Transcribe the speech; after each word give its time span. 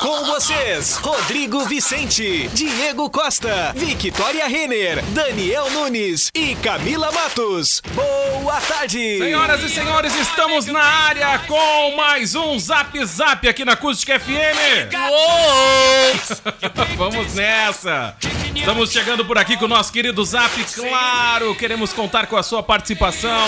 Com 0.00 0.24
vocês, 0.24 0.96
Rodrigo 0.96 1.66
Vicente, 1.66 2.48
Diego 2.54 3.10
Costa, 3.10 3.74
Victoria 3.76 4.48
Renner, 4.48 5.04
Daniel 5.08 5.68
Nunes 5.72 6.30
e 6.34 6.54
Camila 6.54 7.12
Matos. 7.12 7.82
Boa 7.92 8.58
tarde! 8.62 9.18
Senhoras 9.18 9.62
e 9.62 9.68
senhores, 9.68 10.14
estamos 10.14 10.64
na 10.64 10.82
área 10.82 11.38
com 11.40 11.96
mais 11.96 12.34
um 12.34 12.58
Zap 12.58 12.98
Zap 13.04 13.46
aqui 13.46 13.62
na 13.62 13.72
Acústica 13.72 14.18
FM. 14.18 14.88
Vamos 16.96 17.34
nessa! 17.34 18.16
Estamos 18.56 18.92
chegando 18.92 19.26
por 19.26 19.36
aqui 19.36 19.58
com 19.58 19.66
o 19.66 19.68
nosso 19.68 19.92
querido 19.92 20.24
Zap, 20.24 20.64
claro, 20.74 21.54
queremos 21.56 21.92
contar 21.92 22.26
com 22.26 22.38
a 22.38 22.42
sua 22.42 22.62
participação, 22.62 23.46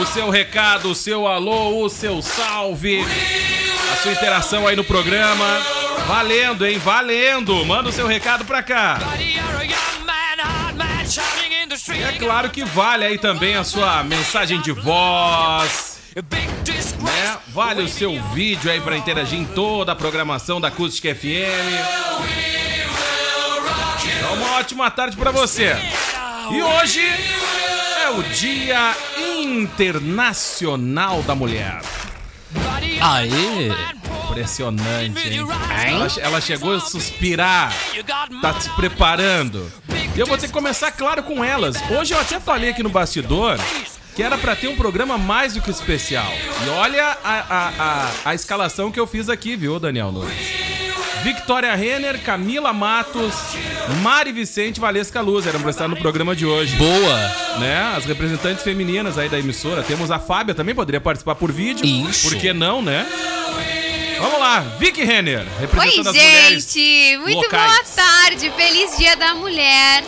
o 0.00 0.06
seu 0.06 0.30
recado, 0.30 0.90
o 0.90 0.94
seu 0.94 1.26
alô, 1.26 1.84
o 1.84 1.90
seu 1.90 2.22
salve, 2.22 3.04
a 3.92 3.96
sua 3.96 4.12
interação 4.12 4.66
aí 4.66 4.74
no 4.74 4.84
programa. 4.84 5.81
Valendo, 6.06 6.66
hein? 6.66 6.78
Valendo! 6.78 7.64
Manda 7.64 7.88
o 7.88 7.92
seu 7.92 8.06
recado 8.06 8.44
pra 8.44 8.62
cá. 8.62 8.98
É 11.88 12.12
claro 12.18 12.50
que 12.50 12.64
vale 12.64 13.04
aí 13.04 13.18
também 13.18 13.56
a 13.56 13.64
sua 13.64 14.02
mensagem 14.04 14.60
de 14.60 14.72
voz. 14.72 15.98
Né? 16.14 17.38
Vale 17.48 17.82
o 17.82 17.88
seu 17.88 18.22
vídeo 18.32 18.70
aí 18.70 18.80
pra 18.80 18.96
interagir 18.96 19.38
em 19.38 19.44
toda 19.44 19.92
a 19.92 19.96
programação 19.96 20.60
da 20.60 20.68
Acústica 20.68 21.14
FM. 21.14 21.22
Então, 24.04 24.34
uma 24.34 24.56
ótima 24.58 24.90
tarde 24.90 25.16
pra 25.16 25.30
você. 25.30 25.76
E 26.50 26.62
hoje 26.62 27.00
é 28.02 28.10
o 28.10 28.22
Dia 28.22 28.94
Internacional 29.38 31.22
da 31.22 31.34
Mulher. 31.34 31.80
Aê! 33.00 33.70
Impressionante, 34.32 35.28
hein? 35.28 35.46
Ela, 35.94 36.08
ela 36.20 36.40
chegou 36.40 36.74
a 36.74 36.80
suspirar, 36.80 37.72
tá 38.40 38.60
se 38.60 38.70
preparando. 38.70 39.70
E 40.14 40.18
eu 40.18 40.26
vou 40.26 40.36
ter 40.36 40.46
que 40.46 40.52
começar, 40.52 40.90
claro, 40.92 41.22
com 41.22 41.44
elas. 41.44 41.76
Hoje 41.90 42.14
eu 42.14 42.20
até 42.20 42.40
falei 42.40 42.70
aqui 42.70 42.82
no 42.82 42.88
bastidor 42.88 43.58
que 44.14 44.22
era 44.22 44.36
pra 44.36 44.54
ter 44.54 44.68
um 44.68 44.76
programa 44.76 45.16
mais 45.16 45.54
do 45.54 45.62
que 45.62 45.70
especial. 45.70 46.30
E 46.66 46.68
olha 46.68 47.16
a, 47.24 47.32
a, 47.32 47.68
a, 47.78 48.10
a 48.26 48.34
escalação 48.34 48.90
que 48.92 49.00
eu 49.00 49.06
fiz 49.06 49.28
aqui, 49.28 49.56
viu, 49.56 49.78
Daniel 49.78 50.12
Nunes? 50.12 50.72
Victoria 51.22 51.74
Renner, 51.76 52.20
Camila 52.20 52.72
Matos, 52.72 53.32
Mari 54.02 54.32
Vicente 54.32 54.78
e 54.78 54.80
Valesca 54.80 55.20
Luz 55.20 55.46
eram 55.46 55.60
pra 55.60 55.70
estar 55.70 55.86
no 55.86 55.96
programa 55.96 56.34
de 56.34 56.44
hoje. 56.44 56.74
Boa! 56.74 57.18
Né? 57.60 57.94
As 57.96 58.04
representantes 58.04 58.64
femininas 58.64 59.16
aí 59.16 59.28
da 59.28 59.38
emissora. 59.38 59.84
Temos 59.84 60.10
a 60.10 60.18
Fábia 60.18 60.52
também, 60.52 60.74
poderia 60.74 61.00
participar 61.00 61.36
por 61.36 61.52
vídeo. 61.52 61.86
Isso. 61.86 62.28
Por 62.28 62.38
que 62.38 62.52
não, 62.52 62.82
né? 62.82 63.06
Vamos 64.22 64.38
lá, 64.38 64.60
Vicky 64.78 65.02
Renner, 65.02 65.40
Oi, 65.40 65.46
representando 65.60 66.14
mulheres. 66.14 66.64
gente! 66.72 67.16
Muito 67.18 67.42
locais. 67.42 67.72
boa 67.72 67.84
tarde! 67.96 68.52
Feliz 68.56 68.96
Dia 68.96 69.16
da 69.16 69.34
Mulher! 69.34 70.04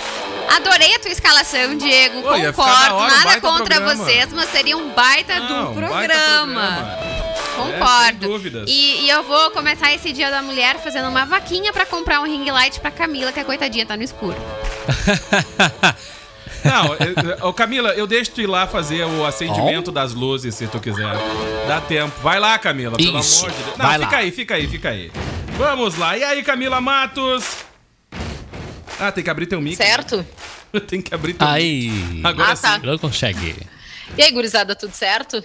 Adorei 0.57 0.95
a 0.95 0.99
tua 1.01 1.11
escalação, 1.11 1.77
Diego. 1.77 2.19
Ficar 2.23 2.53
Concordo, 2.53 2.95
hora, 2.95 2.95
um 2.95 3.01
nada 3.17 3.25
baita 3.25 3.41
contra 3.41 3.75
programa. 3.77 4.05
vocês, 4.05 4.33
mas 4.33 4.49
seria 4.51 4.77
um 4.77 4.91
baita 4.91 5.41
Não, 5.41 5.65
do 5.65 5.71
um 5.71 5.75
programa. 5.75 6.99
É, 7.01 7.57
Concordo. 7.57 8.21
sem 8.21 8.29
dúvidas. 8.31 8.65
E, 8.71 9.01
e 9.05 9.09
eu 9.11 9.23
vou 9.25 9.51
começar 9.51 9.93
esse 9.93 10.13
Dia 10.13 10.31
da 10.31 10.43
Mulher 10.43 10.79
fazendo 10.79 11.09
uma 11.09 11.25
vaquinha 11.25 11.73
pra 11.73 11.85
comprar 11.85 12.21
um 12.21 12.25
ring 12.25 12.49
light 12.51 12.79
pra 12.81 12.91
Camila, 12.93 13.33
que 13.33 13.41
a 13.41 13.45
coitadinha 13.45 13.85
tá 13.85 13.97
no 13.97 14.03
escuro. 14.05 14.37
Não, 16.65 16.95
eu- 16.95 17.49
ô 17.49 17.53
Camila, 17.53 17.91
eu 17.91 18.07
deixo 18.07 18.31
tu 18.33 18.41
ir 18.41 18.47
lá 18.47 18.67
fazer 18.67 19.05
o 19.05 19.25
acendimento 19.27 19.93
das 19.93 20.15
luzes, 20.15 20.55
se 20.55 20.67
tu 20.67 20.81
quiser. 20.81 21.15
Dá 21.69 21.81
tempo. 21.81 22.13
Vai 22.23 22.41
lá, 22.41 22.59
Camila, 22.59 22.97
pelo 22.97 23.19
Isso, 23.21 23.45
amor 23.45 23.57
de 23.57 23.63
Deus. 23.65 23.77
Não, 23.79 23.87
vai 23.87 23.99
fica 23.99 24.11
lá. 24.13 24.19
aí, 24.19 24.31
fica 24.31 24.55
aí, 24.55 24.67
fica 24.69 24.89
aí. 24.89 25.13
Vamos 25.59 25.97
lá. 25.97 26.17
E 26.17 26.25
aí, 26.25 26.43
Camila 26.43 26.81
Matos? 26.81 27.45
Ah, 28.99 29.13
tem 29.13 29.23
que 29.23 29.31
abrir 29.31 29.47
teu 29.47 29.61
mic. 29.61 29.77
Certo? 29.77 30.25
tem 30.89 31.01
que 31.03 31.15
abrir 31.15 31.35
teu 31.35 31.47
mic. 31.47 31.57
Aí! 31.57 32.21
Agora 32.25 32.53
Ah, 32.53 32.57
tá. 32.57 32.75
sim. 32.81 32.87
Não 32.87 32.99
consegue. 32.99 33.57
E 34.17 34.23
aí, 34.23 34.31
gurizada, 34.33 34.75
tudo 34.75 34.93
certo? 34.95 35.43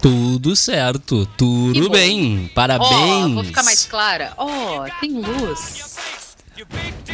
Tudo 0.00 0.54
certo, 0.54 1.26
tudo 1.36 1.88
bem. 1.90 2.48
Ó, 2.50 2.54
Parabéns. 2.54 3.34
vou 3.34 3.44
ficar 3.44 3.62
mais 3.62 3.84
clara. 3.84 4.32
Ó, 4.36 4.84
tem 5.00 5.10
luz. 5.12 5.96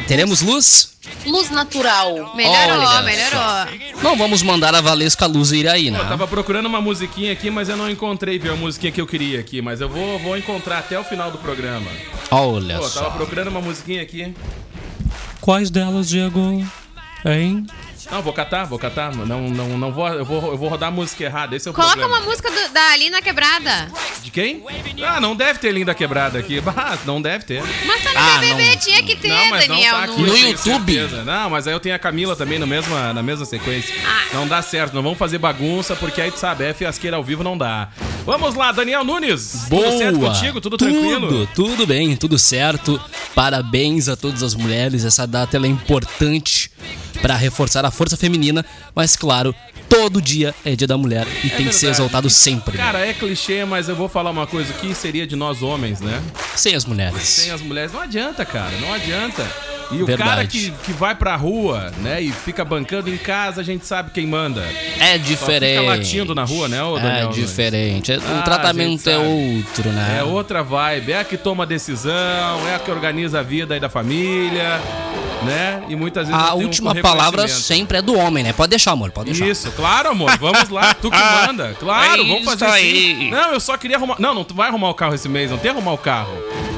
Teremos 0.07 0.43
luz? 0.43 0.93
Luz 1.27 1.51
natural. 1.51 2.35
Melhorou, 2.35 2.81
Olha 2.81 3.03
melhorou. 3.03 4.03
Não 4.03 4.17
vamos 4.17 4.43
mandar 4.43 4.75
a 4.75 4.81
Valesca 4.81 5.27
Luz 5.27 5.53
ir 5.53 5.69
aí, 5.69 5.91
né? 5.91 5.99
Eu 5.99 6.09
tava 6.09 6.27
procurando 6.27 6.67
uma 6.67 6.81
musiquinha 6.81 7.33
aqui, 7.33 7.51
mas 7.51 7.69
eu 7.69 7.77
não 7.77 7.89
encontrei, 7.89 8.39
viu, 8.39 8.53
a 8.53 8.57
musiquinha 8.57 8.93
que 8.93 9.01
eu 9.01 9.07
queria 9.07 9.41
aqui. 9.41 9.63
Mas 9.63 9.81
eu 9.81 9.89
vou, 9.89 10.19
vou 10.19 10.37
encontrar 10.37 10.79
até 10.79 10.99
o 10.99 11.05
final 11.05 11.31
do 11.31 11.39
programa. 11.39 11.91
Olha 12.31 12.79
Pô, 12.79 12.85
eu 12.85 12.91
tava 12.91 13.07
só. 13.07 13.11
procurando 13.11 13.49
uma 13.49 13.61
musiquinha 13.61 14.03
aqui. 14.03 14.35
Quais 15.41 15.71
delas, 15.71 16.09
Diego? 16.09 16.65
Hein? 17.25 17.67
Não, 18.11 18.23
vou 18.23 18.33
catar, 18.33 18.65
vou 18.65 18.79
catar. 18.79 19.15
Não, 19.15 19.49
não, 19.49 19.79
não 19.79 19.93
vou, 19.93 20.09
eu 20.09 20.25
vou, 20.25 20.51
eu 20.53 20.57
vou 20.59 20.69
rodar 20.69 20.89
a 20.89 20.93
música 20.93 21.25
errada. 21.25 21.55
Esse 21.57 21.69
é 21.69 21.71
o 21.71 21.75
Coloca 21.75 21.97
problema. 21.97 22.19
uma 22.21 22.27
música 22.29 22.51
do- 22.51 22.73
da 22.73 22.81
Alina 22.93 23.23
Quebrada. 23.23 23.91
De 24.23 24.31
quem? 24.31 24.63
Ah, 25.05 25.21
não 25.21 25.35
deve 25.37 25.59
ter 25.59 25.73
linda 25.73 25.95
quebrada 25.95 26.39
aqui. 26.39 26.63
Ah, 26.75 26.97
não 27.05 27.21
deve 27.23 27.45
ter. 27.45 27.63
Mas 27.87 28.03
tá 28.03 28.13
no 28.13 28.19
Ah, 28.19 28.39
BBB, 28.41 28.71
não- 28.71 28.77
tinha 28.77 29.03
que 29.03 29.15
ter, 29.17 29.29
não, 29.29 29.51
mas 29.51 29.69
Daniel. 29.69 29.93
não 29.93 30.07
tá 30.07 30.13
aqui. 30.13 30.23
No 30.23 30.37
YouTube? 30.37 30.95
certeza. 30.95 31.25
Não, 31.25 31.51
mas 31.51 31.67
aí 31.67 31.73
eu 31.75 31.81
tenho 31.81 31.95
a 31.95 31.99
Camila 31.99 32.35
também 32.35 32.59
na 32.59 32.67
mesma, 32.67 33.13
na 33.13 33.23
mesma 33.23 33.45
sequência. 33.45 33.95
Ah. 34.07 34.35
Não 34.35 34.49
dá 34.49 34.61
certo, 34.63 34.95
não 34.95 35.03
vamos 35.03 35.19
fazer 35.19 35.39
bagunça, 35.39 35.95
porque 35.95 36.21
aí 36.21 36.31
tu 36.31 36.39
sabe, 36.39 36.65
é 36.65 36.75
fiasqueira 36.75 37.17
ao 37.17 37.23
vivo 37.25 37.43
não 37.45 37.57
dá. 37.57 37.89
Vamos 38.25 38.55
lá, 38.55 38.73
Daniel 38.73 39.05
Nunes. 39.05 39.67
Boa! 39.69 39.85
Tudo 39.85 39.99
certo 39.99 40.19
contigo? 40.21 40.61
Tudo, 40.61 40.77
tranquilo? 40.77 41.29
Tudo, 41.29 41.49
tudo 41.55 41.87
bem, 41.87 42.17
tudo 42.17 42.39
certo. 42.39 43.01
Parabéns 43.35 44.09
a 44.09 44.17
todas 44.17 44.43
as 44.43 44.55
mulheres. 44.55 45.05
Essa 45.05 45.27
data 45.27 45.57
ela 45.57 45.67
é 45.67 45.71
importante 45.71 46.71
para 47.21 47.37
reforçar 47.37 47.85
a 47.85 47.91
força 47.91 48.17
feminina, 48.17 48.65
mas 48.95 49.17
claro, 49.17 49.55
todo 49.89 50.21
dia 50.21 50.55
é 50.65 50.75
dia 50.75 50.87
da 50.87 50.97
mulher 50.97 51.27
e 51.45 51.51
tem 51.51 51.67
que 51.67 51.75
ser 51.75 51.89
exaltado 51.89 52.31
sempre. 52.31 52.77
né? 52.77 52.83
Cara, 52.85 53.07
é 53.07 53.13
clichê, 53.13 53.65
mas 53.65 53.89
eu 53.89 53.97
vou 53.97 54.09
falar 54.09 54.31
uma 54.31 54.47
coisa 54.47 54.73
que 54.75 54.95
seria 54.95 55.27
de 55.27 55.37
nós 55.37 55.63
homens, 55.63 56.01
né? 56.01 56.23
Sem 56.57 56.75
as 56.75 56.85
mulheres. 56.85 57.23
Sem 57.23 57.51
as 57.51 57.61
mulheres. 57.61 57.93
Não 57.93 58.01
adianta, 58.01 58.45
cara, 58.45 58.73
não 58.81 58.93
adianta. 58.93 59.72
E 59.93 60.03
o 60.03 60.07
Verdade. 60.07 60.31
cara 60.31 60.47
que, 60.47 60.71
que 60.85 60.93
vai 60.93 61.15
pra 61.15 61.35
rua, 61.37 61.93
né, 61.99 62.21
e 62.21 62.31
fica 62.33 62.65
bancando 62.65 63.11
em 63.11 63.17
casa, 63.17 63.61
a 63.61 63.65
gente 63.65 63.87
sabe 63.87 64.11
quem 64.13 64.27
manda. 64.27 64.63
É 64.99 65.13
Só 65.13 65.25
diferente. 65.25 65.79
Fica 65.81 65.91
latindo 65.91 66.35
na 66.35 66.45
rua, 66.45 66.69
né, 66.69 66.83
ô 66.83 66.95
Daniel? 66.97 67.13
É 67.13 67.23
Nunes? 67.25 67.37
diferente. 67.37 68.13
É- 68.13 68.17
Ah, 68.17 68.35
o 68.37 68.39
a 68.39 68.43
tratamento 68.43 69.09
é 69.11 69.19
outro, 69.19 69.91
né? 69.91 70.17
É 70.21 70.23
outra 70.23 70.63
vibe, 70.63 71.13
é 71.13 71.19
a 71.21 71.25
que 71.25 71.37
toma 71.37 71.65
a 71.65 71.67
decisão, 71.67 72.67
é 72.69 72.75
a 72.75 72.79
que 72.79 72.91
organiza 72.91 73.41
a 73.41 73.43
vida 73.43 73.75
aí 73.75 73.81
da 73.81 73.89
família, 73.89 74.81
né? 75.43 75.83
E 75.89 75.97
muitas 75.97 76.29
vezes 76.29 76.41
A 76.43 76.51
tem 76.53 76.61
um 76.61 76.63
última 76.65 76.95
palavra 76.95 77.49
sempre 77.49 77.99
é 77.99 78.03
do 78.03 78.17
homem, 78.17 78.45
né? 78.45 78.53
Pode 78.53 78.71
deixar, 78.71 78.93
amor, 78.93 79.11
pode 79.11 79.31
deixar. 79.31 79.47
Isso, 79.47 79.71
claro, 79.73 80.11
amor. 80.11 80.37
Vamos 80.39 80.69
lá, 80.69 80.95
tu 80.95 81.11
que 81.11 81.19
manda. 81.47 81.75
Claro, 81.79 82.23
É 82.23 82.27
vamos 82.27 82.45
fazer 82.45 82.65
isso 82.65 82.75
assim. 82.75 83.23
aí. 83.25 83.31
Não, 83.31 83.53
eu 83.53 83.61
só 83.61 83.77
queria 83.77 83.97
arrumar. 83.97 84.17
Não, 84.19 84.35
não, 84.35 84.45
tu 84.45 84.55
vai 84.55 84.69
arrumar 84.69 84.91
o 84.91 84.95
carro 84.95 85.15
esse 85.15 85.29
mês, 85.29 85.51
não 85.51 85.59
tem 85.59 85.71
arrumar 85.71 85.93
o 85.93 85.99
carro. 85.99 86.33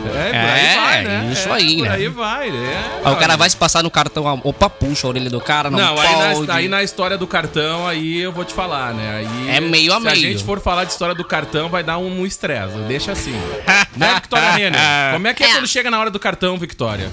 É, 0.06 0.08
por 0.08 0.16
aí 0.16 0.66
É, 0.66 0.76
vai, 0.76 1.04
né? 1.04 1.30
isso 1.32 1.48
É, 1.48 1.52
aí, 1.52 1.76
por 1.78 1.82
né? 1.88 1.94
aí 1.94 2.08
vai, 2.08 2.50
né? 2.50 2.84
Aí 3.04 3.12
o 3.12 3.16
cara 3.16 3.36
vai 3.36 3.48
se 3.50 3.56
passar 3.56 3.82
no 3.82 3.90
cartão, 3.90 4.26
ah, 4.26 4.38
opa, 4.42 4.68
puxa 4.70 5.06
a 5.06 5.10
orelha 5.10 5.28
do 5.30 5.40
cara, 5.40 5.70
não, 5.70 5.78
Não, 5.78 5.98
aí 6.00 6.44
na, 6.46 6.54
aí 6.54 6.68
na 6.68 6.82
história 6.82 7.18
do 7.18 7.26
cartão, 7.26 7.86
aí 7.86 8.20
eu 8.20 8.32
vou 8.32 8.44
te 8.44 8.54
falar, 8.54 8.94
né? 8.94 9.16
Aí, 9.18 9.50
É 9.56 9.60
meio 9.60 9.92
a 9.92 10.00
se 10.00 10.08
a 10.08 10.10
meio. 10.12 10.20
gente 10.22 10.42
for 10.44 10.60
falar 10.60 10.84
de 10.84 10.92
história 10.92 11.14
do 11.14 11.24
cartão, 11.24 11.68
vai 11.68 11.82
dar 11.82 11.98
um 11.98 12.24
estresse. 12.24 12.76
Deixa 12.88 13.12
assim. 13.12 13.34
né, 13.96 14.14
Victoria 14.14 14.50
Renner? 14.56 14.80
Como 15.12 15.28
é 15.28 15.34
que 15.34 15.42
é, 15.44 15.48
É. 15.48 15.52
quando 15.54 15.66
chega 15.68 15.90
na 15.90 15.98
hora 16.00 16.10
do 16.10 16.18
cartão, 16.18 16.56
Victoria? 16.58 17.10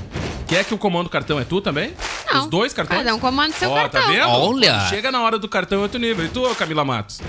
Quer 0.48 0.66
que 0.66 0.74
o 0.74 0.78
comando 0.78 1.06
do 1.06 1.10
cartão 1.10 1.40
é 1.40 1.46
tu 1.46 1.62
também? 1.62 1.94
Não. 2.32 2.42
Os 2.42 2.48
dois 2.48 2.74
cartões? 2.74 3.00
Cada 3.04 3.16
um 3.16 3.20
comanda 3.20 3.54
seu 3.54 3.70
Ó, 3.72 3.76
cartão. 3.76 4.02
tá 4.02 4.08
vendo? 4.10 4.28
Olha. 4.28 4.82
Chega 4.90 5.10
na 5.12 5.22
hora 5.22 5.40
do 5.40 5.48
cartão 5.48 5.80
é 5.80 5.82
outro 5.84 5.98
nível. 6.00 6.26
E 6.26 6.28
tu, 6.28 6.44
Camila 6.56 6.84
Matos? 6.84 7.22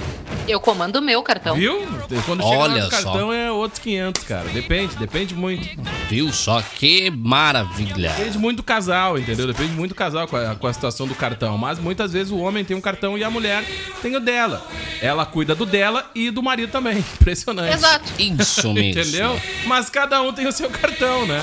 Eu 0.48 0.60
comando 0.60 0.96
o 0.96 1.02
meu 1.02 1.22
cartão. 1.22 1.54
Viu? 1.56 1.80
Quando 2.26 2.42
chega 2.42 2.56
Olha 2.56 2.84
no 2.84 2.90
cartão 2.90 3.28
só. 3.28 3.32
é 3.32 3.50
outros 3.50 3.80
500, 3.80 4.24
cara. 4.24 4.48
Depende, 4.48 4.96
depende 4.96 5.34
muito. 5.34 5.68
Viu 6.08 6.32
só 6.32 6.60
que 6.60 7.10
maravilha. 7.10 8.10
Depende 8.10 8.38
muito 8.38 8.56
do 8.58 8.62
casal, 8.62 9.18
entendeu? 9.18 9.46
Depende 9.46 9.72
muito 9.72 9.90
do 9.90 9.94
casal 9.94 10.26
com 10.26 10.36
a, 10.36 10.54
com 10.56 10.66
a 10.66 10.72
situação 10.72 11.06
do 11.06 11.14
cartão. 11.14 11.56
Mas 11.56 11.78
muitas 11.78 12.12
vezes 12.12 12.32
o 12.32 12.38
homem 12.38 12.64
tem 12.64 12.76
um 12.76 12.80
cartão 12.80 13.16
e 13.16 13.22
a 13.24 13.30
mulher 13.30 13.64
tem 14.02 14.16
o 14.16 14.20
dela. 14.20 14.66
Ela 15.00 15.24
cuida 15.24 15.54
do 15.54 15.64
dela 15.64 16.10
e 16.14 16.30
do 16.30 16.42
marido 16.42 16.70
também. 16.72 16.98
Impressionante. 17.20 17.74
Exato. 17.74 18.12
Isso 18.18 18.72
mesmo. 18.74 19.00
Entendeu? 19.00 19.40
Mas 19.66 19.88
cada 19.88 20.20
um 20.22 20.32
tem 20.32 20.46
o 20.46 20.52
seu 20.52 20.68
cartão, 20.68 21.24
né? 21.26 21.40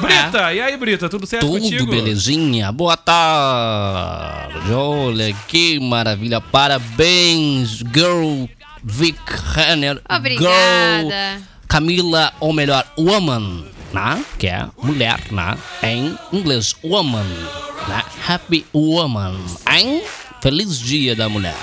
Brita, 0.00 0.54
e 0.54 0.60
aí, 0.62 0.76
Brita, 0.78 1.10
tudo 1.10 1.26
certo 1.26 1.46
Tudo 1.46 1.60
contigo? 1.60 1.90
belezinha? 1.90 2.72
Boa 2.72 2.96
tarde. 2.96 4.72
Olha 4.72 5.34
que 5.46 5.78
maravilha. 5.78 6.40
Parabéns, 6.40 7.82
Girl 7.92 8.39
Vic 8.82 9.18
Renner. 9.54 9.94
Girl 9.96 10.16
Obrigada. 10.16 11.42
Camila, 11.68 12.32
ou 12.40 12.52
melhor, 12.52 12.84
Woman, 12.98 13.64
né? 13.92 14.24
Que 14.38 14.48
é 14.48 14.66
mulher, 14.82 15.20
né? 15.30 15.56
Em 15.82 16.18
inglês, 16.32 16.74
Woman, 16.82 17.24
né? 17.88 18.04
Happy 18.26 18.66
Woman, 18.74 19.38
hein? 19.70 20.02
Feliz 20.42 20.78
Dia 20.78 21.14
da 21.14 21.28
Mulher. 21.28 21.54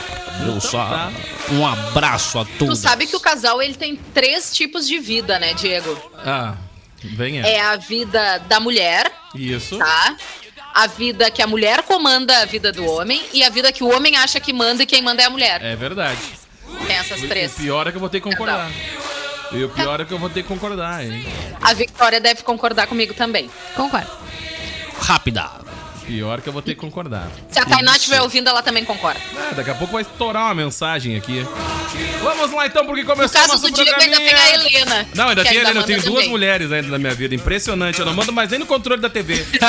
Viu 0.44 0.62
só? 0.62 1.12
Um 1.52 1.66
abraço 1.66 2.38
a 2.40 2.46
Tu 2.46 2.52
todos. 2.60 2.80
sabe 2.80 3.08
que 3.08 3.16
o 3.16 3.20
casal 3.20 3.62
ele 3.62 3.74
tem 3.74 3.96
três 4.14 4.56
tipos 4.56 4.88
de 4.88 5.00
vida, 5.00 5.40
né, 5.40 5.54
Diego? 5.56 5.98
Ah, 6.24 6.54
vem 7.04 7.40
É 7.40 7.60
a 7.60 7.76
vida 7.76 8.38
da 8.48 8.60
mulher, 8.60 9.12
Isso. 9.34 9.78
tá? 9.80 10.16
A 10.76 10.86
vida 10.86 11.32
que 11.32 11.42
a 11.42 11.48
mulher 11.48 11.82
comanda 11.82 12.38
a 12.44 12.46
vida 12.46 12.72
do 12.72 12.86
homem 12.86 13.20
e 13.34 13.44
a 13.44 13.50
vida 13.50 13.72
que 13.72 13.84
o 13.84 13.90
homem 13.92 14.16
acha 14.16 14.40
que 14.40 14.54
manda 14.54 14.84
e 14.84 14.86
quem 14.86 15.02
manda 15.02 15.24
é 15.24 15.26
a 15.26 15.30
mulher. 15.30 15.60
É 15.64 15.76
verdade. 15.76 16.20
Tem 16.86 16.96
essas 16.96 17.22
três. 17.22 17.54
O 17.54 17.58
pior 17.58 17.88
é 17.88 17.92
que 17.92 17.98
eu 17.98 18.02
vou 18.02 18.10
ter 18.10 18.20
que 18.20 18.30
concordar. 18.30 18.72
E 19.52 19.64
o 19.64 19.70
pior 19.70 20.02
é 20.02 20.06
que 20.06 20.14
eu 20.14 20.20
vou 20.20 20.30
ter 20.30 20.44
que 20.44 20.50
concordar, 20.50 21.06
hein? 21.06 21.26
A 21.62 21.74
Victoria 21.74 22.20
deve 22.20 22.44
concordar 22.44 22.88
comigo 22.88 23.14
também. 23.14 23.50
Concordo. 23.76 24.10
Rápida. 25.00 25.50
Pior 26.06 26.42
que 26.42 26.48
eu 26.48 26.54
vou 26.54 26.62
ter 26.62 26.74
que 26.76 26.82
concordar. 26.82 27.30
Se 27.50 27.60
a 27.60 27.66
Tainá 27.66 27.96
estiver 27.96 28.22
ouvindo, 28.22 28.50
ela 28.50 28.62
também 28.62 28.86
concorda. 28.86 29.20
Ah, 29.38 29.54
daqui 29.54 29.70
a 29.70 29.76
pouco 29.76 29.94
vai 29.94 30.02
estourar 30.02 30.46
uma 30.46 30.56
mensagem 30.56 31.18
aqui. 31.18 31.46
Vamos 32.22 32.52
lá 32.52 32.66
então, 32.66 32.86
porque 32.86 33.02
No 33.04 33.08
começou 33.08 33.40
o 33.40 33.42
caso 33.42 33.54
nosso 33.54 33.72
do 33.72 33.84
Diego, 33.84 34.02
ainda 34.02 34.18
tem 34.18 34.34
a 34.34 34.54
Helena. 34.54 35.08
Não, 35.16 35.30
ainda 35.30 35.44
tem 35.44 35.58
a 35.58 35.62
Helena. 35.62 35.80
Eu 35.80 35.84
tenho 35.84 36.02
duas 36.02 36.16
também. 36.16 36.30
mulheres 36.30 36.72
ainda 36.72 36.88
na 36.90 36.98
minha 36.98 37.14
vida. 37.14 37.36
Impressionante. 37.36 38.00
Eu 38.00 38.06
não 38.06 38.14
mando 38.14 38.34
mais 38.34 38.50
nem 38.50 38.60
no 38.60 38.66
controle 38.66 39.02
da 39.02 39.10
TV. 39.10 39.46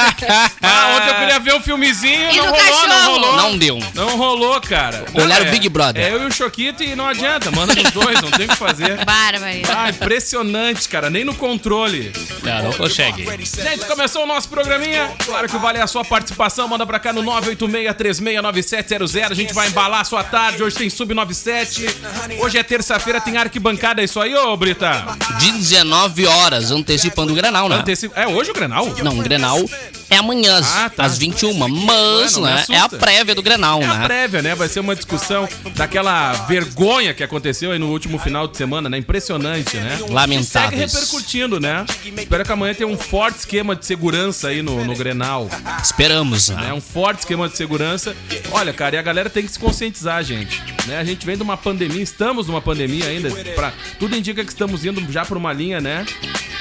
ah, 0.63 0.97
ontem 0.97 1.09
eu 1.09 1.15
queria 1.17 1.39
ver 1.39 1.55
um 1.55 1.61
filmezinho. 1.61 2.31
E 2.31 2.37
não 2.37 2.47
rolou, 2.47 2.59
não 2.59 2.89
cachorro? 2.89 3.13
rolou. 3.13 3.37
Não 3.37 3.59
deu. 3.59 3.79
Não 3.95 4.17
rolou, 4.17 4.61
cara. 4.61 5.05
Olharam 5.15 5.45
Não, 5.45 5.51
o 5.51 5.55
Big 5.55 5.69
Brother. 5.69 6.05
É 6.05 6.13
eu 6.13 6.23
e 6.23 6.27
o 6.27 6.33
Choquito 6.33 6.83
e 6.83 6.95
não 6.95 7.07
adianta. 7.07 7.51
Manda 7.51 7.75
nos 7.75 7.91
dois, 7.93 8.21
não 8.21 8.31
tem 8.31 8.47
o 8.47 8.49
que 8.49 8.57
fazer. 8.57 9.05
Barbaridade. 9.05 9.75
Ah, 9.77 9.91
impressionante, 9.91 10.89
cara. 10.89 11.11
Nem 11.11 11.25
no 11.25 11.35
controle. 11.35 12.13
É, 12.45 12.63
não 12.63 12.73
consegue. 12.73 13.25
Gente, 13.25 13.85
começou 13.87 14.25
o 14.25 14.27
nosso 14.27 14.49
programinha. 14.49 15.11
Claro 15.25 15.49
que 15.49 15.57
vale 15.59 15.81
a 15.81 15.87
sua 15.87 16.05
participação. 16.05 16.69
Manda 16.69 16.87
pra 16.87 16.99
cá 16.99 17.13
no 17.13 17.23
986369700. 17.23 19.31
A 19.31 19.35
gente 19.35 19.55
vai 19.55 19.69
embalar 19.69 20.01
a 20.01 20.05
sua 20.05 20.25
tarde. 20.25 20.63
Hoje 20.63 20.77
tem 20.77 20.91
Sub-97. 20.91 21.89
Hoje 22.41 22.59
é 22.59 22.63
terça-feira, 22.63 23.21
tem 23.21 23.37
arquibancada. 23.37 24.01
É 24.01 24.05
isso 24.05 24.21
aí, 24.21 24.35
ô 24.35 24.57
Brita? 24.57 25.05
19 25.41 26.27
horas, 26.27 26.71
antecipando 26.71 27.33
o 27.33 27.37
Grenal, 27.37 27.69
né? 27.69 27.77
Anteci- 27.77 28.11
É 28.15 28.27
hoje 28.27 28.51
o 28.51 28.55
Grenal? 28.55 28.87
Não, 29.03 29.19
o 29.19 29.23
Grenal 29.23 29.59
é 30.11 30.17
amanhã, 30.17 30.57
às- 30.59 30.77
Ah, 30.77 30.91
tá. 30.91 31.05
às 31.05 31.19
21 31.19 31.53
mas, 31.55 32.37
me 32.37 32.43
né, 32.43 32.65
é 32.71 32.79
a 32.79 32.89
prévia 32.89 33.35
do 33.35 33.43
Grenal, 33.43 33.81
É 33.83 33.87
a 33.87 33.95
né? 33.95 34.05
prévia, 34.07 34.43
né? 34.43 34.55
Vai 34.55 34.69
ser 34.69 34.81
uma 34.81 34.95
discussão 34.97 35.49
daquela 35.75 36.33
vergonha 36.47 37.13
que 37.15 37.23
aconteceu 37.23 37.71
aí 37.73 37.79
no 37.79 37.89
último 37.91 38.19
final 38.19 38.47
de 38.49 38.57
semana, 38.57 38.89
né? 38.89 38.99
Impressionante, 38.99 39.77
né? 39.77 39.99
Lamentáveis. 40.09 40.47
E 40.47 40.51
segue 40.51 40.77
repercutindo, 40.77 41.61
né? 41.61 41.85
Espero 42.17 42.45
que 42.45 42.53
amanhã 42.53 42.75
tenha 42.75 42.89
um 42.89 42.99
forte 42.99 43.39
esquema 43.41 43.75
de 43.77 43.85
segurança 43.87 44.49
aí 44.49 44.63
no, 44.63 44.85
no 44.85 44.95
Grenal. 44.95 45.49
Esperamos, 45.83 46.51
É 46.51 46.55
né? 46.55 46.73
um 46.73 46.81
forte 46.81 47.21
esquema 47.21 47.49
de 47.49 47.57
segurança. 47.57 48.15
Olha, 48.51 48.73
cara, 48.73 48.97
e 48.97 48.99
a 48.99 49.03
galera 49.03 49.29
tem 49.31 49.45
que 49.45 49.53
se 49.53 49.59
conscientizar, 49.59 50.23
gente. 50.25 50.63
Né? 50.87 50.99
A 50.99 51.05
gente 51.05 51.25
vem 51.27 51.37
de 51.37 51.43
uma 51.43 51.57
pandemia, 51.57 51.98
estamos 52.03 52.47
numa 52.47 52.61
pandemia 52.61 53.07
ainda. 53.07 53.31
Pra, 53.55 53.73
tudo 53.99 54.17
indica 54.17 54.45
que 54.45 54.51
estamos 54.51 54.85
indo 54.85 55.01
já 55.13 55.25
por 55.25 55.37
uma 55.37 55.53
linha, 55.53 55.81
né? 55.81 56.05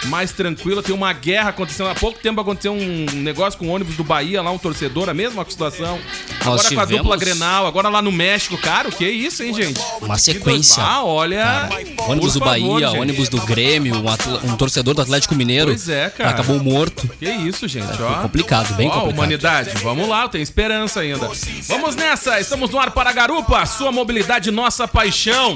Mais 0.05 0.31
tranquila. 0.31 0.81
Tem 0.83 0.93
uma 0.95 1.11
guerra 1.13 1.49
acontecendo. 1.49 1.89
Há 1.89 1.95
pouco 1.95 2.19
tempo 2.19 2.39
aconteceu 2.39 2.73
um 2.73 3.05
negócio 3.15 3.57
com 3.59 3.67
o 3.67 3.69
ônibus 3.71 3.95
do 3.95 4.03
Bahia, 4.03 4.41
lá 4.41 4.51
um 4.51 4.57
torcedor, 4.57 5.09
a 5.09 5.13
mesma 5.13 5.45
situação. 5.49 5.99
Nós 6.45 6.61
agora 6.61 6.75
com 6.75 6.79
a 6.79 6.85
tivemos- 6.85 6.89
dupla 7.03 7.17
Grenal, 7.17 7.65
agora 7.67 7.89
lá 7.89 8.01
no 8.01 8.11
México. 8.11 8.57
Cara, 8.57 8.87
o 8.89 8.91
que 8.91 9.03
é 9.05 9.09
isso, 9.09 9.43
hein, 9.43 9.53
gente? 9.53 9.79
Uma 10.01 10.17
sequência. 10.17 10.81
Ah, 10.83 11.03
olha. 11.03 11.43
Cara, 11.43 11.69
ônibus 12.09 12.33
do 12.33 12.39
favor, 12.39 12.51
Bahia, 12.51 12.87
gente. 12.89 12.99
ônibus 12.99 13.29
do 13.29 13.41
Grêmio, 13.41 13.95
um, 13.95 14.51
um 14.51 14.55
torcedor 14.55 14.93
do 14.93 15.01
Atlético 15.01 15.35
Mineiro. 15.35 15.67
Pois 15.67 15.89
é, 15.89 16.09
cara. 16.09 16.29
Acabou 16.29 16.59
morto. 16.63 17.07
Que 17.19 17.29
isso, 17.29 17.67
gente, 17.67 18.01
ó. 18.01 18.21
complicado, 18.21 18.73
bem 18.75 18.87
Ó, 18.87 18.91
complicado. 18.91 19.13
humanidade, 19.17 19.71
vamos 19.83 20.07
lá, 20.07 20.27
tem 20.29 20.41
esperança 20.41 20.99
ainda. 21.01 21.29
Vamos 21.67 21.95
nessa, 21.95 22.39
estamos 22.39 22.69
no 22.69 22.79
ar 22.79 22.91
para 22.91 23.11
Garupa, 23.11 23.65
sua 23.65 23.91
mobilidade, 23.91 24.51
nossa 24.51 24.87
paixão. 24.87 25.55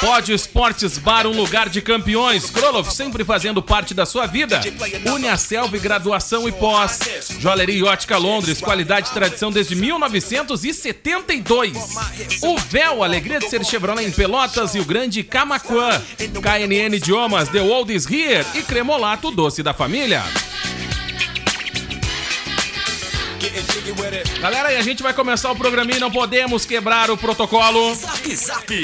Pode 0.00 0.32
Esportes 0.32 0.98
Bar, 0.98 1.26
um 1.26 1.36
lugar 1.36 1.68
de 1.68 1.80
campeões. 1.80 2.50
Krolov, 2.50 2.90
sempre 2.90 3.24
fazendo 3.24 3.62
parte 3.62 3.77
da 3.94 4.04
sua 4.04 4.26
vida. 4.26 4.60
Une 5.14 5.28
a 5.28 5.36
Selva 5.36 5.76
e 5.76 5.80
graduação 5.80 6.48
e 6.48 6.52
pós. 6.52 6.98
Joalheria 7.38 7.84
Ótica 7.86 8.18
Londres, 8.18 8.60
qualidade 8.60 9.08
e 9.10 9.12
tradição 9.12 9.52
desde 9.52 9.76
1972. 9.76 11.72
O 12.42 12.58
Véu, 12.58 13.04
alegria 13.04 13.38
de 13.38 13.48
ser 13.48 13.64
Chevrolet 13.64 14.04
em 14.04 14.10
Pelotas 14.10 14.74
e 14.74 14.80
o 14.80 14.84
grande 14.84 15.22
Camaquã. 15.22 16.02
KNN 16.18 16.96
Idiomas, 16.96 17.48
The 17.48 17.62
Old 17.62 17.94
is 17.94 18.04
Here 18.04 18.44
e 18.54 18.62
Cremolato, 18.62 19.30
doce 19.30 19.62
da 19.62 19.72
família. 19.72 20.24
Galera, 24.40 24.72
e 24.72 24.76
a 24.76 24.82
gente 24.82 25.00
vai 25.02 25.14
começar 25.14 25.50
o 25.52 25.56
programinha 25.56 25.96
e 25.98 26.00
não 26.00 26.10
podemos 26.10 26.64
quebrar 26.66 27.08
o 27.10 27.16
protocolo. 27.16 27.94
Zap 27.94 28.34
Zap. 28.36 28.82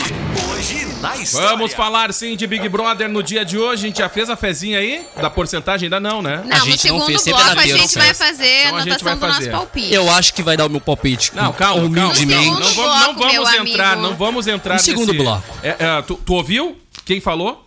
Hoje 0.49 0.87
na 1.01 1.17
história. 1.17 1.49
Vamos 1.49 1.73
falar 1.75 2.13
sim 2.13 2.37
de 2.37 2.47
Big 2.47 2.69
Brother 2.69 3.09
no 3.09 3.21
dia 3.23 3.45
de 3.45 3.59
hoje. 3.59 3.85
A 3.85 3.87
gente 3.89 3.99
já 3.99 4.09
fez 4.09 4.31
a 4.31 4.37
fezinha 4.37 4.79
aí? 4.79 5.05
Da 5.17 5.29
porcentagem 5.29 5.87
ainda 5.87 5.99
não, 5.99 6.23
né? 6.23 6.43
Não, 6.47 6.57
A 6.57 6.61
no 6.61 6.65
gente 6.67 6.71
não 6.71 6.79
segundo 7.01 7.07
fez, 7.07 7.21
sempre 7.23 7.43
bloco 7.43 7.57
na 7.57 7.63
a 7.63 7.67
gente 7.67 7.95
vai 7.99 8.15
fazer 8.15 8.47
Então 8.67 8.77
a 8.77 8.81
anotação 8.83 9.05
vai 9.05 9.15
do 9.17 9.21
nosso 9.27 9.35
fazer. 9.39 9.51
palpite. 9.51 9.93
Eu 9.95 10.11
acho 10.13 10.35
que 10.35 10.43
vai 10.43 10.57
dar 10.57 10.67
o 10.67 10.71
meu 10.71 10.81
palpite. 10.81 11.33
Não, 11.35 11.53
calma, 11.53 11.57
calma. 11.83 11.87
Humildemente. 11.87 12.47
No 12.51 12.61
Não 12.61 12.65
segundo 12.69 12.87
vamos, 12.89 13.01
não 13.07 13.15
bloco, 13.15 13.33
meu 13.33 13.45
vamos 13.45 13.71
entrar, 13.71 13.93
amigo. 13.93 14.09
não 14.09 14.17
vamos 14.17 14.47
entrar 14.47 14.75
No 14.75 14.81
segundo 14.81 15.13
nesse- 15.13 15.23
bloco. 15.25 15.45
É, 15.65 15.77
é, 15.79 16.03
tu, 16.03 16.15
tu 16.25 16.33
ouviu 16.35 16.77
quem 17.05 17.21
falou? 17.21 17.67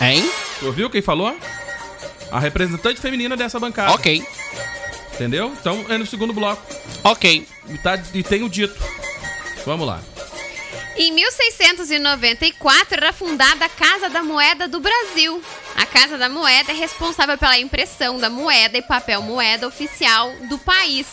Hein? 0.00 0.28
Tu 0.58 0.66
ouviu 0.66 0.90
quem 0.90 1.00
falou? 1.02 1.36
A 2.32 2.38
representante 2.40 3.00
feminina 3.00 3.36
dessa 3.36 3.58
bancada. 3.60 3.92
Ok. 3.92 4.24
Entendeu? 5.20 5.52
Então 5.60 5.84
é 5.90 5.98
no 5.98 6.06
segundo 6.06 6.32
bloco. 6.32 6.62
Ok. 7.04 7.46
E, 7.68 7.76
tá, 7.76 8.02
e 8.14 8.22
tem 8.22 8.42
o 8.42 8.48
dito. 8.48 8.82
Vamos 9.66 9.86
lá. 9.86 10.00
Em 10.96 11.12
1694 11.12 12.96
era 12.96 13.12
fundada 13.12 13.66
a 13.66 13.68
Casa 13.68 14.08
da 14.08 14.22
Moeda 14.22 14.66
do 14.66 14.80
Brasil. 14.80 15.42
A 15.76 15.84
Casa 15.84 16.16
da 16.16 16.30
Moeda 16.30 16.72
é 16.72 16.74
responsável 16.74 17.36
pela 17.36 17.58
impressão 17.58 18.18
da 18.18 18.30
moeda 18.30 18.78
e 18.78 18.82
papel 18.82 19.20
moeda 19.20 19.68
oficial 19.68 20.32
do 20.48 20.56
país. 20.56 21.06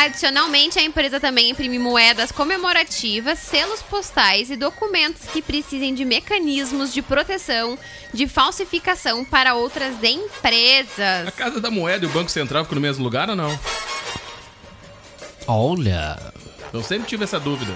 Adicionalmente, 0.00 0.78
a 0.78 0.82
empresa 0.82 1.18
também 1.18 1.50
imprime 1.50 1.76
moedas 1.76 2.30
comemorativas, 2.30 3.36
selos 3.40 3.82
postais 3.82 4.48
e 4.48 4.54
documentos 4.54 5.22
que 5.32 5.42
precisem 5.42 5.92
de 5.92 6.04
mecanismos 6.04 6.94
de 6.94 7.02
proteção 7.02 7.76
de 8.14 8.28
falsificação 8.28 9.24
para 9.24 9.54
outras 9.54 9.94
empresas. 10.02 11.26
A 11.26 11.32
Casa 11.32 11.60
da 11.60 11.68
Moeda 11.68 12.04
e 12.04 12.08
o 12.08 12.12
Banco 12.12 12.30
Central 12.30 12.62
ficam 12.62 12.76
no 12.76 12.80
mesmo 12.80 13.02
lugar 13.02 13.28
ou 13.28 13.34
não? 13.34 13.58
Olha. 15.48 16.16
Eu 16.72 16.82
sempre 16.84 17.08
tive 17.08 17.24
essa 17.24 17.40
dúvida. 17.40 17.72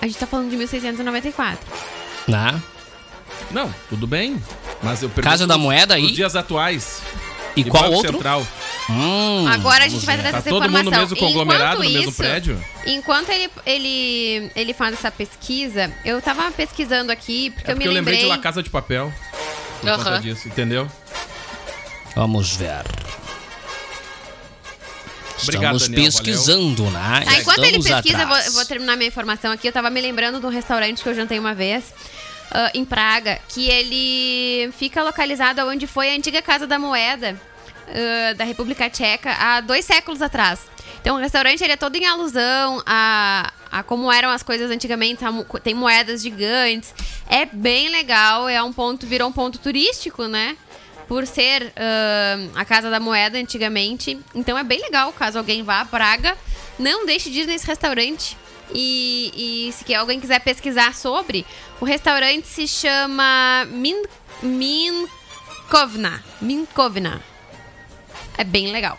A 0.00 0.06
gente 0.06 0.16
tá 0.18 0.26
falando 0.26 0.48
de 0.48 0.56
1694. 0.56 1.58
Né? 2.28 2.62
Não, 3.50 3.72
tudo 3.90 4.06
bem. 4.06 4.42
Mas 4.82 5.02
eu 5.02 5.08
pergunto 5.10 5.28
Casa 5.30 5.46
da 5.46 5.54
nos- 5.56 5.62
Moeda 5.64 5.96
nos 5.98 6.06
aí? 6.08 6.12
dias 6.14 6.34
atuais. 6.34 7.02
E 7.54 7.64
qual 7.64 7.82
Banco 7.84 7.96
outro? 7.96 8.12
Central. 8.12 8.46
Hum, 8.88 9.48
Agora 9.48 9.84
a 9.84 9.88
gente 9.88 10.06
vai 10.06 10.16
trazer 10.16 10.32
Tá 10.32 10.38
essa 10.38 10.48
todo 10.48 10.62
mundo 10.62 10.78
informação. 10.78 11.00
mesmo 11.00 11.16
conglomerado, 11.16 11.74
Enquanto 11.82 11.88
no 11.88 11.92
mesmo 11.92 12.10
isso, 12.10 12.16
prédio? 12.18 12.64
Enquanto 12.86 13.30
ele, 13.30 13.50
ele, 13.66 14.50
ele 14.54 14.72
faz 14.72 14.94
essa 14.94 15.10
pesquisa, 15.10 15.92
eu 16.04 16.22
tava 16.22 16.50
pesquisando 16.52 17.10
aqui, 17.10 17.50
porque 17.50 17.70
É 17.70 17.72
eu 17.72 17.76
me 17.76 17.80
porque 17.84 17.88
eu 17.88 17.92
lembrei 17.92 18.14
lembrei. 18.18 18.30
de 18.30 18.36
La 18.36 18.38
Casa 18.42 18.62
de 18.62 18.70
Papel. 18.70 19.12
Por 19.80 19.90
conta 19.96 20.10
Aham. 20.10 20.20
disso, 20.20 20.46
entendeu? 20.48 20.88
Vamos 22.14 22.54
ver. 22.56 22.84
Obrigado, 25.42 25.76
Estamos 25.76 25.88
Daniel, 25.88 26.04
pesquisando, 26.12 26.84
né? 26.90 27.22
Tá, 27.24 27.38
enquanto 27.38 27.58
ele 27.64 27.78
Estamos 27.78 27.86
pesquisa, 28.02 28.22
eu 28.22 28.28
vou, 28.28 28.38
eu 28.38 28.52
vou 28.52 28.64
terminar 28.64 28.96
minha 28.96 29.08
informação 29.08 29.52
aqui. 29.52 29.68
Eu 29.68 29.72
tava 29.72 29.90
me 29.90 30.00
lembrando 30.00 30.40
de 30.40 30.46
um 30.46 30.48
restaurante 30.48 31.02
que 31.02 31.08
eu 31.08 31.14
jantei 31.14 31.38
uma 31.38 31.54
vez. 31.54 31.92
ah, 32.50 32.70
em 32.74 32.84
Praga, 32.84 33.38
que 33.48 33.68
ele 33.68 34.72
fica 34.78 35.02
localizado 35.02 35.60
onde 35.62 35.86
foi 35.86 36.10
a 36.10 36.14
antiga 36.16 36.40
Casa 36.40 36.66
da 36.66 36.78
Moeda 36.78 37.36
ah, 37.88 38.34
da 38.34 38.44
República 38.44 38.90
Tcheca 38.90 39.32
há 39.32 39.60
dois 39.60 39.84
séculos 39.84 40.20
atrás. 40.20 40.68
Então 41.00 41.16
o 41.16 41.18
restaurante 41.20 41.62
ele 41.62 41.72
é 41.72 41.76
todo 41.76 41.94
em 41.94 42.04
alusão 42.04 42.82
à, 42.84 43.52
a 43.70 43.82
como 43.82 44.10
eram 44.10 44.30
as 44.30 44.42
coisas 44.42 44.70
antigamente. 44.70 45.24
a 45.24 45.30
Tem 45.60 45.74
moedas 45.74 46.22
gigantes. 46.22 46.92
É 47.28 47.46
bem 47.46 47.88
legal, 47.88 48.48
é 48.48 48.62
um 48.62 48.72
ponto, 48.72 49.06
virou 49.06 49.28
um 49.28 49.32
ponto 49.32 49.58
turístico, 49.58 50.26
né? 50.26 50.56
Por 51.06 51.24
ser 51.24 51.72
ahn, 51.76 52.50
a 52.56 52.64
Casa 52.64 52.90
da 52.90 52.98
Moeda 52.98 53.38
antigamente. 53.38 54.18
Então 54.34 54.58
é 54.58 54.64
bem 54.64 54.80
legal, 54.80 55.12
caso 55.12 55.38
alguém 55.38 55.62
vá 55.62 55.80
a 55.80 55.84
Praga, 55.84 56.36
não 56.76 57.06
deixe 57.06 57.30
de 57.30 57.42
ir 57.42 57.46
nesse 57.46 57.66
restaurante. 57.66 58.36
E, 58.74 59.68
e 59.68 59.72
se 59.72 59.94
alguém 59.94 60.18
quiser 60.18 60.40
pesquisar 60.40 60.92
sobre, 60.92 61.46
o 61.80 61.84
restaurante 61.84 62.48
se 62.48 62.66
chama 62.66 63.64
Min, 63.70 64.02
Minkovna. 64.42 66.24
Minkovna. 66.40 67.35
É 68.36 68.44
bem 68.44 68.70
legal. 68.72 68.98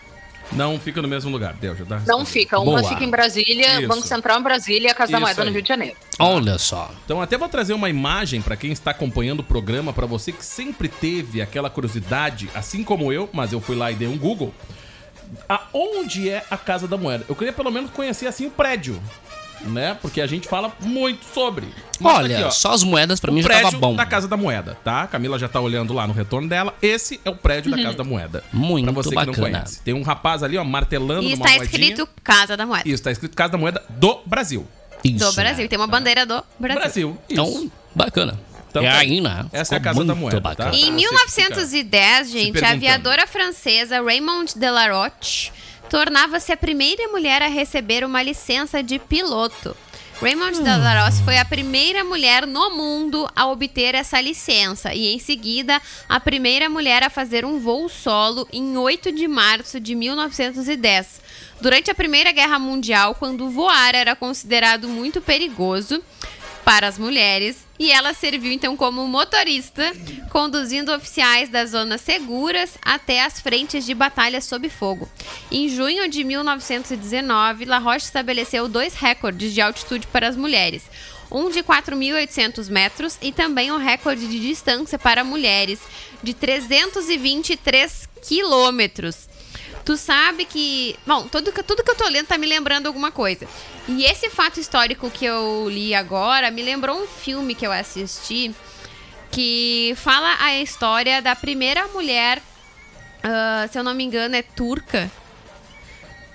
Não 0.51 0.79
fica 0.79 1.01
no 1.01 1.07
mesmo 1.07 1.29
lugar, 1.29 1.53
deu, 1.55 1.75
já 1.75 1.83
dá. 1.83 2.01
Não 2.07 2.25
fica. 2.25 2.57
Uma 2.57 2.79
Boa. 2.79 2.89
fica 2.89 3.03
em 3.03 3.09
Brasília, 3.09 3.79
Isso. 3.79 3.87
Banco 3.87 4.07
Central 4.07 4.39
em 4.39 4.43
Brasília 4.43 4.87
e 4.87 4.91
a 4.91 4.95
Casa 4.95 5.11
da 5.11 5.17
Isso 5.17 5.25
Moeda 5.25 5.41
no 5.43 5.49
aí. 5.49 5.53
Rio 5.53 5.61
de 5.61 5.67
Janeiro. 5.67 5.95
Olha 6.19 6.57
só. 6.57 6.89
Então 7.03 7.21
até 7.21 7.37
vou 7.37 7.49
trazer 7.49 7.73
uma 7.73 7.89
imagem 7.89 8.41
pra 8.41 8.55
quem 8.55 8.71
está 8.71 8.91
acompanhando 8.91 9.41
o 9.41 9.43
programa, 9.43 9.91
pra 9.91 10.05
você 10.05 10.31
que 10.31 10.45
sempre 10.45 10.87
teve 10.87 11.41
aquela 11.41 11.69
curiosidade, 11.69 12.49
assim 12.55 12.83
como 12.83 13.11
eu, 13.11 13.29
mas 13.33 13.51
eu 13.51 13.59
fui 13.59 13.75
lá 13.75 13.91
e 13.91 13.95
dei 13.95 14.07
um 14.07 14.17
Google. 14.17 14.53
Aonde 15.49 16.29
é 16.29 16.45
a 16.49 16.55
Casa 16.55 16.87
da 16.87 16.95
Moeda? 16.95 17.25
Eu 17.27 17.35
queria 17.35 17.51
pelo 17.51 17.69
menos 17.69 17.91
conhecer 17.91 18.27
assim 18.27 18.45
o 18.45 18.51
prédio, 18.51 19.01
né? 19.61 19.97
Porque 20.01 20.21
a 20.21 20.27
gente 20.27 20.47
fala 20.47 20.71
muito 20.79 21.25
sobre. 21.33 21.67
Mas 21.99 22.13
tá 22.13 22.19
Olha, 22.19 22.35
aqui, 22.37 22.45
ó, 22.45 22.51
só 22.51 22.71
as 22.73 22.83
moedas 22.83 23.19
pra 23.19 23.31
o 23.31 23.33
mim 23.33 23.41
já 23.41 23.49
tava 23.49 23.77
bom. 23.77 23.95
da 23.95 24.05
Casa 24.05 24.27
da 24.27 24.37
Moeda, 24.37 24.77
tá? 24.83 25.03
A 25.03 25.07
Camila 25.07 25.37
já 25.39 25.47
tá 25.49 25.59
olhando 25.59 25.93
lá 25.93 26.05
no 26.05 26.13
retorno 26.13 26.47
dela. 26.47 26.73
Esse 26.81 27.19
é 27.25 27.29
o 27.29 27.35
prédio 27.35 27.71
da 27.71 27.77
Casa 27.81 27.97
da 27.97 28.03
Moeda. 28.03 28.43
Muito 28.53 28.85
pra 28.85 28.93
você 28.93 29.09
que 29.09 29.15
não 29.15 29.25
bacana. 29.25 29.49
conhece. 29.49 29.81
Tem 29.81 29.93
um 29.93 30.03
rapaz 30.03 30.43
ali, 30.43 30.57
ó, 30.57 30.63
martelando 30.63 31.23
E 31.23 31.31
numa 31.31 31.45
está 31.45 31.57
moedinha. 31.57 31.63
escrito 31.93 32.09
Casa 32.23 32.55
da 32.55 32.65
Moeda. 32.65 32.87
Isso, 32.87 33.01
tá 33.03 33.11
escrito 33.11 33.35
Casa 33.35 33.51
da 33.53 33.57
Moeda 33.57 33.83
do 33.89 34.19
Brasil. 34.25 34.67
Isso, 35.03 35.25
Do 35.25 35.33
Brasil. 35.33 35.67
Tem 35.69 35.77
uma 35.77 35.87
bandeira 35.87 36.25
do 36.25 36.43
Brasil. 36.59 36.79
Brasil. 36.81 37.17
Isso. 37.29 37.41
Então, 37.41 37.71
bacana. 37.95 38.39
Então, 38.69 38.83
é 38.83 38.89
tá. 38.91 38.97
aí, 38.97 39.21
né? 39.21 39.45
Essa 39.51 39.75
é 39.75 39.77
a 39.77 39.81
Casa 39.81 40.03
da 40.03 40.13
muito 40.13 40.19
Moeda, 40.19 40.39
bacana. 40.39 40.71
tá? 40.71 40.75
Em 40.77 40.85
Você 40.85 40.91
1910, 40.91 42.29
gente, 42.31 42.63
a 42.63 42.71
aviadora 42.71 43.25
francesa 43.25 44.01
Raymond 44.03 44.53
Delaroche 44.57 45.51
tornava-se 45.89 46.51
a 46.51 46.57
primeira 46.57 47.07
mulher 47.07 47.41
a 47.41 47.47
receber 47.47 48.03
uma 48.03 48.21
licença 48.21 48.83
de 48.83 48.99
piloto. 48.99 49.75
Raymond 50.19 50.63
Delaroche 50.63 51.21
foi 51.23 51.37
a 51.37 51.45
primeira 51.45 52.03
mulher 52.03 52.47
no 52.47 52.71
mundo 52.71 53.29
a 53.35 53.45
obter 53.45 53.93
essa 53.93 54.19
licença 54.19 54.91
e, 54.91 55.13
em 55.13 55.19
seguida, 55.19 55.79
a 56.09 56.19
primeira 56.19 56.67
mulher 56.67 57.03
a 57.03 57.09
fazer 57.09 57.45
um 57.45 57.59
voo 57.59 57.87
solo 57.87 58.47
em 58.51 58.75
8 58.75 59.11
de 59.11 59.27
março 59.27 59.79
de 59.79 59.93
1910. 59.93 61.21
Durante 61.61 61.91
a 61.91 61.95
Primeira 61.95 62.31
Guerra 62.31 62.57
Mundial, 62.57 63.13
quando 63.13 63.49
voar 63.51 63.93
era 63.93 64.15
considerado 64.15 64.87
muito 64.87 65.21
perigoso, 65.21 66.01
para 66.65 66.87
as 66.87 66.97
mulheres 66.97 67.66
e 67.79 67.91
ela 67.91 68.13
serviu 68.13 68.51
então 68.51 68.75
como 68.75 69.07
motorista, 69.07 69.91
conduzindo 70.29 70.93
oficiais 70.93 71.49
das 71.49 71.71
zonas 71.71 72.01
seguras 72.01 72.77
até 72.81 73.23
as 73.23 73.39
frentes 73.39 73.85
de 73.85 73.93
batalha 73.93 74.41
sob 74.41 74.69
fogo. 74.69 75.09
Em 75.51 75.69
junho 75.69 76.09
de 76.09 76.23
1919, 76.23 77.65
La 77.65 77.77
Roche 77.77 78.05
estabeleceu 78.05 78.67
dois 78.67 78.93
recordes 78.93 79.53
de 79.53 79.61
altitude 79.61 80.07
para 80.07 80.27
as 80.27 80.35
mulheres. 80.35 80.83
Um 81.29 81.49
de 81.49 81.61
4.800 81.61 82.69
metros 82.69 83.17
e 83.21 83.31
também 83.31 83.71
um 83.71 83.77
recorde 83.77 84.27
de 84.27 84.39
distância 84.39 84.97
para 84.97 85.23
mulheres 85.23 85.79
de 86.23 86.33
323 86.33 88.07
quilômetros. 88.25 89.27
Tu 89.87 89.95
sabe 89.95 90.43
que. 90.43 90.99
Bom, 91.07 91.29
tudo 91.29 91.49
que, 91.49 91.63
tudo 91.63 91.81
que 91.81 91.89
eu 91.89 91.95
tô 91.95 92.09
lendo 92.09 92.27
tá 92.27 92.37
me 92.37 92.45
lembrando 92.45 92.87
alguma 92.87 93.09
coisa. 93.09 93.47
E 93.87 94.03
esse 94.03 94.29
fato 94.29 94.59
histórico 94.59 95.09
que 95.09 95.23
eu 95.23 95.69
li 95.69 95.95
agora 95.95 96.51
me 96.51 96.61
lembrou 96.61 97.01
um 97.01 97.07
filme 97.07 97.55
que 97.55 97.65
eu 97.65 97.71
assisti 97.71 98.53
que 99.31 99.93
fala 99.95 100.35
a 100.41 100.59
história 100.59 101.21
da 101.21 101.37
primeira 101.37 101.87
mulher, 101.87 102.41
ah, 103.23 103.65
se 103.71 103.79
eu 103.79 103.83
não 103.83 103.95
me 103.95 104.03
engano, 104.03 104.35
é 104.35 104.41
turca. 104.41 105.09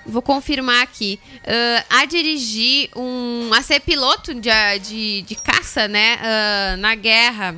Vou 0.06 0.22
confirmar 0.22 0.82
aqui. 0.82 1.20
ah, 1.46 2.00
a 2.00 2.04
dirigir 2.06 2.88
um. 2.96 3.50
a 3.52 3.60
ser 3.60 3.80
piloto 3.80 4.32
de, 4.32 4.48
de, 4.82 5.20
de 5.20 5.34
caça, 5.34 5.86
né? 5.86 6.18
ah, 6.22 6.76
na 6.78 6.94
guerra. 6.94 7.54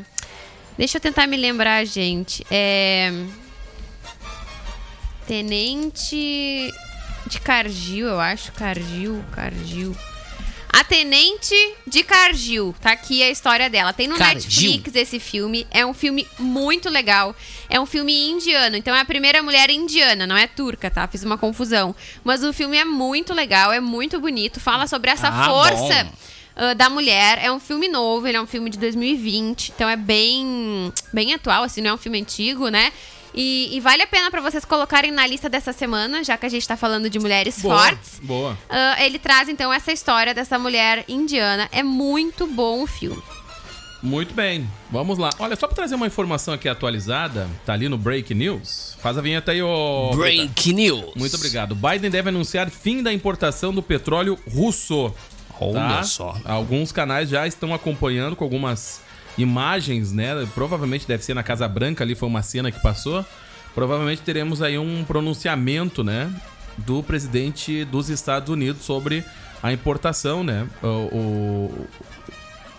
Deixa 0.77 0.97
eu 0.97 1.01
tentar 1.01 1.29
me 1.29 1.37
lembrar, 1.37 1.85
gente. 1.85 2.45
É. 2.51 3.13
Tenente 5.27 6.73
de 7.27 7.41
Cargill, 7.41 8.09
eu 8.09 8.21
acho. 8.21 8.53
Cargill, 8.53 9.25
Cargill. 9.33 9.97
A 10.69 10.83
Tenente 10.83 11.55
de 11.87 12.03
Cargill. 12.03 12.75
Tá 12.81 12.91
aqui 12.93 13.23
a 13.23 13.31
história 13.31 13.71
dela. 13.71 13.93
Tem 13.93 14.09
no 14.09 14.17
Cargill. 14.17 14.73
Netflix 14.73 14.97
esse 14.97 15.21
filme. 15.21 15.67
É 15.71 15.87
um 15.87 15.95
filme 15.95 16.27
muito 16.39 16.91
legal. 16.91 17.35
É 17.69 17.79
um 17.81 17.87
filme 17.87 18.13
indiano. 18.29 18.77
Então 18.77 18.95
é 18.95 19.01
a 19.01 19.05
primeira 19.05 19.41
mulher 19.41 19.71
indiana, 19.71 20.27
não 20.27 20.37
é 20.37 20.49
turca, 20.49 20.91
tá? 20.91 21.07
Fiz 21.07 21.23
uma 21.23 21.39
confusão. 21.39 21.95
Mas 22.25 22.43
o 22.43 22.53
filme 22.53 22.77
é 22.77 22.85
muito 22.85 23.33
legal, 23.33 23.73
é 23.73 23.81
muito 23.81 24.21
bonito. 24.21 24.59
Fala 24.59 24.89
sobre 24.89 25.11
essa 25.11 25.29
Ah, 25.29 25.45
força 25.45 26.09
ah, 26.57 26.75
da 26.75 26.91
mulher. 26.91 27.39
É 27.41 27.53
um 27.53 27.61
filme 27.61 27.87
novo, 27.87 28.27
ele 28.27 28.37
é 28.37 28.43
um 28.43 28.47
filme 28.47 28.69
de 28.69 28.79
2020. 28.79 29.73
Então 29.75 29.89
é 29.89 29.97
bem, 29.97 30.93
bem 31.13 31.35
atual, 31.35 31.63
assim, 31.63 31.83
não 31.83 31.91
é 31.91 31.95
um 31.95 31.99
filme 31.99 32.21
antigo, 32.21 32.69
né? 32.69 32.93
E, 33.35 33.77
e 33.77 33.81
vale 33.81 34.03
a 34.03 34.07
pena 34.07 34.31
pra 34.31 34.41
vocês 34.41 34.65
colocarem 34.65 35.11
na 35.11 35.27
lista 35.27 35.49
dessa 35.49 35.73
semana, 35.73 36.23
já 36.23 36.37
que 36.39 36.47
a 36.47 36.49
gente 36.49 36.67
tá 36.67 36.77
falando 36.77 37.11
de 37.11 37.19
mulheres 37.19 37.61
Boa, 37.61 37.79
fortes. 37.79 38.21
boa. 38.23 38.57
Ah, 38.69 38.97
ele 39.05 39.19
traz 39.19 39.49
então 39.49 39.73
essa 39.73 39.91
história 39.91 40.33
dessa 40.33 40.59
mulher 40.59 41.05
indiana. 41.09 41.69
É 41.73 41.83
muito 41.83 42.47
bom 42.47 42.83
o 42.83 42.87
filme. 42.87 43.23
Muito 44.05 44.35
bem, 44.35 44.69
vamos 44.91 45.17
lá. 45.17 45.31
Olha, 45.39 45.57
só 45.57 45.67
pra 45.67 45.75
trazer 45.75 45.95
uma 45.95 46.07
informação 46.07 46.53
aqui 46.53 46.69
atualizada, 46.69 47.49
tá 47.65 47.73
ali 47.73 47.89
no 47.89 47.97
Break 47.97 48.35
News. 48.35 48.99
Faz 49.01 49.17
a 49.17 49.23
vinheta 49.23 49.51
aí, 49.51 49.63
ô. 49.63 50.11
Break 50.15 50.75
News. 50.75 51.15
Muito 51.17 51.35
obrigado. 51.37 51.75
Biden 51.75 52.11
deve 52.11 52.29
anunciar 52.29 52.69
fim 52.69 53.03
da 53.03 53.11
importação 53.11 53.73
do 53.73 53.83
petróleo 53.83 54.39
russo. 54.47 55.13
Olha 55.59 55.73
tá? 55.73 56.03
só. 56.03 56.37
Alguns 56.45 56.93
canais 56.93 57.31
já 57.31 57.47
estão 57.47 57.73
acompanhando 57.73 58.37
com 58.37 58.45
algumas 58.45 59.01
imagens, 59.37 60.13
né? 60.13 60.47
Provavelmente 60.55 61.07
deve 61.07 61.25
ser 61.25 61.35
na 61.35 61.43
Casa 61.43 61.67
Branca, 61.69 62.05
ali 62.05 62.15
foi 62.15 62.29
uma 62.29 62.43
cena 62.43 62.71
que 62.71 62.81
passou. 62.81 63.25
Provavelmente 63.75 64.23
teremos 64.23 64.63
aí 64.63 64.79
um 64.79 65.05
pronunciamento, 65.05 66.05
né? 66.05 66.31
Do 66.79 67.03
presidente 67.03 67.85
dos 67.85 68.09
Estados 68.09 68.49
Unidos 68.49 68.83
sobre 68.83 69.25
a 69.63 69.73
importação, 69.73 70.45
né? 70.45 70.67
O, 70.83 71.89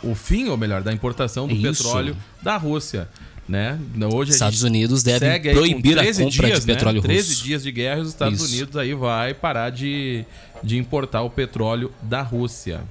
o, 0.03 0.12
o 0.12 0.15
fim, 0.15 0.47
ou 0.50 0.57
melhor, 0.57 0.81
da 0.81 0.93
importação 0.93 1.47
do 1.47 1.53
Isso. 1.53 1.83
petróleo 1.83 2.15
da 2.41 2.57
Rússia. 2.57 3.09
Né? 3.47 3.79
Hoje 4.12 4.31
Estados 4.31 4.63
Unidos 4.63 5.03
devem 5.03 5.39
com 5.39 5.51
proibir 5.51 6.00
a 6.00 6.01
13 6.01 6.24
compra 6.24 6.47
dias, 6.47 6.59
de 6.62 6.65
petróleo 6.65 6.95
né? 6.95 7.07
13 7.07 7.29
russo. 7.29 7.43
dias 7.43 7.62
de 7.63 7.71
guerra 7.71 8.00
e 8.00 8.01
os 8.01 8.09
Estados 8.09 8.41
Isso. 8.41 8.51
Unidos 8.51 8.75
aí 8.75 8.95
vai 8.95 9.35
parar 9.35 9.69
de, 9.69 10.25
de 10.63 10.77
importar 10.77 11.21
o 11.21 11.29
petróleo 11.29 11.91
da 12.01 12.24
Rússia. 12.24 12.81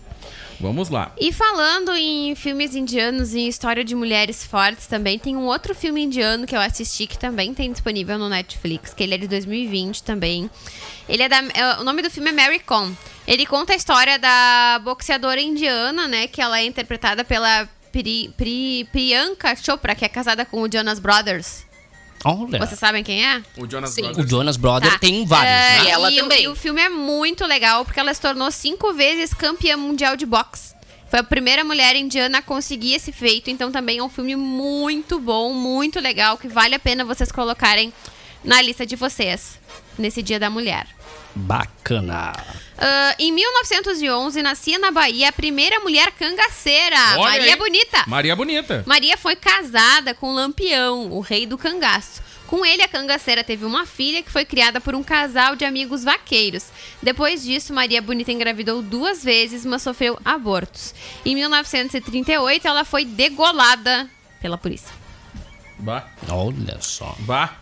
Vamos 0.64 0.88
lá. 0.88 1.12
E 1.20 1.30
falando 1.30 1.92
em 1.92 2.34
filmes 2.34 2.74
indianos 2.74 3.34
e 3.34 3.46
história 3.46 3.84
de 3.84 3.94
mulheres 3.94 4.46
fortes 4.46 4.86
também, 4.86 5.18
tem 5.18 5.36
um 5.36 5.44
outro 5.44 5.74
filme 5.74 6.02
indiano 6.02 6.46
que 6.46 6.56
eu 6.56 6.60
assisti 6.60 7.06
que 7.06 7.18
também 7.18 7.52
tem 7.52 7.70
disponível 7.70 8.18
no 8.18 8.30
Netflix, 8.30 8.94
que 8.94 9.02
ele 9.02 9.14
é 9.14 9.18
de 9.18 9.28
2020 9.28 10.02
também. 10.02 10.48
Ele 11.06 11.22
é 11.22 11.28
da, 11.28 11.36
é, 11.52 11.80
o 11.80 11.84
nome 11.84 12.00
do 12.00 12.10
filme 12.10 12.30
é 12.30 12.32
Mary 12.32 12.60
Com. 12.60 12.94
Ele 13.28 13.44
conta 13.44 13.74
a 13.74 13.76
história 13.76 14.18
da 14.18 14.80
boxeadora 14.82 15.38
indiana, 15.38 16.08
né, 16.08 16.26
que 16.28 16.40
ela 16.40 16.58
é 16.58 16.64
interpretada 16.64 17.22
pela 17.24 17.68
Pri, 17.92 18.32
Pri, 18.34 18.88
Priyanka 18.90 19.54
Chopra, 19.56 19.94
que 19.94 20.06
é 20.06 20.08
casada 20.08 20.46
com 20.46 20.62
o 20.62 20.72
Jonas 20.72 20.98
Brothers. 20.98 21.63
Olha. 22.24 22.58
Vocês 22.58 22.78
sabem 22.78 23.02
quem 23.04 23.24
é? 23.26 23.42
O 23.56 23.68
Jonas 23.70 23.90
Sim. 23.90 24.02
Brothers. 24.02 24.26
O 24.26 24.28
Jonas 24.30 24.56
Brother 24.56 24.92
Tá. 24.92 24.98
tem 24.98 25.24
vários, 25.26 25.52
É, 25.52 25.78
né? 25.78 25.84
E 25.84 25.88
ela 25.90 26.10
e, 26.10 26.14
o- 26.18 26.22
também. 26.22 26.42
E 26.44 26.48
o 26.48 26.56
filme 26.56 26.80
é 26.80 26.88
muito 26.88 27.44
legal 27.44 27.84
porque 27.84 28.00
ela 28.00 28.12
se 28.14 28.20
tornou 28.20 28.50
cinco 28.50 28.92
vezes 28.94 29.34
campeã 29.34 29.76
mundial 29.76 30.16
de 30.16 30.24
boxe. 30.26 30.74
Foi 31.10 31.20
a 31.20 31.24
primeira 31.24 31.62
mulher 31.62 31.94
indiana 31.94 32.38
a 32.38 32.42
conseguir 32.42 32.94
esse 32.94 33.12
feito, 33.12 33.48
então 33.50 33.70
também 33.70 33.98
é 33.98 34.02
um 34.02 34.08
filme 34.08 34.34
muito 34.34 35.20
bom, 35.20 35.52
muito 35.52 36.00
legal, 36.00 36.36
que 36.36 36.48
vale 36.48 36.74
a 36.74 36.78
pena 36.78 37.04
vocês 37.04 37.30
colocarem 37.30 37.92
na 38.42 38.60
lista 38.60 38.84
de 38.84 38.96
vocês 38.96 39.60
nesse 39.98 40.22
Dia 40.22 40.40
da 40.40 40.50
Mulher. 40.50 40.86
Bacana. 41.34 42.32
Ah, 42.78 43.14
em 43.18 43.32
1911, 43.32 44.42
nascia 44.42 44.78
na 44.78 44.90
Bahia 44.90 45.28
a 45.28 45.32
primeira 45.32 45.80
mulher 45.80 46.10
cangaceira, 46.12 46.96
Olha 47.16 47.30
Maria 47.38 47.52
aí. 47.52 47.56
Bonita. 47.56 48.04
Maria 48.06 48.36
Bonita. 48.36 48.84
Maria 48.86 49.16
foi 49.16 49.36
casada 49.36 50.14
com 50.14 50.32
Lampião, 50.34 51.10
o 51.12 51.20
rei 51.20 51.46
do 51.46 51.56
cangaço. 51.58 52.22
Com 52.46 52.64
ele, 52.64 52.82
a 52.82 52.88
cangaceira 52.88 53.42
teve 53.42 53.64
uma 53.64 53.86
filha 53.86 54.22
que 54.22 54.30
foi 54.30 54.44
criada 54.44 54.80
por 54.80 54.94
um 54.94 55.02
casal 55.02 55.56
de 55.56 55.64
amigos 55.64 56.04
vaqueiros. 56.04 56.66
Depois 57.02 57.42
disso, 57.42 57.72
Maria 57.72 58.02
Bonita 58.02 58.30
engravidou 58.30 58.82
duas 58.82 59.24
vezes, 59.24 59.64
mas 59.64 59.82
sofreu 59.82 60.18
abortos. 60.24 60.94
Em 61.24 61.34
1938, 61.34 62.68
ela 62.68 62.84
foi 62.84 63.04
degolada 63.04 64.08
pela 64.40 64.58
polícia. 64.58 64.92
Bah, 65.78 66.06
Olha 66.28 66.78
só. 66.80 67.16
bah. 67.20 67.56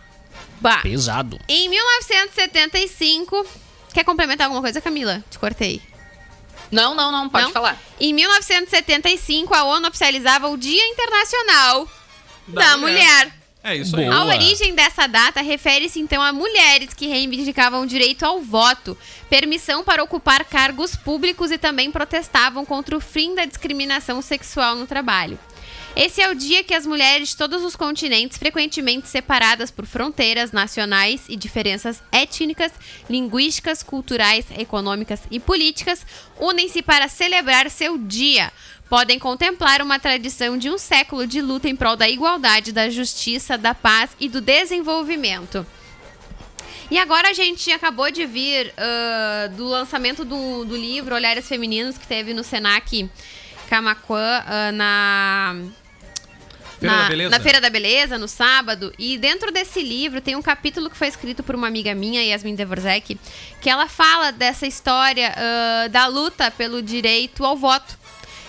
Bah. 0.59 0.79
Pesado. 0.81 1.39
Em 1.47 1.69
1975, 1.69 3.45
quer 3.93 4.03
complementar 4.03 4.45
alguma 4.45 4.61
coisa, 4.61 4.81
Camila? 4.81 5.23
Te 5.29 5.37
cortei. 5.39 5.81
Não, 6.71 6.95
não, 6.95 7.11
não, 7.11 7.29
pode 7.29 7.45
Não? 7.45 7.51
falar. 7.51 7.77
Em 7.99 8.13
1975, 8.13 9.53
a 9.53 9.63
ONU 9.63 9.87
oficializava 9.87 10.49
o 10.49 10.57
Dia 10.57 10.87
Internacional 10.87 11.87
da, 12.47 12.61
Da 12.61 12.77
Mulher. 12.77 13.25
mulher. 13.27 13.33
É 13.63 13.75
isso 13.77 13.95
aí. 13.95 14.05
Boa. 14.05 14.17
A 14.17 14.25
origem 14.25 14.75
dessa 14.75 15.07
data 15.07 15.41
refere-se 15.41 15.99
então 15.99 16.21
a 16.21 16.33
mulheres 16.33 16.93
que 16.93 17.07
reivindicavam 17.07 17.85
direito 17.85 18.23
ao 18.25 18.41
voto, 18.41 18.97
permissão 19.29 19.83
para 19.85 20.03
ocupar 20.03 20.43
cargos 20.43 20.95
públicos 20.97 21.49
e 21.49 21.57
também 21.57 21.89
protestavam 21.89 22.65
contra 22.65 22.97
o 22.97 22.99
fim 22.99 23.33
da 23.35 23.45
discriminação 23.45 24.21
sexual 24.21 24.75
no 24.75 24.85
trabalho. 24.85 25.39
Esse 25.95 26.21
é 26.21 26.29
o 26.29 26.33
dia 26.33 26.63
que 26.63 26.73
as 26.73 26.87
mulheres 26.87 27.29
de 27.29 27.37
todos 27.37 27.63
os 27.63 27.75
continentes, 27.75 28.39
frequentemente 28.39 29.07
separadas 29.07 29.69
por 29.69 29.85
fronteiras 29.85 30.51
nacionais 30.51 31.21
e 31.29 31.35
diferenças 31.35 32.01
étnicas, 32.11 32.71
linguísticas, 33.07 33.83
culturais, 33.83 34.45
econômicas 34.57 35.21
e 35.29 35.39
políticas, 35.39 36.03
unem-se 36.39 36.81
para 36.81 37.07
celebrar 37.07 37.69
seu 37.69 37.95
dia. 37.95 38.51
Podem 38.89 39.19
contemplar 39.19 39.83
uma 39.83 39.99
tradição 39.99 40.57
de 40.57 40.67
um 40.67 40.79
século 40.79 41.27
de 41.27 41.41
luta 41.41 41.69
em 41.69 41.75
prol 41.75 41.95
da 41.95 42.09
igualdade, 42.09 42.71
da 42.71 42.89
justiça, 42.89 43.55
da 43.55 43.75
paz 43.75 44.11
e 44.19 44.27
do 44.27 44.41
desenvolvimento. 44.41 45.65
E 46.89 46.97
agora 46.97 47.29
a 47.29 47.33
gente 47.33 47.71
acabou 47.71 48.09
de 48.09 48.25
vir 48.25 48.73
ah, 48.77 49.47
do 49.55 49.65
lançamento 49.65 50.25
do, 50.25 50.65
do 50.65 50.75
livro 50.75 51.13
Olhares 51.13 51.47
Femininos, 51.47 51.99
que 51.99 52.07
teve 52.07 52.33
no 52.33 52.43
Senac 52.43 53.07
Camaquã 53.69 54.43
ah, 54.45 54.71
na 54.71 55.55
Feira 56.83 56.95
na, 56.95 57.03
da 57.03 57.09
Beleza? 57.09 57.29
na 57.29 57.39
Feira 57.39 57.61
da 57.61 57.69
Beleza, 57.69 58.17
no 58.17 58.27
sábado. 58.27 58.93
E 58.99 59.17
dentro 59.17 59.51
desse 59.51 59.81
livro 59.81 60.21
tem 60.21 60.35
um 60.35 60.41
capítulo 60.41 60.89
que 60.89 60.97
foi 60.97 61.07
escrito 61.07 61.43
por 61.43 61.55
uma 61.55 61.67
amiga 61.67 61.95
minha, 61.95 62.23
Yasmin 62.23 62.55
Dvorzek, 62.55 63.17
que 63.61 63.69
ela 63.69 63.87
fala 63.87 64.31
dessa 64.31 64.67
história 64.67 65.33
ah, 65.35 65.87
da 65.87 66.07
luta 66.07 66.51
pelo 66.51 66.81
direito 66.81 67.45
ao 67.45 67.55
voto. 67.55 68.02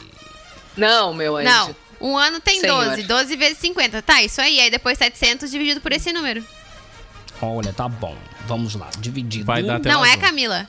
Não, 0.76 1.12
meu 1.14 1.36
anjo. 1.36 1.48
Não, 1.48 1.76
um 2.00 2.16
ano 2.16 2.40
tem 2.40 2.60
Senhor. 2.60 2.84
12. 2.86 3.02
12 3.04 3.36
vezes 3.36 3.58
50. 3.58 4.02
Tá, 4.02 4.22
isso 4.22 4.40
aí. 4.40 4.60
Aí 4.60 4.70
depois 4.70 4.98
700 4.98 5.50
dividido 5.50 5.80
por 5.80 5.92
esse 5.92 6.12
número. 6.12 6.44
Olha, 7.40 7.72
tá 7.72 7.88
bom. 7.88 8.16
Vamos 8.46 8.74
lá. 8.74 8.88
Dividido 8.98 9.44
Vai 9.44 9.62
dar 9.62 9.78
Tela 9.80 9.94
Não 9.94 10.04
é. 10.04 10.16
Camila? 10.16 10.68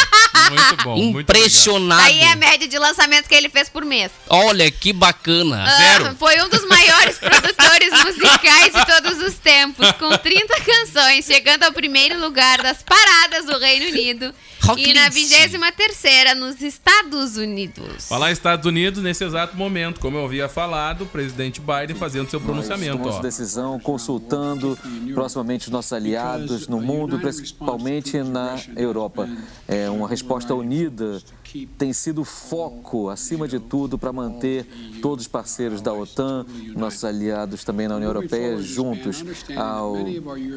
Muito 0.49 0.83
bom, 0.83 0.97
muito 0.97 1.31
Impressionado. 1.31 2.01
Aí 2.01 2.19
é 2.19 2.31
a 2.31 2.35
média 2.35 2.67
de 2.67 2.77
lançamentos 2.77 3.27
que 3.27 3.35
ele 3.35 3.49
fez 3.49 3.69
por 3.69 3.85
mês. 3.85 4.11
Olha 4.29 4.69
que 4.71 4.93
bacana. 4.93 5.63
Ah, 5.63 5.77
Zero. 5.77 6.15
foi 6.17 6.41
um 6.41 6.49
dos 6.49 6.65
maiores 6.65 7.17
produtores 7.19 8.03
musicais 8.03 8.73
de 8.73 8.85
todos 8.85 9.21
os 9.23 9.35
tempos, 9.35 9.91
com 9.93 10.09
30 10.17 10.61
canções, 10.61 11.25
chegando 11.25 11.63
ao 11.63 11.71
primeiro 11.71 12.19
lugar 12.19 12.61
das 12.61 12.83
paradas 12.83 13.45
do 13.45 13.57
Reino 13.59 13.87
Unido 13.87 14.33
Rock 14.69 14.89
e 14.89 14.93
na 14.93 15.09
List. 15.09 15.29
23 15.29 16.37
nos 16.37 16.61
Estados 16.61 17.37
Unidos. 17.37 18.07
Falar 18.07 18.31
Estados 18.31 18.65
Unidos 18.65 19.01
nesse 19.01 19.23
exato 19.23 19.55
momento, 19.55 19.99
como 19.99 20.17
eu 20.17 20.25
havia 20.25 20.47
falado, 20.47 21.03
o 21.03 21.05
presidente 21.05 21.61
Biden 21.61 21.95
fazendo 21.95 22.29
seu 22.29 22.39
pronunciamento, 22.39 22.97
Tomamos 22.97 23.15
ó. 23.15 23.21
decisão 23.21 23.79
consultando 23.79 24.77
proximamente 25.13 25.67
os 25.67 25.71
nossos 25.71 25.91
aliados 25.93 26.67
no 26.67 26.79
mundo, 26.81 27.19
principalmente 27.19 28.17
na 28.19 28.59
Europa. 28.75 29.27
É 29.67 29.89
uma 29.89 30.07
resposta 30.07 30.28
unida 30.55 31.19
tem 31.77 31.93
sido 31.93 32.23
foco, 32.23 33.09
acima 33.09 33.47
de 33.47 33.59
tudo, 33.59 33.97
para 33.97 34.11
manter 34.11 34.65
todos 35.01 35.25
os 35.25 35.27
parceiros 35.27 35.81
da 35.81 35.93
OTAN, 35.93 36.45
nossos 36.75 37.03
aliados 37.03 37.63
também 37.63 37.87
na 37.87 37.95
União 37.95 38.09
Europeia, 38.09 38.57
juntos 38.61 39.23
ao 39.55 39.95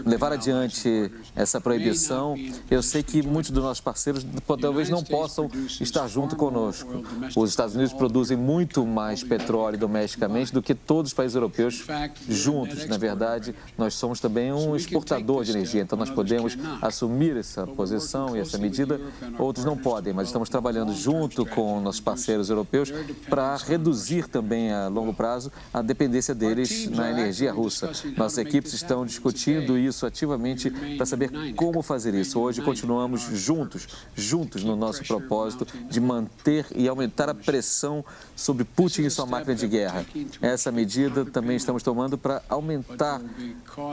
levar 0.04 0.32
adiante 0.32 1.10
essa 1.34 1.60
proibição. 1.60 2.34
Eu 2.70 2.82
sei 2.82 3.02
que 3.02 3.22
muitos 3.22 3.50
dos 3.50 3.62
nossos 3.62 3.80
parceiros 3.80 4.26
talvez 4.60 4.88
não 4.88 5.02
possam 5.02 5.50
estar 5.80 6.06
junto 6.08 6.36
conosco. 6.36 7.04
Os 7.36 7.50
Estados 7.50 7.74
Unidos 7.74 7.92
produzem 7.92 8.36
muito 8.36 8.84
mais 8.86 9.22
petróleo 9.22 9.78
domesticamente 9.78 10.52
do 10.52 10.62
que 10.62 10.74
todos 10.74 11.10
os 11.10 11.14
países 11.14 11.34
europeus 11.34 11.84
juntos. 12.28 12.86
Na 12.86 12.98
verdade, 12.98 13.54
nós 13.76 13.94
somos 13.94 14.20
também 14.20 14.52
um 14.52 14.76
exportador 14.76 15.44
de 15.44 15.52
energia, 15.52 15.82
então 15.82 15.98
nós 15.98 16.10
podemos 16.10 16.56
assumir 16.80 17.36
essa 17.36 17.66
posição 17.66 18.36
e 18.36 18.40
essa 18.40 18.58
medida. 18.58 19.00
Outros 19.38 19.64
não 19.64 19.76
podem, 19.76 20.12
mas 20.12 20.28
estamos 20.28 20.48
trabalhando 20.48 20.81
junto 20.90 21.44
com 21.46 21.80
nossos 21.80 22.00
parceiros 22.00 22.50
europeus 22.50 22.92
para 23.28 23.56
reduzir 23.56 24.28
também 24.28 24.72
a 24.72 24.88
longo 24.88 25.12
prazo 25.12 25.52
a 25.72 25.82
dependência 25.82 26.34
deles 26.34 26.88
na 26.88 27.10
energia 27.10 27.52
russa. 27.52 27.92
Nossas 28.16 28.38
equipes 28.38 28.72
estão 28.72 29.04
discutindo 29.04 29.78
isso 29.78 30.06
ativamente 30.06 30.70
para 30.96 31.06
saber 31.06 31.30
como 31.54 31.82
fazer 31.82 32.14
isso. 32.14 32.40
Hoje 32.40 32.62
continuamos 32.62 33.22
juntos, 33.32 33.88
juntos 34.14 34.64
no 34.64 34.76
nosso 34.76 35.04
propósito 35.04 35.66
de 35.88 36.00
manter 36.00 36.66
e 36.74 36.88
aumentar 36.88 37.28
a 37.28 37.34
pressão 37.34 38.04
sobre 38.34 38.64
Putin 38.64 39.02
e 39.02 39.10
sua 39.10 39.26
máquina 39.26 39.54
de 39.54 39.66
guerra. 39.66 40.04
Essa 40.40 40.72
medida 40.72 41.24
também 41.24 41.56
estamos 41.56 41.82
tomando 41.82 42.16
para 42.18 42.42
aumentar 42.48 43.20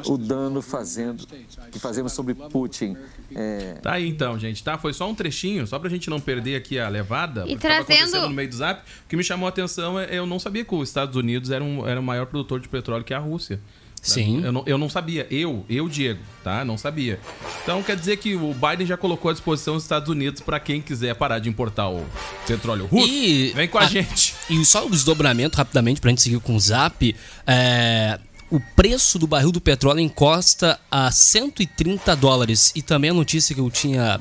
o 0.05 0.17
dano 0.17 0.61
fazendo, 0.61 1.27
que 1.71 1.79
fazemos 1.79 2.13
sobre 2.13 2.33
Putin. 2.33 2.97
É, 3.35 3.75
Tá 3.81 3.93
aí 3.93 4.07
então, 4.07 4.37
gente, 4.37 4.63
tá? 4.63 4.77
Foi 4.77 4.93
só 4.93 5.09
um 5.09 5.15
trechinho, 5.15 5.65
só 5.67 5.77
pra 5.79 5.89
gente 5.89 6.09
não 6.09 6.19
perder 6.19 6.55
aqui 6.55 6.78
a 6.81 6.89
levada. 6.89 7.45
E 7.47 7.55
trazendo- 7.57 7.83
acontecendo 7.93 8.21
no 8.29 8.35
meio 8.35 8.49
do 8.49 8.55
zap. 8.55 8.81
O 8.81 9.07
que 9.09 9.15
me 9.17 9.23
chamou 9.23 9.45
a 9.45 9.49
atenção 9.49 9.99
é 9.99 10.07
eu 10.11 10.25
não 10.25 10.39
sabia 10.39 10.63
que 10.65 10.73
os 10.75 10.87
Estados 10.89 11.15
Unidos 11.15 11.51
era, 11.51 11.63
um, 11.63 11.87
era 11.87 11.99
o 11.99 12.03
maior 12.03 12.25
produtor 12.25 12.59
de 12.59 12.67
petróleo 12.67 13.03
que 13.03 13.13
a 13.13 13.19
Rússia. 13.19 13.59
Sim. 14.01 14.41
Eu 14.45 14.51
não, 14.53 14.63
eu 14.65 14.77
não 14.77 14.87
sabia. 14.89 15.27
Eu, 15.29 15.65
eu, 15.69 15.89
Diego, 15.89 16.21
tá? 16.41 16.63
Não 16.63 16.77
sabia. 16.77 17.19
Então 17.63 17.83
quer 17.83 17.97
dizer 17.97 18.15
que 18.15 18.33
o 18.33 18.53
Biden 18.53 18.87
já 18.87 18.95
colocou 18.95 19.29
à 19.29 19.33
disposição 19.33 19.75
os 19.75 19.83
Estados 19.83 20.07
Unidos 20.07 20.41
pra 20.41 20.57
quem 20.57 20.81
quiser 20.81 21.13
parar 21.15 21.39
de 21.39 21.49
importar 21.49 21.89
o 21.89 22.05
petróleo 22.47 22.85
russo. 22.85 23.07
E- 23.09 23.51
Vem 23.53 23.67
com 23.67 23.77
a, 23.77 23.81
a- 23.81 23.87
gente. 23.87 24.35
E 24.49 24.63
só 24.63 24.85
o 24.85 24.89
desdobramento, 24.89 25.57
rapidamente, 25.57 25.99
pra 25.99 26.09
gente 26.11 26.21
seguir 26.21 26.39
com 26.39 26.55
o 26.55 26.59
zap. 26.61 27.13
é, 27.45 28.17
o 28.49 28.59
preço 28.75 29.19
do 29.19 29.27
barril 29.27 29.51
do 29.51 29.59
petróleo 29.61 29.99
encosta 29.99 30.79
a 30.89 31.11
130 31.11 32.15
dólares. 32.15 32.71
E 32.75 32.81
também 32.81 33.09
a 33.09 33.13
notícia 33.13 33.53
que 33.53 33.59
eu 33.61 33.69
tinha 33.69 34.19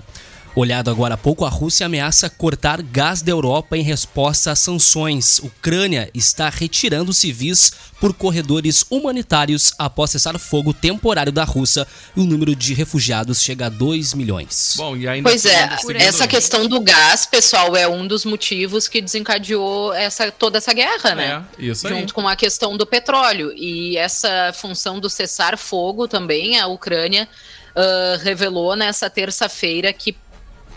olhado 0.58 0.90
agora 0.90 1.14
há 1.14 1.16
pouco: 1.16 1.44
a 1.44 1.48
Rússia 1.48 1.86
ameaça 1.86 2.28
cortar 2.28 2.82
gás 2.82 3.22
da 3.22 3.30
Europa 3.30 3.76
em 3.76 3.82
resposta 3.82 4.50
às 4.50 4.58
sanções. 4.58 5.38
Ucrânia 5.38 6.10
está 6.14 6.48
retirando 6.48 7.12
civis 7.12 7.72
por 8.00 8.14
corredores 8.14 8.84
humanitários 8.90 9.72
após 9.78 10.10
cessar 10.10 10.38
fogo 10.38 10.72
temporário 10.72 11.32
da 11.32 11.44
Rússia. 11.44 11.86
E 12.16 12.20
o 12.20 12.24
número 12.24 12.54
de 12.54 12.74
refugiados 12.74 13.42
chega 13.42 13.66
a 13.66 13.68
2 13.68 14.14
milhões. 14.14 14.74
Bom, 14.76 14.96
e 14.96 15.08
ainda 15.08 15.28
Pois 15.28 15.44
é, 15.44 15.68
essa 15.96 16.26
questão 16.26 16.66
do 16.66 16.80
gás, 16.80 17.26
pessoal, 17.26 17.76
é 17.76 17.88
um 17.88 18.06
dos 18.06 18.24
motivos 18.24 18.88
que 18.88 19.00
desencadeou 19.00 19.92
essa, 19.92 20.30
toda 20.30 20.58
essa 20.58 20.72
guerra, 20.72 21.14
né? 21.14 21.44
É, 21.58 21.64
isso 21.64 21.86
aí. 21.86 21.94
Junto 21.94 22.14
com 22.14 22.26
a 22.28 22.36
questão 22.36 22.76
do 22.76 22.86
petróleo. 22.86 23.52
E 23.56 23.96
essa 23.96 24.52
função 24.54 25.00
do 25.00 25.10
cessar-fogo 25.10 26.06
também, 26.06 26.58
a 26.58 26.66
Ucrânia 26.66 27.28
ah, 27.78 28.18
revelou 28.20 28.74
nessa 28.74 29.08
terça-feira 29.08 29.92
que, 29.92 30.16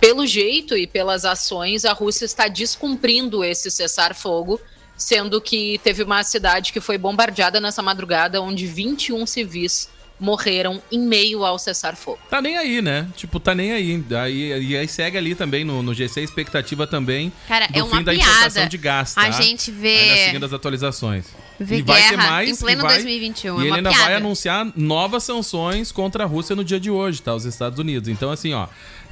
pelo 0.02 0.26
jeito 0.28 0.76
e 0.76 0.86
pelas 0.86 1.24
ações, 1.24 1.86
a 1.86 1.94
Rússia 1.94 2.26
está 2.26 2.48
descumprindo 2.50 3.44
esse 3.44 3.70
cessar-fogo, 3.72 4.60
sendo 4.98 5.40
que 5.40 5.80
teve 5.84 6.04
uma 6.04 6.24
cidade 6.24 6.74
que 6.74 6.82
foi 6.82 6.98
bombardeada 6.98 7.60
nessa 7.62 7.82
madrugada, 7.82 8.42
onde 8.42 8.66
21 8.68 9.26
civis 9.26 9.90
morreram 10.20 10.80
em 10.92 11.00
meio 11.00 11.44
ao 11.44 11.58
cessar-fogo. 11.58 12.20
Tá 12.30 12.40
nem 12.40 12.56
aí, 12.56 12.80
né? 12.80 13.08
Tipo, 13.16 13.40
tá 13.40 13.56
nem 13.56 13.72
aí. 13.72 14.04
Aí, 14.22 14.64
e 14.70 14.78
aí 14.78 14.88
segue 14.88 15.18
ali 15.18 15.34
também 15.34 15.64
no, 15.64 15.82
no 15.82 15.96
GC 15.96 16.22
expectativa 16.22 16.86
também 16.86 17.32
Cara, 17.48 17.66
do 17.68 17.80
é 17.80 17.84
uma 17.84 17.98
fim 17.98 18.04
da 18.04 18.12
piada. 18.12 18.30
importação 18.30 18.68
de 18.68 18.78
gás, 18.78 19.16
tá? 19.16 19.22
A 19.22 19.32
gente 19.32 19.72
vê- 19.72 19.98
Ainda 19.98 20.16
seguindo 20.26 20.46
as 20.46 20.54
atualizações. 20.54 21.26
Vê 21.60 21.78
e 21.78 21.82
vai 21.82 22.02
ter 22.04 22.10
guerra 22.10 22.30
mais. 22.30 22.50
em 22.50 22.56
pleno 22.56 22.82
e 22.82 22.84
vai, 22.84 22.94
2021, 22.98 23.60
E 23.62 23.64
é 23.64 23.68
ele 23.68 23.78
ainda 23.78 23.90
piada. 23.90 24.06
vai 24.06 24.14
anunciar 24.16 24.72
novas 24.76 25.24
sanções 25.24 25.92
contra 25.92 26.24
a 26.24 26.28
Rússia 26.28 26.56
no 26.56 26.64
dia 26.64 26.80
de 26.80 26.92
hoje, 26.92 27.20
tá? 27.20 27.34
Os 27.34 27.46
Estados 27.46 27.80
Unidos. 27.80 28.08
Então, 28.08 28.30
assim, 28.32 28.54
ó. 28.54 28.68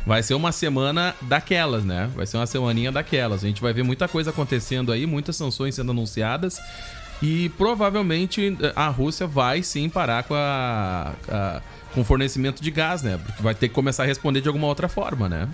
Vai 0.09 0.23
ser 0.23 0.33
uma 0.33 0.51
semana 0.51 1.13
daquelas, 1.21 1.85
né? 1.85 2.09
Vai 2.15 2.25
ser 2.25 2.37
uma 2.37 2.47
semaninha 2.47 2.91
daquelas. 2.91 3.43
A 3.43 3.47
gente 3.47 3.61
vai 3.61 3.71
ver 3.71 3.83
muita 3.83 4.07
coisa 4.07 4.31
acontecendo 4.31 4.91
aí, 4.91 5.05
muitas 5.05 5.35
sanções 5.35 5.75
sendo 5.75 5.91
anunciadas. 5.91 6.59
E 7.21 7.49
provavelmente 7.49 8.57
eh, 8.59 8.73
a 8.75 8.87
Rússia 8.87 9.27
vai 9.27 9.61
sim 9.61 9.87
parar 9.87 10.23
com 10.23 10.33
a, 10.33 11.13
a- 11.29 11.61
com 11.93 12.03
fornecimento 12.03 12.59
de 12.59 12.71
gás, 12.71 13.03
né? 13.03 13.19
Porque 13.23 13.43
vai 13.43 13.53
ter 13.53 13.67
que 13.67 13.75
começar 13.75 14.01
a 14.01 14.05
responder 14.07 14.41
de 14.41 14.47
alguma 14.47 14.65
outra 14.65 14.89
forma, 14.89 15.29
né? 15.29 15.47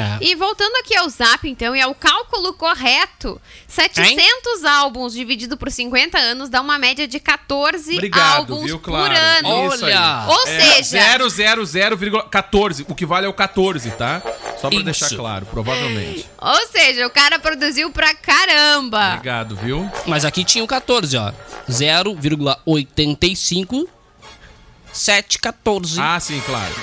É. 0.00 0.18
E 0.20 0.34
voltando 0.34 0.74
aqui 0.76 0.96
ao 0.96 1.08
Zap, 1.08 1.48
então, 1.48 1.74
e 1.74 1.80
ao 1.80 1.94
cálculo 1.94 2.52
correto, 2.54 3.40
700 3.66 4.64
álbuns 4.64 5.12
dividido 5.12 5.56
por 5.56 5.70
50 5.70 6.18
anos 6.18 6.48
dá 6.48 6.60
uma 6.60 6.78
média 6.78 7.06
de 7.08 7.18
14 7.20 7.94
Obrigado, 7.94 8.52
álbuns 8.52 8.64
viu, 8.64 8.78
por 8.78 8.92
claro. 8.92 9.14
ano. 9.14 9.74
Isso 9.74 9.84
aí. 9.84 9.92
Olha! 9.94 10.24
Ou 10.28 10.46
É 10.46 10.82
seja, 10.82 11.18
000,14. 11.18 12.84
O 12.88 12.94
que 12.94 13.04
vale 13.06 13.26
é 13.26 13.28
o 13.28 13.32
14, 13.34 13.90
tá? 13.92 14.20
Só 14.60 14.68
pra 14.68 14.76
Isso. 14.76 14.84
deixar 14.84 15.08
claro, 15.16 15.46
provavelmente. 15.46 16.28
ou 16.40 16.66
seja, 16.68 17.06
o 17.06 17.10
cara 17.10 17.38
produziu 17.38 17.90
pra 17.90 18.14
caramba. 18.14 19.10
Obrigado, 19.14 19.56
viu? 19.56 19.88
Mas 20.06 20.24
aqui 20.24 20.44
tinha 20.44 20.64
o 20.64 20.66
14, 20.66 21.16
ó. 21.16 21.32
0,85 21.70 23.86
714. 24.92 26.00
Ah, 26.00 26.18
sim, 26.18 26.40
claro. 26.40 26.74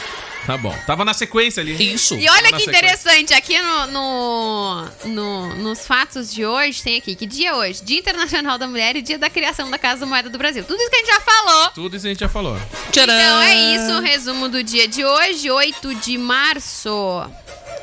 Tá 0.45 0.57
bom. 0.57 0.75
Tava 0.85 1.03
na 1.03 1.13
sequência 1.13 1.61
ali. 1.61 1.93
Isso. 1.93 2.15
E 2.15 2.29
olha 2.29 2.43
que 2.53 2.59
sequência. 2.59 2.69
interessante, 2.69 3.33
aqui 3.33 3.59
no, 3.61 3.87
no- 3.87 4.85
no- 5.05 5.55
nos 5.55 5.85
fatos 5.87 6.31
de 6.31 6.45
hoje, 6.45 6.83
tem 6.83 6.97
aqui, 6.97 7.15
que 7.15 7.25
dia 7.25 7.49
é 7.49 7.53
hoje? 7.53 7.83
Dia 7.83 7.99
Internacional 7.99 8.57
da 8.57 8.67
Mulher 8.67 8.95
e 8.95 9.01
dia 9.01 9.17
da 9.17 9.29
criação 9.29 9.69
da 9.71 9.77
Casa 9.79 10.01
da 10.01 10.05
Moeda 10.05 10.29
do 10.29 10.37
Brasil. 10.37 10.63
Tudo 10.63 10.79
isso 10.79 10.89
que 10.89 10.95
a 10.95 10.99
gente 10.99 11.07
já 11.07 11.19
falou. 11.21 11.69
Tudo 11.71 11.95
isso 11.97 12.05
a 12.05 12.09
gente 12.09 12.19
já 12.19 12.29
falou. 12.29 12.57
Tcharam! 12.91 13.13
Então 13.13 13.41
é 13.41 13.55
isso, 13.75 13.91
o 13.97 14.01
resumo 14.01 14.47
do 14.49 14.61
dia 14.63 14.87
de 14.87 15.03
hoje, 15.03 15.49
8 15.49 15.95
de 15.95 16.17
março. 16.17 16.89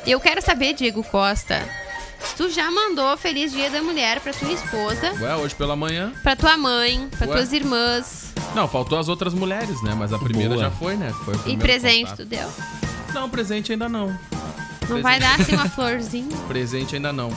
Eu 0.05 0.19
quero 0.19 0.41
saber, 0.41 0.73
Diego 0.73 1.03
Costa, 1.03 1.67
se 2.23 2.35
tu 2.35 2.49
já 2.49 2.69
mandou 2.71 3.15
Feliz 3.17 3.51
Dia 3.51 3.69
da 3.69 3.81
Mulher 3.81 4.19
pra 4.21 4.33
tua 4.33 4.51
esposa, 4.51 5.13
Ué, 5.21 5.35
hoje 5.35 5.55
pela 5.55 5.75
manhã. 5.75 6.11
pra 6.23 6.35
tua 6.35 6.57
mãe, 6.57 7.09
pra 7.17 7.27
Ué. 7.27 7.33
tuas 7.35 7.53
irmãs. 7.53 8.32
Não, 8.55 8.67
faltou 8.67 8.97
as 8.99 9.07
outras 9.09 9.33
mulheres, 9.33 9.81
né? 9.81 9.95
Mas 9.97 10.13
a 10.13 10.19
primeira 10.19 10.53
Boa. 10.55 10.65
já 10.65 10.71
foi, 10.71 10.95
né? 10.95 11.11
Foi 11.25 11.33
o 11.35 11.39
E 11.49 11.57
presente, 11.57 12.01
contato. 12.11 12.17
tu 12.17 12.25
deu? 12.25 12.49
Não, 13.13 13.29
presente 13.29 13.71
ainda 13.71 13.89
não. 13.89 14.15
Não 14.89 15.01
vai 15.01 15.19
dar 15.19 15.39
assim 15.39 15.53
uma 15.53 15.67
florzinha, 15.69 16.35
Presente 16.47 16.95
ainda 16.95 17.11
não. 17.13 17.31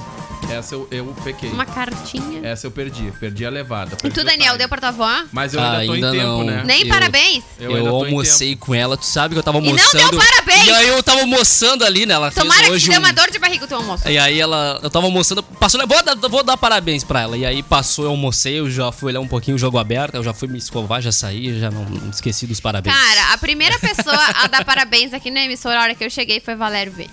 Essa 0.50 0.74
eu, 0.74 0.88
eu 0.90 1.06
pequei. 1.24 1.50
uma 1.50 1.66
cartinha? 1.66 2.40
Essa 2.46 2.66
eu 2.66 2.70
perdi. 2.70 3.12
Perdi 3.18 3.44
a 3.44 3.50
levada. 3.50 3.94
E 3.94 3.96
perdi 4.02 4.14
tu, 4.14 4.20
o 4.22 4.24
Daniel, 4.24 4.56
deu 4.56 4.68
pra 4.68 4.78
tua 4.78 4.88
avó? 4.88 5.24
Mas 5.32 5.52
eu 5.54 5.61
ainda 5.61 5.85
tô 5.87 5.92
Ainda 5.92 6.09
em 6.09 6.12
tempo, 6.12 6.26
não. 6.26 6.44
né? 6.44 6.62
Nem 6.64 6.82
Eu- 6.82 6.88
parabéns? 6.88 7.44
Eu 7.59 7.70
Eu, 7.76 7.88
almocei 7.96 8.56
com 8.56 8.74
ela, 8.74 8.96
tu 8.96 9.04
sabe 9.04 9.35
que 9.35 9.38
eu 9.38 9.42
tava 9.42 9.61
não 9.61 9.74
deu 9.74 9.76
almoçando. 9.85 10.16
parabéns! 10.16 10.66
E 10.66 10.70
aí 10.70 10.88
eu 10.88 11.02
tava 11.02 11.20
almoçando 11.20 11.85
ali, 11.85 12.06
né? 12.06 12.14
Ela 12.14 12.30
fez 12.30 12.42
Tomara 12.42 12.64
que 12.66 12.70
hoje 12.72 12.85
te 12.85 12.90
dê 12.90 12.96
um- 12.96 13.00
uma 13.00 13.12
dor 13.12 13.30
de 13.30 13.38
barriga 13.38 13.64
o 13.64 13.68
teu 13.68 13.78
almoço. 13.78 14.09
E 14.09 14.18
aí 14.18 14.40
ela, 14.40 14.80
eu 14.82 14.88
tava 14.90 15.06
almoçando, 15.06 15.42
passou, 15.42 15.80
vou 15.87 16.02
dar, 16.02 16.14
vou 16.28 16.42
dar 16.44 16.56
parabéns 16.56 17.02
pra 17.04 17.20
ela. 17.22 17.37
E 17.37 17.44
aí 17.44 17.62
passou, 17.62 18.04
eu 18.04 18.11
almocei, 18.12 18.59
eu 18.61 18.70
já 18.70 18.90
fui 18.92 19.09
olhar 19.11 19.20
um 19.20 19.28
pouquinho 19.28 19.56
o 19.56 19.59
jogo 19.59 19.78
aberto, 19.78 20.14
eu 20.14 20.22
já 20.22 20.32
fui 20.32 20.48
me 20.48 20.59
escovar, 20.59 21.02
já 21.02 21.12
saí, 21.12 21.59
já 21.59 21.70
não 21.70 21.85
não 21.85 22.11
esqueci 22.11 22.46
dos 22.46 22.61
parabéns. 22.61 22.94
Cara, 22.94 23.32
a 23.32 23.38
primeira 23.38 23.78
pessoa 23.78 24.16
a 24.42 24.46
dar 24.46 24.64
parabéns 24.66 25.12
aqui 25.12 25.30
na 25.30 25.40
emissora, 25.40 25.78
a 25.80 25.82
hora 25.82 25.94
que 25.94 26.04
eu 26.04 26.11
cheguei, 26.11 26.40
foi 26.40 26.54
Valério 26.54 26.92
V. 26.92 27.09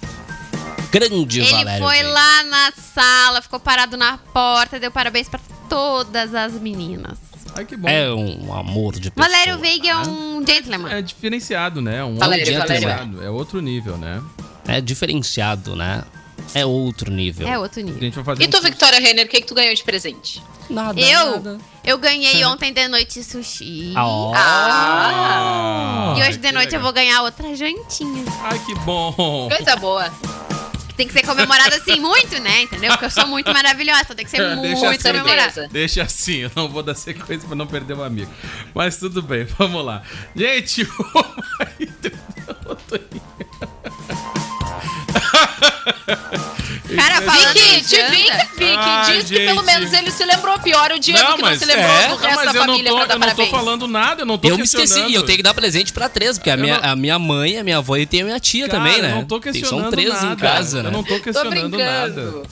Grande 0.93 1.39
Ele 1.39 1.49
Valério. 1.51 1.83
foi 1.83 1.95
Veiga. 1.95 2.09
lá 2.09 2.43
na 2.43 2.71
sala, 2.93 3.41
ficou 3.41 3.59
parado 3.59 3.97
na 3.97 4.17
porta, 4.17 4.79
deu 4.79 4.91
parabéns 4.91 5.27
pra 5.27 5.39
todas 5.67 6.35
as 6.35 6.53
meninas. 6.53 7.17
Ai, 7.55 7.65
que 7.65 7.75
bom. 7.75 7.87
É 7.89 8.11
um 8.13 8.53
amor 8.53 8.93
de 8.99 9.09
pessoa. 9.11 9.27
Valério 9.27 9.57
Veiga 9.59 9.89
é 9.89 9.95
um 9.97 10.43
gentleman. 10.45 10.89
É 10.91 11.01
diferenciado, 11.01 11.81
né? 11.81 12.03
Um 12.03 12.17
Valério, 12.17 12.45
diferenciado. 12.45 13.23
É 13.23 13.29
outro 13.29 13.59
nível, 13.61 13.97
né? 13.97 14.21
É 14.67 14.79
diferenciado, 14.79 15.75
né? 15.75 16.03
É 16.53 16.65
outro 16.65 17.11
nível. 17.11 17.47
É 17.47 17.57
outro 17.57 17.79
A 17.79 17.83
nível. 17.83 17.99
gente 18.01 18.13
vai 18.15 18.23
fazer 18.23 18.43
E 18.43 18.47
tu, 18.47 18.57
um- 18.57 18.61
Victoria 18.61 18.99
Renner, 18.99 19.25
o 19.25 19.29
que, 19.29 19.41
que 19.41 19.47
tu 19.47 19.55
ganhou 19.55 19.73
de 19.73 19.83
presente? 19.83 20.41
Nada, 20.69 20.99
Eu, 20.99 21.31
nada. 21.31 21.57
eu 21.83 21.97
ganhei 21.97 22.43
ontem 22.45 22.71
de 22.71 22.87
noite 22.87 23.23
sushi. 23.23 23.93
Ah, 23.95 24.31
Ah! 24.35 26.13
E 26.17 26.21
hoje 26.21 26.23
Ai, 26.31 26.37
de 26.37 26.51
noite 26.51 26.67
eu 26.73 26.79
legal. 26.79 26.81
vou 26.83 26.93
ganhar 26.93 27.21
outra 27.23 27.55
jantinha. 27.55 28.23
Ai, 28.43 28.59
que 28.59 28.75
bom. 28.79 29.49
Coisa 29.49 29.75
boa. 29.75 30.11
Tem 30.95 31.07
que 31.07 31.13
ser 31.13 31.25
comemorada 31.25 31.75
assim 31.75 31.99
muito, 31.99 32.39
né? 32.39 32.61
Entendeu? 32.61 32.91
Porque 32.91 33.05
eu 33.05 33.09
sou 33.09 33.27
muito 33.27 33.51
maravilhosa, 33.51 34.01
então 34.03 34.15
tem 34.15 34.25
que 34.25 34.31
ser 34.31 34.37
Deixa 34.61 34.85
muito 34.85 35.07
assim, 35.07 35.19
comemorada. 35.19 35.67
Deixa 35.69 36.03
assim, 36.03 36.37
eu 36.37 36.51
não 36.55 36.69
vou 36.69 36.83
dar 36.83 36.95
sequência 36.95 37.47
pra 37.47 37.55
não 37.55 37.67
perder 37.67 37.93
o 37.93 38.03
amigo. 38.03 38.31
Mas 38.73 38.97
tudo 38.97 39.21
bem, 39.21 39.45
vamos 39.57 39.83
lá. 39.83 40.03
Gente, 40.35 40.83
o 40.99 41.25
marido 41.59 41.93
da. 42.01 42.13
Cara, 46.95 47.19
Vicky, 47.21 47.81
te 47.83 47.95
Vicky, 48.03 48.31
Vicky, 48.57 48.73
Ai, 48.77 49.17
diz 49.17 49.29
que 49.29 49.35
pelo 49.37 49.55
gente. 49.59 49.65
menos 49.65 49.93
ele 49.93 50.11
se 50.11 50.25
lembrou. 50.25 50.59
Pior 50.59 50.91
o 50.91 50.99
Diego 50.99 51.19
Não, 51.19 51.35
que 51.35 51.41
não 51.41 51.55
se 51.57 51.65
lembrou 51.65 51.85
é? 51.91 52.07
do 52.09 52.15
resto 52.15 52.35
mas 52.35 52.45
da 52.45 52.51
eu 52.51 52.53
não, 52.53 52.73
família 52.73 52.91
tô, 52.91 52.95
pra 52.97 53.05
dar 53.05 53.13
eu 53.15 53.19
não 53.19 53.35
tô 53.35 53.45
falando 53.47 53.87
nada, 53.87 54.21
eu 54.21 54.25
não 54.25 54.37
tô 54.37 54.47
Eu 54.47 54.57
me 54.57 54.63
esqueci, 54.63 54.99
e 55.07 55.13
eu 55.13 55.23
tenho 55.23 55.37
que 55.37 55.43
dar 55.43 55.53
presente 55.53 55.91
pra 55.91 56.07
três, 56.07 56.37
porque 56.37 56.49
a 56.49 56.57
minha, 56.57 56.79
não- 56.79 56.89
a 56.91 56.95
minha 56.95 57.19
mãe, 57.19 57.57
a 57.57 57.63
minha 57.63 57.77
avó 57.79 57.97
e 57.97 58.05
tem 58.05 58.21
a 58.21 58.25
minha 58.25 58.39
tia 58.39 58.67
Cara, 58.67 58.79
também, 58.83 59.01
né? 59.01 59.11
Eu 59.11 59.15
não 59.17 59.25
tô 59.25 59.39
questionando 59.41 59.81
São 59.81 59.91
três 59.91 60.09
nada. 60.09 60.33
em 60.33 60.35
casa, 60.35 60.79
Eu 60.79 60.83
né? 60.83 60.89
não 60.91 61.03
tô 61.03 61.15
Tô 61.15 61.19
questionando 61.21 61.69
brincando. 61.69 61.83
nada. 61.83 62.43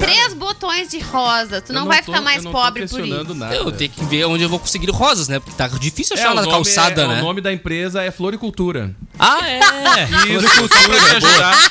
Três 0.00 0.34
botões 0.34 0.88
de 0.88 0.98
rosa. 0.98 1.60
Tu 1.60 1.70
Eu 1.72 1.74
não, 1.80 1.86
vai 1.86 2.02
ficar 2.02 2.18
tô- 2.18 2.22
mais 2.24 2.42
não 2.42 2.50
tô 2.52 2.58
pobre 2.58 2.86
por 2.88 3.00
isso. 3.04 3.34
nada. 3.34 3.54
Eu 3.54 3.70
tenho 3.70 3.90
que 3.90 4.04
ver 4.04 4.24
onde 4.24 4.42
eu 4.42 4.48
vou 4.48 4.58
conseguir 4.58 4.90
rosas, 4.90 5.28
né? 5.28 5.38
Porque 5.38 5.54
tá 5.56 5.68
difícil 5.68 6.16
É, 6.16 6.20
achar 6.20 6.32
o 6.32 6.34
na 6.34 6.42
calçada, 6.46 7.02
é- 7.02 7.06
né? 7.08 7.20
O 7.20 7.24
nome 7.24 7.40
da 7.40 7.52
empresa 7.52 8.02
é 8.02 8.10
Floricultura. 8.10 8.94
Ah, 9.18 9.38
é! 9.46 9.60
Ajudar. 11.16 11.70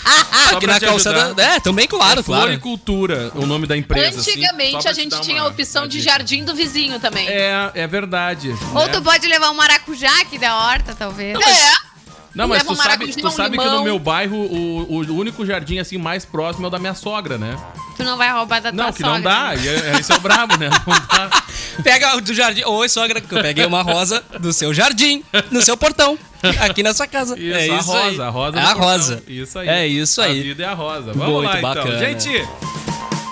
Só 0.50 0.58
Aqui 0.58 0.68
na 0.68 0.80
calçada. 0.80 1.26
ajudar. 1.26 1.44
É, 1.56 1.60
também, 1.60 1.88
claro, 1.88 2.20
é 2.20 2.24
claro. 2.24 2.44
Floricultura, 2.44 3.32
o 3.36 3.46
nome 3.46 3.68
da 3.68 3.76
empresa. 3.78 4.20
assim, 4.20 4.32
Antigamente 4.32 4.88
a 4.88 4.94
te 4.94 5.02
gente 5.02 5.22
tinha 5.22 5.42
a 5.42 5.48
opção 5.48 5.88
de 5.88 6.00
jardim 6.02 6.44
do 6.44 6.56
vizinho 6.56 7.00
também. 7.00 7.28
É, 7.28 7.72
é 7.74 7.88
verdade. 7.88 8.56
Ou 8.74 8.86
né? 8.86 8.90
tu 8.90 9.02
pode 9.02 9.28
levar 9.28 9.50
um 9.52 9.56
maracujá 9.56 10.22
aqui 10.22 10.38
da 10.38 10.56
horta, 10.56 10.96
talvez. 10.96 11.38
É. 11.40 11.90
Não, 12.36 12.48
mas 12.48 12.64
tu 12.64 12.76
sabe, 12.76 13.08
tu 13.14 13.32
sabe 13.32 13.58
que 13.58 13.64
no 13.66 13.84
meu 13.84 13.98
bairro 13.98 14.36
o, 14.38 15.02
o 15.02 15.16
único 15.18 15.46
jardim 15.46 15.80
assim 15.80 15.98
mais 15.98 16.26
próximo 16.26 16.66
é 16.66 16.68
o 16.68 16.72
da 16.72 16.80
minha 16.80 16.94
sogra, 16.94 17.38
né? 17.38 17.58
Tu 17.98 18.04
não 18.04 18.16
vai 18.18 18.32
roubar 18.32 18.62
da 18.62 18.72
tua 18.72 18.84
Não, 18.86 18.94
que 18.94 19.02
sogra. 19.02 19.14
não 19.16 19.22
dá. 19.22 19.56
E 19.56 19.68
é, 19.68 20.00
esse 20.00 20.12
é 20.12 20.16
o 20.16 20.20
brabo, 20.20 20.56
né? 20.58 20.70
Não 20.88 20.96
dá. 20.96 21.44
Pega 21.84 22.16
o 22.16 22.22
do 22.22 22.34
jardim. 22.34 22.64
Oi, 22.66 22.88
sogra, 22.90 23.20
que 23.20 23.34
eu 23.34 23.42
peguei 23.42 23.66
uma 23.66 23.82
rosa 23.82 24.24
do 24.40 24.54
seu 24.54 24.74
jardim, 24.74 25.24
no 25.52 25.62
seu 25.62 25.76
portão, 25.76 26.18
aqui 26.62 26.82
na 26.84 26.94
sua 26.94 27.08
casa. 27.08 27.38
Isso, 27.38 27.54
é 27.58 27.62
a 27.62 27.78
isso 27.80 27.92
rosa, 27.92 28.08
aí. 28.08 28.22
a 28.22 28.30
rosa. 28.30 28.58
É 28.60 28.62
a 28.62 28.66
portão. 28.68 28.84
rosa. 28.84 29.24
Isso 29.28 29.60
aí. 29.60 29.68
É 29.68 29.88
isso 29.88 30.22
A 30.22 30.26
aí. 30.26 30.42
vida 30.42 30.64
é 30.64 30.68
a 30.68 30.74
rosa. 30.74 31.12
Vamos 31.14 31.34
Muito 31.34 31.46
lá, 31.52 31.58
então. 31.58 31.74
bacana. 31.74 31.98
Gente, 32.00 32.48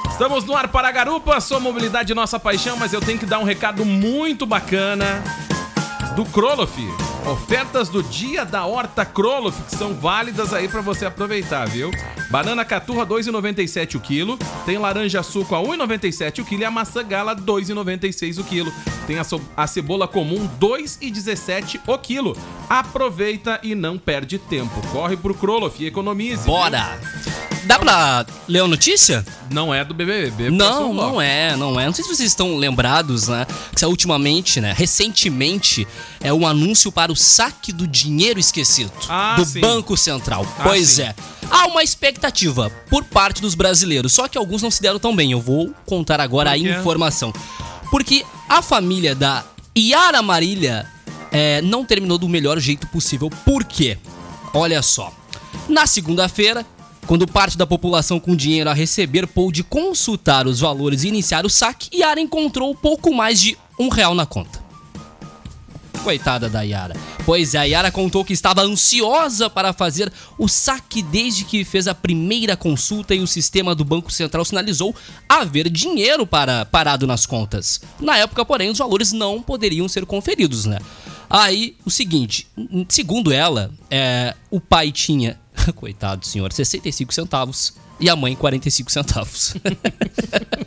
estamos 0.10 0.44
no 0.44 0.56
ar 0.56 0.68
para 0.68 0.88
a 0.88 0.92
Garupa. 0.92 1.40
Sua 1.40 1.60
mobilidade, 1.60 2.14
nossa 2.14 2.40
paixão, 2.40 2.76
mas 2.78 2.92
eu 2.94 3.00
tenho 3.02 3.20
que 3.20 3.26
dar 3.26 3.40
um 3.40 3.44
recado 3.44 3.86
muito 3.86 4.46
bacana. 4.46 5.24
Do 6.18 6.26
Kroloff. 6.26 6.76
Ofertas 7.32 7.90
do 7.90 8.02
dia 8.02 8.44
da 8.44 8.66
horta 8.66 9.06
Kroloff, 9.06 9.62
que 9.62 9.76
são 9.76 9.94
válidas 9.94 10.52
aí 10.52 10.68
pra 10.68 10.82
você 10.82 11.06
aproveitar, 11.06 11.68
viu? 11.70 11.92
Banana 12.32 12.66
caturra 12.66 13.06
2,97 13.06 13.96
o 13.96 14.00
quilo. 14.00 14.36
Tem 14.66 14.80
laranja 14.80 15.22
suco 15.22 15.54
a 15.54 15.60
1,97 15.60 16.40
o 16.40 16.46
quilo 16.46 16.64
e 16.64 16.66
a 16.66 16.72
maçã 16.72 17.04
gala 17.04 17.36
2,96 17.36 18.40
o 18.40 18.44
quilo. 18.44 18.74
Tem 19.06 19.20
a, 19.20 19.24
so- 19.24 19.40
a 19.56 19.68
cebola 19.68 20.08
comum 20.08 20.50
2,17 20.60 21.82
o 21.86 21.96
quilo. 22.00 22.36
Aproveita 22.68 23.60
e 23.62 23.76
não 23.76 24.00
perde 24.00 24.40
tempo. 24.40 24.82
Corre 24.92 25.16
pro 25.16 25.36
Kroloff 25.36 25.82
e 25.84 25.86
economize. 25.86 26.44
viu? 26.46 26.52
Dá 27.68 27.78
pra 27.78 28.26
ler 28.48 28.62
a 28.62 28.68
notícia? 28.68 29.26
Não 29.52 29.74
é 29.74 29.84
do 29.84 29.94
BBB. 29.94 30.50
Não, 30.50 30.94
não 30.94 31.22
é, 31.22 31.56
não 31.58 31.78
é. 31.80 31.86
Não 31.86 31.94
sei 31.94 32.04
se 32.06 32.10
vocês 32.16 32.30
estão 32.30 32.56
lembrados, 32.56 33.28
né? 33.28 33.46
Que 33.76 33.86
ultimamente, 33.86 34.62
né? 34.62 34.74
Recentemente, 34.76 35.86
é 36.22 36.32
um 36.32 36.48
anúncio 36.48 36.92
para 36.92 37.12
o 37.12 37.16
saque 37.16 37.74
do 37.74 37.86
dinheiro 37.86 38.40
esquecido 38.40 38.92
Ah, 39.10 39.36
do 39.38 39.44
sim. 39.46 39.60
Banco 39.60 39.98
Central. 39.98 40.48
Ah, 40.58 40.64
pois 40.64 40.90
sim. 40.92 41.02
é. 41.04 41.16
Há 41.52 41.66
uma 41.68 41.84
expectativa 41.84 42.70
por 42.90 43.04
parte 43.04 43.42
dos 43.42 43.54
brasileiros, 43.54 44.14
só 44.14 44.28
que 44.28 44.38
alguns 44.38 44.62
não 44.62 44.72
se 44.72 44.82
deram 44.82 44.98
tão 45.00 45.16
bem. 45.16 45.32
Eu 45.34 45.42
vou 45.42 45.74
contar 45.86 46.20
agora 46.22 46.52
a 46.52 46.58
informação. 46.58 47.34
Porque 47.92 48.26
a 48.48 48.62
família 48.62 49.14
da 49.14 49.44
Yara 49.78 50.22
Marília 50.22 50.86
é, 51.32 51.62
não 51.62 51.84
terminou 51.86 52.18
do 52.18 52.30
melhor 52.30 52.60
jeito 52.60 52.88
possível. 52.88 53.30
Por 53.46 53.64
quê? 53.66 53.98
Olha 54.54 54.82
só. 54.82 55.12
Na 55.68 55.86
segunda-feira, 55.86 56.66
quando 57.08 57.26
parte 57.26 57.58
da 57.58 57.66
população 57.66 58.20
com 58.20 58.36
dinheiro 58.36 58.70
a 58.70 58.74
receber 58.74 59.26
pôde 59.26 59.64
consultar 59.64 60.46
os 60.46 60.60
valores 60.60 61.04
e 61.04 61.08
iniciar 61.08 61.46
o 61.46 61.50
saque, 61.50 61.98
Yara 61.98 62.20
encontrou 62.20 62.76
pouco 62.76 63.14
mais 63.14 63.40
de 63.40 63.58
um 63.80 63.88
real 63.88 64.14
na 64.14 64.26
conta. 64.26 64.68
Coitada 66.04 66.50
da 66.50 66.62
Yara. 66.62 66.96
Pois 67.26 67.56
é, 67.56 67.60
a 67.60 67.64
Yara 67.64 67.92
contou 67.92 68.24
que 68.24 68.34
estava 68.34 68.62
ansiosa 68.62 69.50
para 69.50 69.74
fazer 69.74 70.12
o 70.38 70.48
saque 70.48 71.02
desde 71.02 71.46
que 71.46 71.64
fez 71.64 71.88
a 71.88 71.96
primeira 71.96 72.56
consulta 72.56 73.16
e 73.16 73.20
o 73.20 73.28
sistema 73.28 73.74
do 73.74 73.86
Banco 73.86 74.12
Central 74.12 74.44
sinalizou 74.46 74.94
haver 75.28 75.70
dinheiro 75.70 76.28
para 76.28 76.66
parado 76.66 77.08
nas 77.08 77.26
contas. 77.26 77.82
Na 78.00 78.18
época, 78.18 78.46
porém, 78.46 78.70
os 78.70 78.78
valores 78.78 79.14
não 79.14 79.42
poderiam 79.42 79.88
ser 79.88 80.06
conferidos, 80.06 80.66
né? 80.66 80.80
Aí, 81.30 81.76
o 81.86 81.90
seguinte, 81.90 82.48
segundo 82.88 83.34
ela, 83.34 83.70
é, 83.92 84.34
o 84.50 84.62
pai 84.62 84.92
tinha, 84.94 85.38
coitado 85.74 86.22
do 86.22 86.28
senhor, 86.28 86.52
65 86.52 87.14
centavos 87.14 87.74
e 88.00 88.10
a 88.10 88.16
mãe 88.16 88.36
45 88.36 88.92
centavos. 88.92 89.54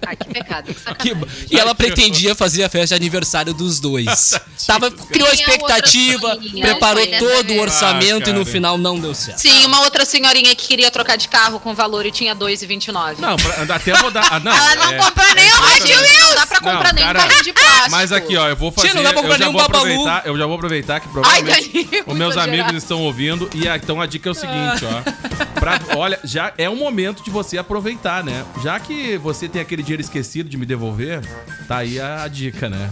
Ai, 0.07 0.17
que 0.17 0.29
pecado, 0.29 0.75
que 0.75 1.15
Que- 1.15 1.55
e 1.55 1.59
ela 1.59 1.75
pretendia 1.75 2.35
fazer 2.35 2.65
a 2.65 2.69
festa 2.69 2.89
de 2.89 2.95
aniversário 3.03 3.53
dos 3.55 3.81
dois. 3.81 4.35
Tava, 4.67 4.91
criou 4.91 5.29
a 5.29 5.33
expectativa, 5.35 6.39
preparou 6.61 7.05
Não 7.07 7.19
todo 7.19 7.53
o 7.55 7.61
orçamento 7.61 8.27
Ah, 8.29 8.31
e 8.31 8.33
no 8.33 8.41
cara. 8.41 8.53
final 8.53 8.79
não 8.79 8.99
deu 8.99 9.15
certo. 9.15 9.39
Sim, 9.39 9.65
uma 9.67 9.81
outra 9.83 10.05
senhorinha 10.05 10.55
que 10.55 10.67
queria 10.69 10.91
trocar 10.91 11.17
de 11.17 11.29
carro 11.29 11.59
com 11.61 11.75
valor 11.75 12.05
e 12.07 12.11
tinha 12.11 12.35
2,29. 12.35 13.19
Não, 13.19 13.37
pra- 13.37 13.75
até 13.75 13.93
vou 13.95 14.11
dar. 14.11 14.27
ah, 14.33 14.41
não, 14.41 14.53
Ela 14.57 14.75
não 14.77 14.93
é- 14.93 14.97
comprou 14.99 15.35
nem 15.35 15.45
o 15.45 15.49
exatamente. 15.49 15.81
Rádio 15.93 16.01
Will. 16.03 16.21
Não 16.31 16.35
dá 16.35 16.47
pra 16.47 16.61
Não, 16.61 16.73
comprar 16.73 16.93
nem 16.95 17.05
um 17.05 17.07
cara, 17.07 17.19
carrinho 17.21 17.45
de 17.45 17.53
plástico. 17.53 17.91
Mas 17.91 18.13
aqui, 18.13 18.37
ó, 18.37 18.49
eu 18.49 18.57
vou 18.57 18.71
fazer. 18.73 18.89
Tia, 18.89 18.95
não 18.95 19.03
dá 19.03 19.13
pra 19.13 19.23
comprar 19.23 19.35
eu 19.35 19.39
já 19.39 19.45
nem 19.45 19.49
um 19.49 19.53
vou 19.53 19.63
Babalu. 19.63 19.85
aproveitar, 19.93 20.23
eu 20.27 20.39
já 20.39 20.47
vou 20.47 20.55
aproveitar 20.57 21.01
que 21.01 21.07
Ai, 21.07 21.13
provavelmente 21.13 21.73
Dani, 21.73 22.03
os 22.07 22.17
meus 22.17 22.33
exagerado. 22.35 22.63
amigos 22.63 22.83
estão 22.83 23.01
ouvindo. 23.03 23.49
E 23.55 23.69
ah, 23.69 23.77
então 23.77 24.01
a 24.01 24.07
dica 24.07 24.29
é 24.29 24.33
o 24.33 24.35
seguinte, 24.35 24.85
ó. 24.85 25.50
Pra- 25.55 25.81
olha, 25.97 26.19
já 26.25 26.53
é 26.57 26.69
o 26.69 26.77
momento 26.77 27.23
de 27.23 27.31
você 27.31 27.59
aproveitar, 27.59 28.23
né? 28.25 28.45
Já 28.63 28.79
que 28.79 29.17
você 29.19 29.49
tem 29.49 29.61
aquele 29.61 29.83
dinheiro 29.83 30.01
esquecido 30.03 30.49
de 30.49 30.57
me 30.57 30.65
devolver, 30.67 31.21
tá 31.67 31.79
aí 31.79 32.01
a, 32.01 32.23
a 32.25 32.29
dica, 32.29 32.69
né? 32.69 32.91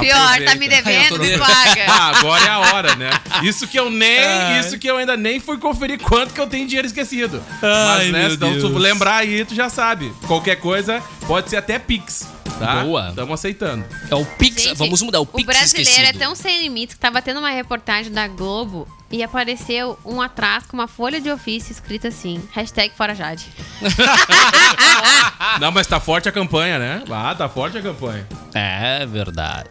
Pior, 0.00 0.14
tá 0.16 0.24
Aproveita. 0.34 0.54
me 0.56 0.68
Ai, 0.68 1.08
eu 1.10 1.18
devendo, 1.18 1.38
paga. 1.38 1.86
Ah, 1.88 2.18
agora 2.18 2.44
é 2.44 2.48
a 2.48 2.58
hora, 2.58 2.96
né? 2.96 3.10
Isso 3.42 3.66
que 3.66 3.78
eu 3.78 3.90
nem, 3.90 4.58
isso 4.60 4.78
que 4.78 4.86
eu 4.88 4.96
ainda 4.98 5.16
nem 5.16 5.40
fui 5.40 5.56
conferir 5.58 5.98
quanto 5.98 6.34
que 6.34 6.40
eu 6.40 6.46
tenho 6.46 6.66
dinheiro 6.66 6.86
esquecido. 6.86 7.42
Ai, 7.62 8.10
Mas, 8.10 8.12
né, 8.12 8.20
meu 8.20 8.30
se 8.32 8.36
não 8.38 8.58
tu 8.72 8.78
lembrar 8.78 9.16
aí, 9.16 9.44
tu 9.44 9.54
já 9.54 9.68
sabe. 9.68 10.12
Qualquer 10.26 10.56
coisa, 10.56 11.02
pode 11.26 11.48
ser 11.50 11.56
até 11.56 11.78
Pix, 11.78 12.26
tá? 12.58 12.84
Boa. 12.84 13.08
Estamos 13.10 13.34
aceitando. 13.34 13.84
É 14.10 14.14
o 14.14 14.24
Pix, 14.24 14.62
Gente, 14.62 14.76
vamos 14.76 15.00
mudar, 15.02 15.20
o 15.20 15.26
Pix 15.26 15.42
O 15.42 15.46
brasileiro 15.46 15.90
esquecido. 15.90 16.16
é 16.16 16.18
tão 16.18 16.34
sem 16.34 16.62
limites 16.62 16.94
que 16.94 17.00
tava 17.00 17.20
tendo 17.22 17.38
uma 17.40 17.50
reportagem 17.50 18.12
da 18.12 18.26
Globo 18.28 18.86
e 19.10 19.22
apareceu 19.22 19.98
um 20.04 20.20
atrás 20.20 20.64
com 20.66 20.76
uma 20.76 20.86
folha 20.88 21.20
de 21.20 21.30
ofício 21.30 21.72
escrita 21.72 22.08
assim, 22.08 22.42
hashtag 22.52 22.92
Fora 22.94 23.14
Jade. 23.14 23.46
Não, 25.60 25.70
mas 25.72 25.86
tá 25.86 25.98
forte 25.98 26.28
a 26.28 26.32
campanha, 26.32 26.78
né? 26.78 27.02
Ah, 27.10 27.34
tá 27.34 27.48
forte 27.48 27.78
a 27.78 27.82
campanha. 27.82 28.26
É 28.54 29.06
verdade. 29.06 29.68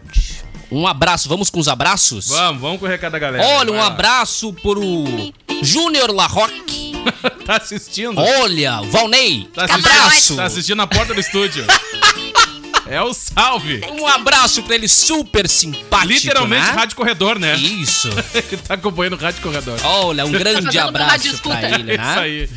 Um 0.70 0.86
abraço, 0.86 1.28
vamos 1.28 1.48
com 1.48 1.58
os 1.60 1.68
abraços? 1.68 2.28
Vamos, 2.28 2.60
vamos 2.60 2.78
com 2.80 2.84
o 2.86 2.88
recado 2.88 3.12
da 3.12 3.18
galera. 3.18 3.46
Olha, 3.46 3.72
um 3.72 3.76
lá. 3.76 3.86
abraço 3.86 4.52
pro 4.52 5.04
Júnior 5.62 6.10
Larroque. 6.12 6.88
Tá 7.46 7.56
assistindo? 7.56 8.20
Olha, 8.20 8.82
Valnei. 8.82 9.48
Tá 9.54 9.64
assistindo, 9.64 9.86
abraço. 9.88 10.36
Tá 10.36 10.44
assistindo 10.44 10.76
na 10.76 10.86
porta 10.86 11.14
do 11.14 11.20
estúdio. 11.20 11.64
é 12.90 13.02
o 13.02 13.12
salve. 13.12 13.80
Um 13.92 14.06
abraço 14.06 14.62
pra 14.62 14.74
ele, 14.74 14.88
super 14.88 15.48
simpático, 15.48 16.12
Literalmente 16.12 16.66
né? 16.66 16.72
Rádio 16.72 16.96
Corredor, 16.96 17.38
né? 17.38 17.56
Isso. 17.56 18.08
Ele 18.34 18.56
tá 18.62 18.74
acompanhando 18.74 19.14
o 19.14 19.16
Rádio 19.16 19.42
Corredor. 19.42 19.78
Olha, 19.84 20.24
um 20.24 20.32
grande 20.32 20.76
abraço 20.78 21.38
pra 21.42 21.70
ele, 21.70 21.96
né? 21.96 22.10
Isso 22.10 22.20
aí. 22.20 22.50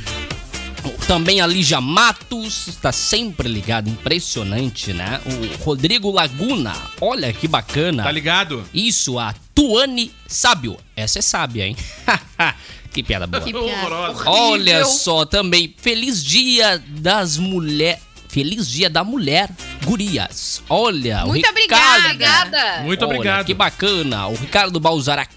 Também 1.05 1.41
a 1.41 1.47
Lígia 1.47 1.81
Matos, 1.81 2.67
está 2.67 2.91
sempre 2.91 3.47
ligado, 3.47 3.89
impressionante, 3.89 4.93
né? 4.93 5.19
O 5.25 5.63
Rodrigo 5.63 6.09
Laguna, 6.09 6.73
olha 6.99 7.31
que 7.33 7.47
bacana. 7.47 8.03
Tá 8.03 8.11
ligado? 8.11 8.63
Isso, 8.73 9.19
a 9.19 9.35
Tuane 9.53 10.11
Sábio. 10.27 10.77
Essa 10.95 11.19
é 11.19 11.21
sábia, 11.21 11.67
hein? 11.67 11.75
que 12.91 13.03
piada 13.03 13.27
boa. 13.27 13.43
Que 13.43 13.51
piada. 13.51 14.29
Olha 14.29 14.85
só, 14.85 15.25
também, 15.25 15.75
feliz 15.77 16.23
dia 16.23 16.81
das 16.87 17.37
mulheres. 17.37 18.10
Feliz 18.31 18.65
dia 18.69 18.89
da 18.89 19.03
mulher, 19.03 19.49
gurias. 19.83 20.63
Olha, 20.69 21.25
Muito 21.25 21.45
o 21.45 21.53
Ricardo. 21.53 22.05
Obrigada. 22.05 22.81
Muito 22.81 23.03
Olha, 23.03 23.13
obrigado. 23.13 23.45
Que 23.45 23.53
bacana. 23.53 24.27
O 24.27 24.35
Ricardo 24.35 24.79
Balzarac. 24.79 25.29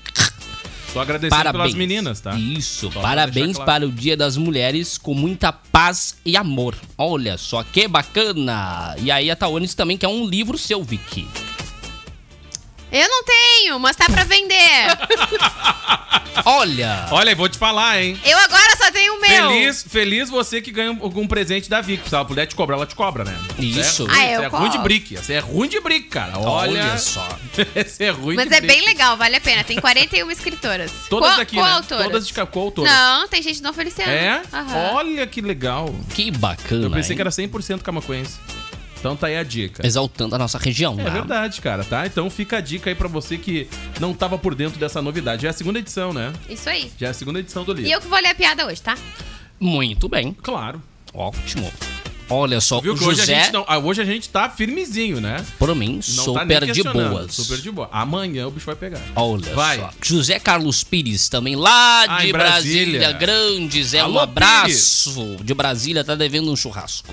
Tô 0.93 1.01
agradecendo 1.01 1.37
Parabéns. 1.37 1.63
pelas 1.65 1.75
meninas, 1.75 2.21
tá? 2.21 2.37
Isso, 2.37 2.93
Só 2.93 3.01
parabéns 3.01 3.57
claro. 3.57 3.67
para 3.67 3.85
o 3.85 3.91
Dia 3.91 4.17
das 4.17 4.37
Mulheres 4.37 4.97
com 4.97 5.13
muita 5.13 5.53
paz 5.53 6.19
e 6.25 6.37
amor. 6.37 6.77
Olha 6.97 7.37
só 7.37 7.65
que 7.65 7.89
bacana. 7.89 8.95
E 9.01 9.11
aí 9.11 9.29
a 9.29 9.35
Taones 9.35 9.75
também 9.75 9.99
quer 9.99 10.07
um 10.07 10.25
livro 10.25 10.57
seu, 10.57 10.81
Vicky. 10.85 11.27
Eu 12.97 13.09
não 13.09 13.25
tenho, 13.25 13.79
mas 13.81 13.97
tá 13.97 14.07
pra 14.07 14.23
vender. 14.23 14.55
Olha. 16.45 17.07
Olha, 17.11 17.31
e 17.31 17.35
vou 17.35 17.49
te 17.49 17.57
falar, 17.59 18.01
hein? 18.03 18.19
Eu 18.25 18.39
agora 18.39 18.77
só 18.77 18.91
tenho 18.91 19.15
o 19.17 19.21
meu. 19.21 19.49
Feliz, 19.51 19.85
feliz 19.89 20.29
você 20.31 20.61
que 20.61 20.71
ganha 20.71 20.93
um, 20.93 21.05
um 21.21 21.27
presente 21.27 21.69
da 21.71 21.81
Vic. 21.81 22.09
Se 22.09 22.15
ela 22.15 22.25
puder 22.25 22.47
te 22.47 22.55
cobrar, 22.55 22.77
ela 22.77 22.87
te 22.87 22.95
cobra, 22.95 23.25
né? 23.25 23.37
Isso. 23.59 24.03
É 24.03 24.07
ruim, 24.07 24.17
Ah, 24.17 24.27
eu 24.27 24.33
isso 24.33 24.43
é 24.43 24.59
ruim 24.59 24.71
de 24.71 24.79
brick. 24.79 25.15
Isso 25.15 25.33
é 25.33 25.39
ruim 25.39 25.69
de 25.69 25.81
brick, 25.81 26.09
cara. 26.09 26.39
Olha, 26.39 26.83
Olha 26.83 26.99
só. 26.99 27.27
Esse 27.75 28.05
é 28.05 28.11
ruim 28.11 28.37
Mas 28.37 28.49
de 28.49 28.55
é 28.55 28.61
brick. 28.61 28.77
bem 28.77 28.85
legal, 28.87 29.17
vale 29.17 29.37
a 29.37 29.41
pena. 29.41 29.65
Tem 29.65 29.81
41 29.81 30.31
escritoras. 30.31 30.93
Todas 31.11 31.31
Co- 31.31 31.37
daqui, 31.37 31.57
né? 31.57 31.63
coautoras. 31.63 32.05
Todas 32.07 32.27
de 32.29 32.35
coautoras. 32.47 32.93
Não, 32.93 33.29
tem 33.29 33.43
gente 33.43 33.63
não 33.63 33.73
Feliciano. 33.73 34.13
É? 34.13 34.43
Aham. 34.53 34.93
Olha 34.95 35.27
que 35.27 35.41
legal. 35.41 35.93
Que 36.15 36.31
bacana. 36.31 36.87
Eu 36.87 36.91
pensei 36.91 37.13
hein? 37.13 37.17
que 37.17 37.23
era 37.23 37.31
100% 37.31 37.81
camacuense. 37.83 38.39
Então 39.05 39.15
tá 39.15 39.27
aí 39.27 39.37
a 39.37 39.43
dica. 39.43 39.87
Exaltando 39.87 40.35
a 40.35 40.39
nossa 40.39 40.57
região. 40.57 40.99
É 40.99 41.05
né? 41.05 41.11
verdade, 41.11 41.61
cara, 41.61 41.85
tá? 41.85 42.07
Então 42.07 42.31
fica 42.31 42.57
a 42.57 42.61
dica 42.63 42.89
aí 42.89 42.95
pra 42.95 43.07
você 43.07 43.37
que 43.37 43.69
não 44.01 44.15
tava 44.15 44.39
por 44.39 44.55
dentro 44.55 44.81
dessa 44.81 45.03
novidade. 45.03 45.43
Já 45.43 45.49
é 45.49 45.51
a 45.51 45.53
segunda 45.53 45.79
edição, 45.79 46.15
né? 46.15 46.33
Isso 46.49 46.71
aí. 46.71 46.91
Já 46.99 47.09
é 47.09 47.11
a 47.11 47.13
segunda 47.13 47.39
edição 47.39 47.65
do 47.65 47.75
livro. 47.75 47.87
E 47.91 47.93
eu 47.93 48.01
que 48.01 48.07
vou 48.07 48.19
ler 48.19 48.29
a 48.29 48.35
piada 48.35 48.65
hoje, 48.67 48.81
tá? 48.81 48.97
Muito 49.61 50.09
bem. 50.09 50.35
Claro. 50.43 50.83
Ótimo. 51.13 51.71
Olha 52.31 52.59
só, 52.63 52.81
Viu 52.81 52.95
o 52.95 52.97
que 52.99 53.05
hoje 53.05 53.21
a, 53.21 53.27
José, 53.27 53.43
gente 53.43 53.53
não, 53.53 53.67
ah, 53.69 53.79
hoje 53.79 54.01
a 54.01 54.05
gente 54.07 54.31
tá 54.31 54.49
firmezinho, 54.49 55.21
né? 55.21 55.45
por 55.59 55.75
mim, 55.75 56.01
Não 56.17 56.33
tá 56.33 56.41
super 56.41 56.61
de 56.61 56.67
questionando. 56.73 57.11
boas. 57.11 57.35
Super 57.35 57.59
de 57.59 57.71
boa. 57.71 57.91
Amanhã 57.93 58.47
o 58.47 58.51
bicho 58.51 58.65
vai 58.65 58.75
pegar. 58.75 59.03
Olha 59.15 59.55
Vai. 59.55 59.79
só. 59.81 59.91
José 60.03 60.39
Carlos 60.39 60.83
Pires, 60.83 61.29
também 61.29 61.55
lá 61.55 62.05
Ah, 62.09 62.25
de 62.25 62.33
Brasília. 62.33 63.01
Brasília. 63.01 63.13
Grande 63.13 63.85
Zé, 63.85 64.01
um 64.03 64.07
Alô, 64.07 64.21
abraço. 64.21 65.37
De 65.45 65.53
Brasília, 65.53 66.03
tá 66.03 66.15
devendo 66.15 66.51
um 66.51 66.57
churrasco. 66.57 67.13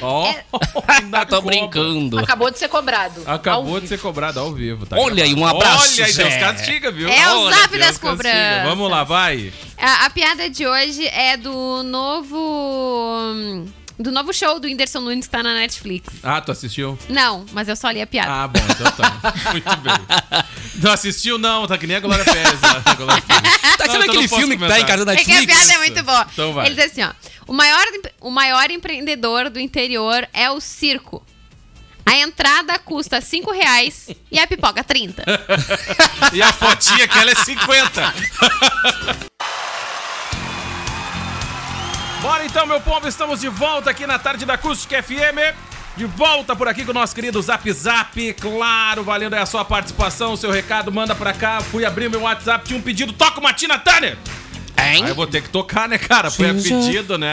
Ó, 0.00 0.26
É. 0.26 0.44
ainda 0.88 1.26
Tô 1.26 1.36
cobra. 1.36 1.50
brincando. 1.56 2.18
Acabou 2.18 2.50
de 2.50 2.58
ser 2.58 2.68
cobrado. 2.68 3.22
Acabou 3.26 3.80
de 3.80 3.88
ser 3.88 3.98
cobrado 3.98 4.40
ao 4.40 4.52
vivo, 4.52 4.86
tá? 4.86 4.96
Olha 4.98 5.24
aí, 5.24 5.34
um 5.34 5.46
abraço, 5.46 5.94
Olha 5.94 6.06
aí, 6.06 6.12
Deus 6.12 6.32
Zé. 6.32 6.38
castiga, 6.38 6.90
viu? 6.90 7.08
É 7.08 7.32
o 7.34 7.40
Olha, 7.40 7.56
zap 7.56 7.68
Deus 7.70 7.86
das 7.86 7.98
cobranças. 7.98 8.64
Vamos 8.64 8.90
lá, 8.90 9.04
vai. 9.04 9.52
A, 9.76 10.06
a 10.06 10.10
piada 10.10 10.48
de 10.50 10.66
hoje 10.66 11.06
é 11.08 11.36
do 11.36 11.82
novo. 11.84 13.66
Do 13.98 14.12
novo 14.12 14.32
show 14.32 14.60
do 14.60 14.66
Whindersson 14.68 15.00
Nunes 15.00 15.26
que 15.26 15.32
tá 15.32 15.42
na 15.42 15.54
Netflix. 15.54 16.08
Ah, 16.22 16.40
tu 16.40 16.52
assistiu? 16.52 16.96
Não, 17.08 17.44
mas 17.52 17.68
eu 17.68 17.74
só 17.74 17.90
li 17.90 18.00
a 18.00 18.06
piada. 18.06 18.30
Ah, 18.30 18.46
bom, 18.46 18.60
então 18.70 18.92
tá. 18.92 19.34
Muito 19.50 19.76
bem. 19.78 19.92
Não 20.76 20.92
assistiu, 20.92 21.36
não, 21.36 21.66
tá 21.66 21.76
que 21.76 21.86
nem 21.86 21.96
a 21.96 22.00
Glória 22.00 22.24
Pérez. 22.24 22.60
lá, 22.62 22.80
a 22.84 22.94
Glória 22.94 23.22
Pérez. 23.22 23.60
Tá 23.60 23.86
então 23.86 24.00
aquele 24.02 24.28
filme 24.28 24.56
que 24.56 24.68
tá 24.68 24.78
em 24.78 24.86
casa 24.86 25.04
da 25.04 25.14
É 25.14 25.16
que 25.16 25.32
a 25.32 25.34
Netflix? 25.34 25.66
piada 25.66 25.72
é 25.72 25.78
muito 25.78 26.02
boa. 26.04 26.26
Então 26.32 26.52
vai. 26.52 26.66
Ele 26.66 26.76
diz 26.76 26.92
assim, 26.92 27.02
ó. 27.02 27.10
O 27.48 27.52
maior, 27.52 27.84
o 28.20 28.30
maior 28.30 28.70
empreendedor 28.70 29.50
do 29.50 29.58
interior 29.58 30.28
é 30.32 30.48
o 30.48 30.60
circo. 30.60 31.24
A 32.06 32.16
entrada 32.16 32.78
custa 32.78 33.20
5 33.20 33.50
reais 33.52 34.08
e 34.30 34.38
a 34.38 34.46
pipoca 34.46 34.84
30. 34.84 35.24
E 36.32 36.42
a 36.42 36.52
fotinha 36.52 37.08
que 37.08 37.18
ela 37.18 37.30
é 37.30 37.34
50. 37.34 38.14
Bora 42.20 42.44
então, 42.44 42.66
meu 42.66 42.80
povo, 42.80 43.06
estamos 43.06 43.40
de 43.40 43.48
volta 43.48 43.90
aqui 43.90 44.06
na 44.06 44.18
tarde 44.18 44.44
da 44.44 44.54
Acústica 44.54 45.00
FM. 45.00 45.54
De 45.96 46.04
volta 46.04 46.54
por 46.54 46.66
aqui 46.66 46.84
com 46.84 46.90
o 46.90 46.94
nosso 46.94 47.14
querido 47.14 47.40
Zap 47.40 47.70
Zap. 47.72 48.32
Claro, 48.34 49.04
valendo 49.04 49.34
aí 49.34 49.40
a 49.40 49.46
sua 49.46 49.64
participação, 49.64 50.32
o 50.32 50.36
seu 50.36 50.50
recado, 50.50 50.90
manda 50.90 51.14
pra 51.14 51.32
cá. 51.32 51.60
Fui 51.60 51.84
abrir 51.84 52.10
meu 52.10 52.22
WhatsApp, 52.22 52.64
tinha 52.66 52.78
um 52.78 52.82
pedido, 52.82 53.12
toca 53.12 53.38
uma 53.38 53.52
Tina 53.52 53.78
Turner. 53.78 54.18
Hein? 54.76 55.04
Aí 55.04 55.08
eu 55.10 55.14
vou 55.14 55.26
ter 55.26 55.42
que 55.42 55.48
tocar, 55.48 55.88
né, 55.88 55.96
cara? 55.96 56.30
Foi 56.30 56.50
a 56.50 56.54
pedido, 56.54 57.18
né? 57.18 57.32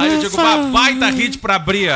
Aí 0.00 0.14
eu 0.14 0.20
digo, 0.20 0.40
uma 0.40 0.70
baita 0.70 1.08
hit 1.10 1.38
pra 1.38 1.56
abrir, 1.56 1.90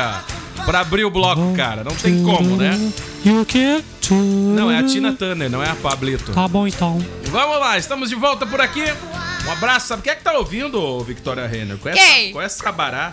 pra 0.65 0.81
abrir 0.81 1.03
o 1.03 1.09
bloco, 1.09 1.53
cara. 1.55 1.83
Não 1.83 1.95
tem 1.95 2.23
como, 2.23 2.55
né? 2.55 2.77
E 3.23 3.31
o 3.31 3.45
quê? 3.45 3.83
Não, 4.09 4.71
é 4.71 4.79
a 4.79 4.83
Tina 4.83 5.13
Turner, 5.13 5.49
não 5.49 5.63
é 5.63 5.69
a 5.69 5.75
Pablito. 5.75 6.33
Tá 6.33 6.47
bom 6.47 6.67
então. 6.67 6.97
Vamos 7.25 7.59
lá, 7.59 7.77
estamos 7.77 8.09
de 8.09 8.15
volta 8.15 8.45
por 8.45 8.59
aqui. 8.59 8.83
Um 9.47 9.51
abraço. 9.51 9.87
Sabe 9.87 10.03
quem 10.03 10.11
é 10.11 10.15
que 10.15 10.23
tá 10.23 10.33
ouvindo, 10.33 10.99
Victoria 11.03 11.47
Renner? 11.47 11.77
Conhece, 11.77 11.99
Quem? 12.01 12.31
Conhece 12.31 12.57
Sabará? 12.59 13.11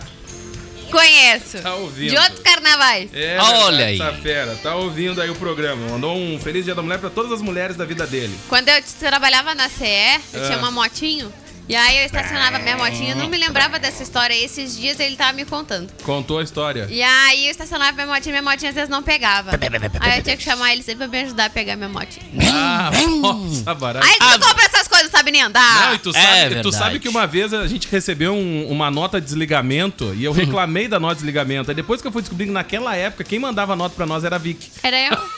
Conheço. 0.91 1.59
Tá 1.61 1.75
ouvindo. 1.75 2.09
De 2.09 2.17
outros 2.17 2.39
carnavais. 2.39 3.09
É, 3.13 3.37
Olha 3.39 3.67
verdade, 3.67 3.83
aí. 3.83 4.01
Essa 4.01 4.13
fera, 4.21 4.55
tá 4.61 4.75
ouvindo 4.75 5.21
aí 5.21 5.29
o 5.29 5.35
programa. 5.35 5.87
Mandou 5.89 6.15
um 6.17 6.39
feliz 6.39 6.65
dia 6.65 6.73
da 6.73 6.81
mulher 6.81 6.97
pra 6.99 7.09
todas 7.11 7.31
as 7.31 7.41
mulheres 7.41 7.75
da 7.75 7.85
vida 7.85 8.07
dele. 8.07 8.35
Quando 8.47 8.69
eu 8.69 8.81
trabalhava 8.99 9.53
na 9.53 9.69
CE, 9.69 9.85
eu 10.33 10.43
Ah. 10.43 10.45
tinha 10.47 10.57
uma 10.57 10.71
motinho. 10.71 11.31
E 11.69 11.75
aí 11.75 11.99
eu 11.99 12.05
estacionava 12.07 12.57
minha 12.57 12.75
motinha, 12.75 13.11
eu 13.11 13.15
não 13.15 13.29
me 13.29 13.37
lembrava 13.37 13.77
dessa 13.77 14.01
história. 14.01 14.33
Esses 14.33 14.75
dias 14.75 14.99
ele 14.99 15.15
tava 15.15 15.33
me 15.33 15.45
contando. 15.45 15.87
Contou 16.01 16.39
a 16.39 16.43
história. 16.43 16.87
E 16.89 17.03
aí 17.03 17.45
eu 17.45 17.51
estacionava 17.51 17.91
minha 17.93 18.07
motinha, 18.07 18.33
minha 18.33 18.41
motinha 18.41 18.69
às 18.69 18.75
vezes 18.75 18.89
não 18.89 19.03
pegava. 19.03 19.51
Aí 19.99 20.17
eu 20.17 20.23
tinha 20.23 20.35
que 20.35 20.41
chamar 20.43 20.73
ele 20.73 20.81
sempre 20.81 21.07
pra 21.07 21.19
me 21.19 21.25
ajudar 21.25 21.45
a 21.45 21.49
pegar 21.51 21.75
minha 21.75 21.87
motinha. 21.87 22.25
Ah, 22.51 22.89
nossa, 23.21 23.63
Sabará. 23.65 23.99
Aí 24.03 24.17
tu 24.17 24.39
compra 24.47 24.65
essas 24.65 24.87
coisas, 24.87 25.11
sabe 25.11 25.29
nem 25.29 25.43
andar. 25.43 25.89
Não, 25.89 25.93
e 25.93 25.99
tu 25.99 26.09
É 26.09 26.13
sabe, 26.13 26.45
tu 26.47 26.53
verdade. 26.55 26.75
sabe 26.75 26.99
que 26.99 27.07
uma 27.07 27.27
vez 27.27 27.53
a 27.53 27.67
gente 27.67 27.87
recebeu 27.87 28.33
um- 28.33 28.67
uma 28.71 28.89
nota 28.89 29.21
de 29.21 29.27
desligamento 29.27 30.11
e 30.15 30.23
eu 30.23 30.31
reclamei 30.33 30.87
da 30.87 30.99
nota 30.99 31.13
de 31.15 31.19
desligamento. 31.21 31.69
Aí 31.69 31.75
depois 31.75 32.01
que 32.01 32.07
eu 32.07 32.11
fui 32.11 32.23
descobrir 32.23 32.47
que 32.47 32.51
naquela 32.51 32.95
época 32.95 33.23
quem 33.23 33.37
mandava 33.37 33.75
nota 33.75 33.93
pra 33.95 34.07
nós 34.07 34.23
era 34.23 34.37
a 34.37 34.39
Vic. 34.39 34.71
Era 34.81 34.97
eu. 34.99 35.15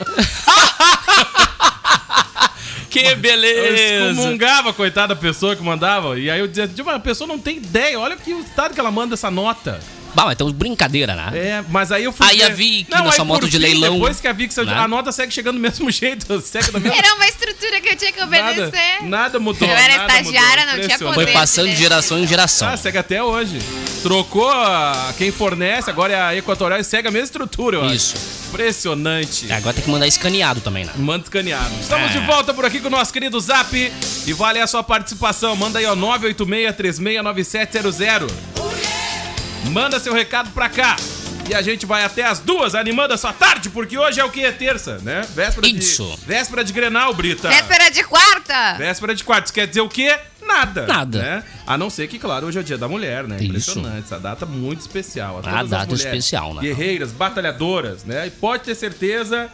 Que 2.92 3.06
Eu 3.06 3.16
beleza! 3.16 4.10
excomungava 4.12 4.70
a 4.70 4.72
coitada 4.74 5.16
pessoa 5.16 5.56
que 5.56 5.62
mandava. 5.62 6.18
E 6.18 6.28
aí 6.28 6.38
eu 6.38 6.46
dizia, 6.46 6.68
a 6.94 7.00
pessoa 7.00 7.26
não 7.26 7.38
tem 7.38 7.56
ideia, 7.56 7.98
olha 7.98 8.16
que 8.16 8.34
o 8.34 8.40
estado 8.40 8.74
que 8.74 8.80
ela 8.80 8.90
manda 8.90 9.14
essa 9.14 9.30
nota. 9.30 9.80
Bah, 10.14 10.24
mas 10.26 10.34
então 10.34 10.50
brincadeira, 10.52 11.14
né? 11.14 11.30
É, 11.34 11.64
mas 11.68 11.90
aí 11.90 12.04
eu 12.04 12.12
fui. 12.12 12.26
Aí 12.26 12.38
ver- 12.38 12.44
a 12.44 12.48
Vic, 12.50 12.90
Não, 12.90 13.04
por 13.10 13.24
moto 13.24 13.46
de 13.48 13.56
fim, 13.56 13.62
leilão, 13.62 13.94
Depois 13.94 14.20
que 14.20 14.28
a 14.28 14.32
Vic 14.32 14.52
saiu, 14.52 14.66
né? 14.66 14.74
a 14.74 14.86
nota 14.86 15.10
segue 15.12 15.32
chegando 15.32 15.56
do 15.56 15.60
mesmo 15.60 15.88
jeito, 15.90 16.40
segue 16.40 16.70
da 16.70 16.78
mesma 16.80 16.96
Era 16.98 17.14
uma 17.14 17.26
estrutura 17.26 17.80
que 17.80 17.88
eu 17.88 17.96
tinha 17.96 18.12
que 18.12 18.20
nada, 18.20 18.52
obedecer. 18.52 19.02
nada 19.02 19.40
mudou. 19.40 19.66
Eu 19.68 19.74
era 19.74 19.96
nada 19.98 20.20
estagiária, 20.20 20.66
não 20.66 20.72
tinha 20.74 20.84
Impressionante. 20.84 21.14
Foi 21.14 21.24
poder. 21.24 21.32
passando 21.38 21.68
de 21.70 21.76
geração 21.76 22.18
em 22.18 22.26
geração. 22.26 22.68
Ah, 22.68 22.76
segue 22.76 22.98
até 22.98 23.22
hoje. 23.22 23.58
Trocou 24.02 24.50
a- 24.50 25.14
quem 25.16 25.30
fornece, 25.32 25.88
agora 25.88 26.12
é 26.12 26.20
a 26.20 26.36
Equatorial 26.36 26.80
e 26.80 26.84
segue 26.84 27.08
a 27.08 27.10
mesma 27.10 27.24
estrutura, 27.26 27.76
eu 27.78 27.84
acho. 27.84 27.94
Isso. 27.94 28.14
Impressionante. 28.48 29.50
Agora 29.50 29.72
tem 29.74 29.82
que 29.82 29.90
mandar 29.90 30.06
escaneado 30.06 30.60
também, 30.60 30.84
né? 30.84 30.92
Manda 30.96 31.24
escaneado. 31.24 31.70
Estamos 31.80 32.10
É. 32.10 32.18
de 32.18 32.26
volta 32.26 32.52
por 32.52 32.66
aqui 32.66 32.80
com 32.80 32.88
o 32.88 32.90
nosso 32.90 33.10
querido 33.12 33.40
Zap. 33.40 33.74
E 34.26 34.32
vale 34.34 34.60
a 34.60 34.66
sua 34.66 34.82
participação. 34.82 35.56
Manda 35.56 35.78
aí, 35.78 35.86
ó, 35.86 35.94
986-369700. 35.96 38.30
Manda 39.70 39.98
seu 40.00 40.12
recado 40.12 40.50
pra 40.50 40.68
cá. 40.68 40.96
E 41.48 41.54
a 41.54 41.60
gente 41.60 41.84
vai 41.84 42.04
até 42.04 42.24
as 42.24 42.38
duas, 42.38 42.74
animando 42.74 43.14
a 43.14 43.16
sua 43.18 43.32
tarde, 43.32 43.68
porque 43.68 43.98
hoje 43.98 44.20
é 44.20 44.24
o 44.24 44.30
que? 44.30 44.44
É 44.44 44.52
terça, 44.52 44.98
né? 44.98 45.26
Véspera 45.34 45.66
Isso. 45.66 46.16
de. 46.20 46.24
Véspera 46.26 46.64
de 46.64 46.72
Grenal, 46.72 47.12
Brita. 47.14 47.48
Véspera 47.48 47.90
de 47.90 48.04
quarta. 48.04 48.74
Véspera 48.74 49.14
de 49.14 49.24
quarto. 49.24 49.46
Isso 49.46 49.54
quer 49.54 49.66
dizer 49.66 49.80
o 49.80 49.88
quê? 49.88 50.16
Nada. 50.46 50.86
Nada. 50.86 51.18
Né? 51.18 51.44
A 51.66 51.76
não 51.76 51.90
ser 51.90 52.06
que, 52.08 52.18
claro, 52.18 52.46
hoje 52.46 52.58
é 52.58 52.60
o 52.60 52.64
dia 52.64 52.78
da 52.78 52.86
mulher, 52.88 53.24
né? 53.24 53.36
Isso. 53.36 53.44
Impressionante. 53.46 54.04
Essa 54.04 54.20
data 54.20 54.46
muito 54.46 54.80
especial. 54.80 55.38
A, 55.38 55.42
todas 55.42 55.58
as 55.58 55.70
data 55.70 55.86
mulheres 55.86 56.04
especial, 56.04 56.54
né? 56.54 56.62
Guerreiras, 56.62 57.10
batalhadoras, 57.10 58.04
né? 58.04 58.26
E 58.26 58.30
pode 58.30 58.62
ter 58.62 58.74
certeza 58.74 59.50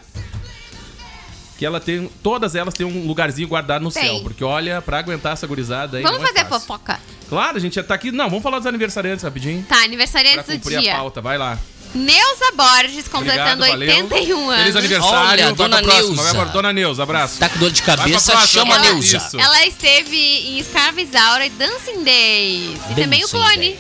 que 1.58 1.64
ela 1.64 1.80
tem. 1.80 2.08
Todas 2.22 2.54
elas 2.54 2.74
têm 2.74 2.86
um 2.86 3.06
lugarzinho 3.06 3.48
guardado 3.48 3.82
no 3.82 3.90
Tem. 3.90 4.04
céu. 4.04 4.20
Porque 4.22 4.44
olha, 4.44 4.80
pra 4.80 4.98
aguentar 4.98 5.32
essa 5.32 5.46
gurizada 5.46 5.96
aí. 5.96 6.02
Vamos 6.02 6.20
não 6.20 6.26
é 6.26 6.32
fazer 6.32 6.48
fácil. 6.48 6.60
fofoca. 6.68 7.00
Claro, 7.28 7.56
a 7.56 7.60
gente 7.60 7.74
já 7.74 7.82
tá 7.82 7.94
aqui. 7.94 8.10
Não, 8.10 8.28
vamos 8.28 8.42
falar 8.42 8.58
dos 8.58 8.66
aniversariantes 8.66 9.22
rapidinho. 9.22 9.62
Tá, 9.68 9.76
Pra 9.76 9.84
aniversariantes 9.84 10.46
do 10.46 10.52
cumprir 10.52 10.78
a 10.78 10.80
dia. 10.80 10.94
pauta. 10.96 11.20
Vai 11.20 11.36
lá. 11.38 11.58
Neuza 11.94 12.52
Borges, 12.54 13.08
completando 13.08 13.64
Obrigado, 13.64 13.78
valeu. 13.80 13.88
81 13.96 14.50
anos. 14.50 14.62
Feliz 14.62 14.76
aniversário. 14.76 15.18
Olha, 15.30 15.44
Vai 15.46 15.54
pra 15.54 15.66
dona 15.68 15.82
próxima, 15.82 16.08
Neuza. 16.16 16.22
Vai 16.22 16.34
pra 16.34 16.52
dona 16.52 16.72
Neuza, 16.72 17.02
abraço. 17.02 17.38
Tá 17.38 17.48
com 17.48 17.58
dor 17.58 17.70
de 17.70 17.80
Vai 17.82 17.96
pra 17.96 18.04
cabeça, 18.04 18.46
chama 18.46 18.74
a. 18.74 18.78
Neuza. 18.78 19.16
Isso. 19.16 19.40
Ela 19.40 19.66
esteve 19.66 20.16
em 20.16 20.58
Escravizaura 20.58 21.46
e 21.46 21.50
Dancing 21.50 22.04
Days. 22.04 22.78
E 22.90 22.94
também 22.94 23.24
o 23.24 23.28
Dancing 23.28 23.30
clone. 23.30 23.78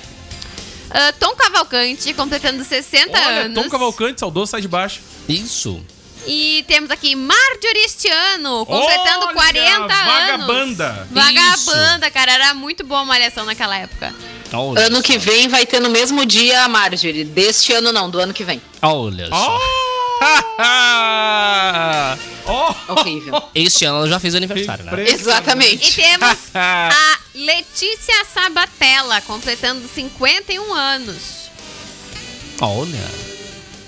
Ah, 0.90 1.12
Tom 1.20 1.34
Cavalcante, 1.36 2.14
completando 2.14 2.64
60 2.64 3.10
Olha, 3.12 3.28
anos. 3.42 3.62
Tom 3.62 3.68
Cavalcante, 3.68 4.20
saudoso, 4.20 4.50
sai 4.52 4.62
de 4.62 4.68
baixo. 4.68 5.00
Isso. 5.28 5.82
E 6.26 6.64
temos 6.68 6.90
aqui 6.90 7.14
Marjorie 7.14 7.84
este 7.84 8.08
ano, 8.08 8.64
completando 8.66 9.26
Olha, 9.26 9.34
40 9.34 9.74
anos. 9.74 9.96
vagabanda. 10.06 11.08
Vagabanda, 11.10 12.10
cara. 12.10 12.32
Era 12.32 12.54
muito 12.54 12.84
boa 12.84 13.00
a 13.00 13.04
malhação 13.04 13.44
naquela 13.46 13.76
época. 13.78 14.14
Olha 14.52 14.86
Ano 14.86 14.96
só. 14.96 15.02
que 15.02 15.18
vem 15.18 15.48
vai 15.48 15.64
ter 15.66 15.80
no 15.80 15.88
mesmo 15.90 16.24
dia 16.26 16.64
a 16.64 16.68
Marjorie. 16.68 17.24
Deste 17.24 17.72
ano 17.72 17.92
não, 17.92 18.10
do 18.10 18.18
ano 18.20 18.32
que 18.34 18.44
vem. 18.44 18.60
Olha 18.82 19.28
só. 19.28 19.58
Oh! 22.46 22.74
Horrível. 22.92 23.42
Este 23.54 23.84
ano 23.84 23.98
ela 23.98 24.08
já 24.08 24.18
fez 24.18 24.34
aniversário, 24.34 24.84
né? 24.84 24.92
E 25.04 25.10
Exatamente. 25.12 25.94
temos 25.96 26.38
a 26.54 27.18
Letícia 27.34 28.24
Sabatella, 28.32 29.20
completando 29.22 29.86
51 29.88 30.72
anos. 30.74 31.50
Olha. 32.60 33.08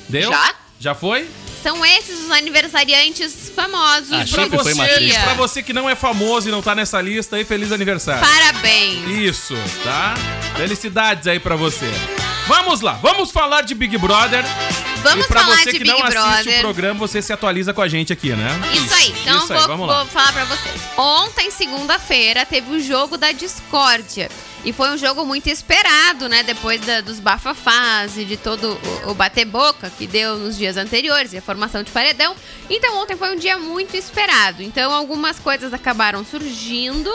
Deu? 0.09 0.31
Já? 0.31 0.55
Já 0.79 0.95
foi? 0.95 1.29
São 1.63 1.85
esses 1.85 2.21
os 2.25 2.31
aniversariantes 2.31 3.53
famosos 3.55 4.09
do 4.09 4.31
Pra 4.31 4.47
você, 4.47 4.75
pra 5.25 5.35
você 5.35 5.63
que 5.63 5.73
não 5.73 5.89
é 5.89 5.95
famoso 5.95 6.49
e 6.49 6.53
não 6.53 6.63
tá 6.63 6.75
nessa 6.75 7.01
lista 7.01 7.37
aí, 7.37 7.45
feliz 7.45 7.71
aniversário. 7.73 8.27
Parabéns. 8.27 9.07
Isso, 9.09 9.55
tá? 9.85 10.15
Felicidades 10.57 11.27
aí 11.27 11.39
pra 11.39 11.57
você. 11.57 11.91
Vamos 12.47 12.81
lá, 12.81 12.95
vamos 12.95 13.31
falar 13.31 13.63
de 13.63 13.75
Big 13.75 13.97
Brother. 13.99 14.45
Vamos 15.03 15.25
e 15.25 15.29
pra 15.29 15.43
falar 15.43 15.57
você 15.57 15.73
de 15.73 15.79
que 15.79 15.85
Big 15.85 15.91
não 15.91 16.03
assiste 16.05 16.21
o 16.21 16.43
Brother. 16.45 16.61
programa, 16.61 16.99
você 16.99 17.23
se 17.23 17.33
atualiza 17.33 17.73
com 17.73 17.81
a 17.81 17.89
gente 17.89 18.13
aqui, 18.13 18.31
né? 18.31 18.49
Isso 18.73 18.93
aí, 18.95 19.15
então 19.23 19.39
Isso 19.39 19.53
aí, 19.53 19.59
vou, 19.61 19.69
vamos 19.69 19.89
lá. 19.89 19.99
vou 19.99 20.07
falar 20.07 20.33
pra 20.33 20.45
vocês. 20.45 20.75
Ontem, 20.97 21.51
segunda-feira, 21.51 22.45
teve 22.45 22.71
o 22.71 22.81
jogo 22.81 23.17
da 23.17 23.33
discórdia. 23.33 24.29
E 24.65 24.73
foi 24.75 24.91
um 24.91 24.99
jogo 24.99 25.25
muito 25.25 25.49
esperado, 25.49 26.29
né? 26.29 26.43
Depois 26.43 26.81
da- 26.83 27.01
dos 27.01 27.19
bafafás 27.19 28.19
e 28.19 28.25
de 28.27 28.37
todo 28.37 28.79
o, 29.07 29.11
o 29.11 29.15
bater-boca 29.15 29.91
que 29.97 30.07
deu 30.07 30.37
nos 30.37 30.57
dias 30.59 30.77
anteriores 30.77 31.33
e 31.33 31.39
a 31.39 31.43
formação 31.43 31.83
de 31.83 31.91
paredão. 31.91 32.37
Então, 32.69 32.99
ontem 32.99 33.17
foi 33.17 33.35
um 33.35 33.39
dia 33.39 33.57
muito 33.59 33.97
esperado. 33.97 34.63
Então, 34.63 34.93
algumas 34.93 35.39
coisas 35.39 35.73
acabaram 35.73 36.25
surgindo. 36.25 37.11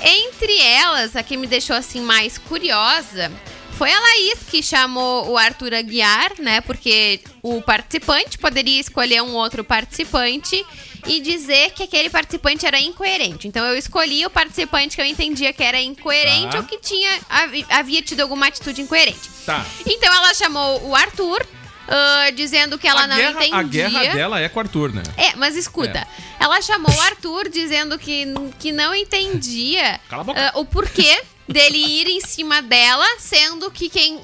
Entre 0.00 0.58
elas, 0.60 1.14
a 1.16 1.22
que 1.22 1.36
me 1.36 1.46
deixou 1.46 1.76
assim 1.76 2.00
mais 2.00 2.38
curiosa 2.38 3.30
foi 3.76 3.90
a 3.92 3.98
Laís 3.98 4.38
que 4.48 4.62
chamou 4.62 5.30
o 5.30 5.36
Arthur 5.38 5.74
Aguiar, 5.74 6.32
né? 6.38 6.60
Porque 6.60 7.20
o 7.42 7.60
participante 7.62 8.38
poderia 8.38 8.80
escolher 8.80 9.22
um 9.22 9.34
outro 9.34 9.64
participante 9.64 10.64
e 11.06 11.20
dizer 11.20 11.70
que 11.72 11.82
aquele 11.82 12.08
participante 12.10 12.64
era 12.66 12.78
incoerente. 12.80 13.48
Então 13.48 13.64
eu 13.66 13.76
escolhi 13.76 14.24
o 14.24 14.30
participante 14.30 14.94
que 14.96 15.02
eu 15.02 15.06
entendia 15.06 15.52
que 15.52 15.62
era 15.62 15.80
incoerente 15.80 16.52
Tá. 16.52 16.58
ou 16.58 16.64
que 16.64 16.78
tinha 16.78 17.18
havi- 17.28 17.66
havia 17.68 18.00
tido 18.02 18.20
alguma 18.20 18.46
atitude 18.46 18.80
incoerente. 18.82 19.28
Tá. 19.44 19.64
Então 19.86 20.12
ela 20.14 20.32
chamou 20.34 20.88
o 20.88 20.94
Arthur, 20.94 21.44
ah, 21.88 22.30
dizendo 22.34 22.78
que 22.78 22.86
ela 22.86 23.02
a 23.02 23.06
não 23.08 23.16
guerra, 23.16 23.44
entendia. 23.46 23.86
A 23.86 23.90
guerra 23.90 24.14
dela 24.14 24.40
é 24.40 24.48
com 24.48 24.58
o 24.58 24.62
Arthur, 24.62 24.92
né? 24.92 25.02
É, 25.16 25.34
mas 25.36 25.56
escuta, 25.56 26.06
ela 26.38 26.60
chamou 26.62 26.92
o 26.94 27.00
Arthur 27.00 27.48
dizendo 27.48 27.98
que, 27.98 28.24
que 28.58 28.70
não 28.72 28.94
entendia 28.94 30.00
ah, 30.10 30.52
o 30.54 30.64
porquê 30.64 31.22
dele 31.48 31.78
ir 31.78 32.06
em 32.06 32.20
cima 32.20 32.62
dela, 32.62 33.04
sendo 33.18 33.70
que 33.70 33.90
quem 33.90 34.20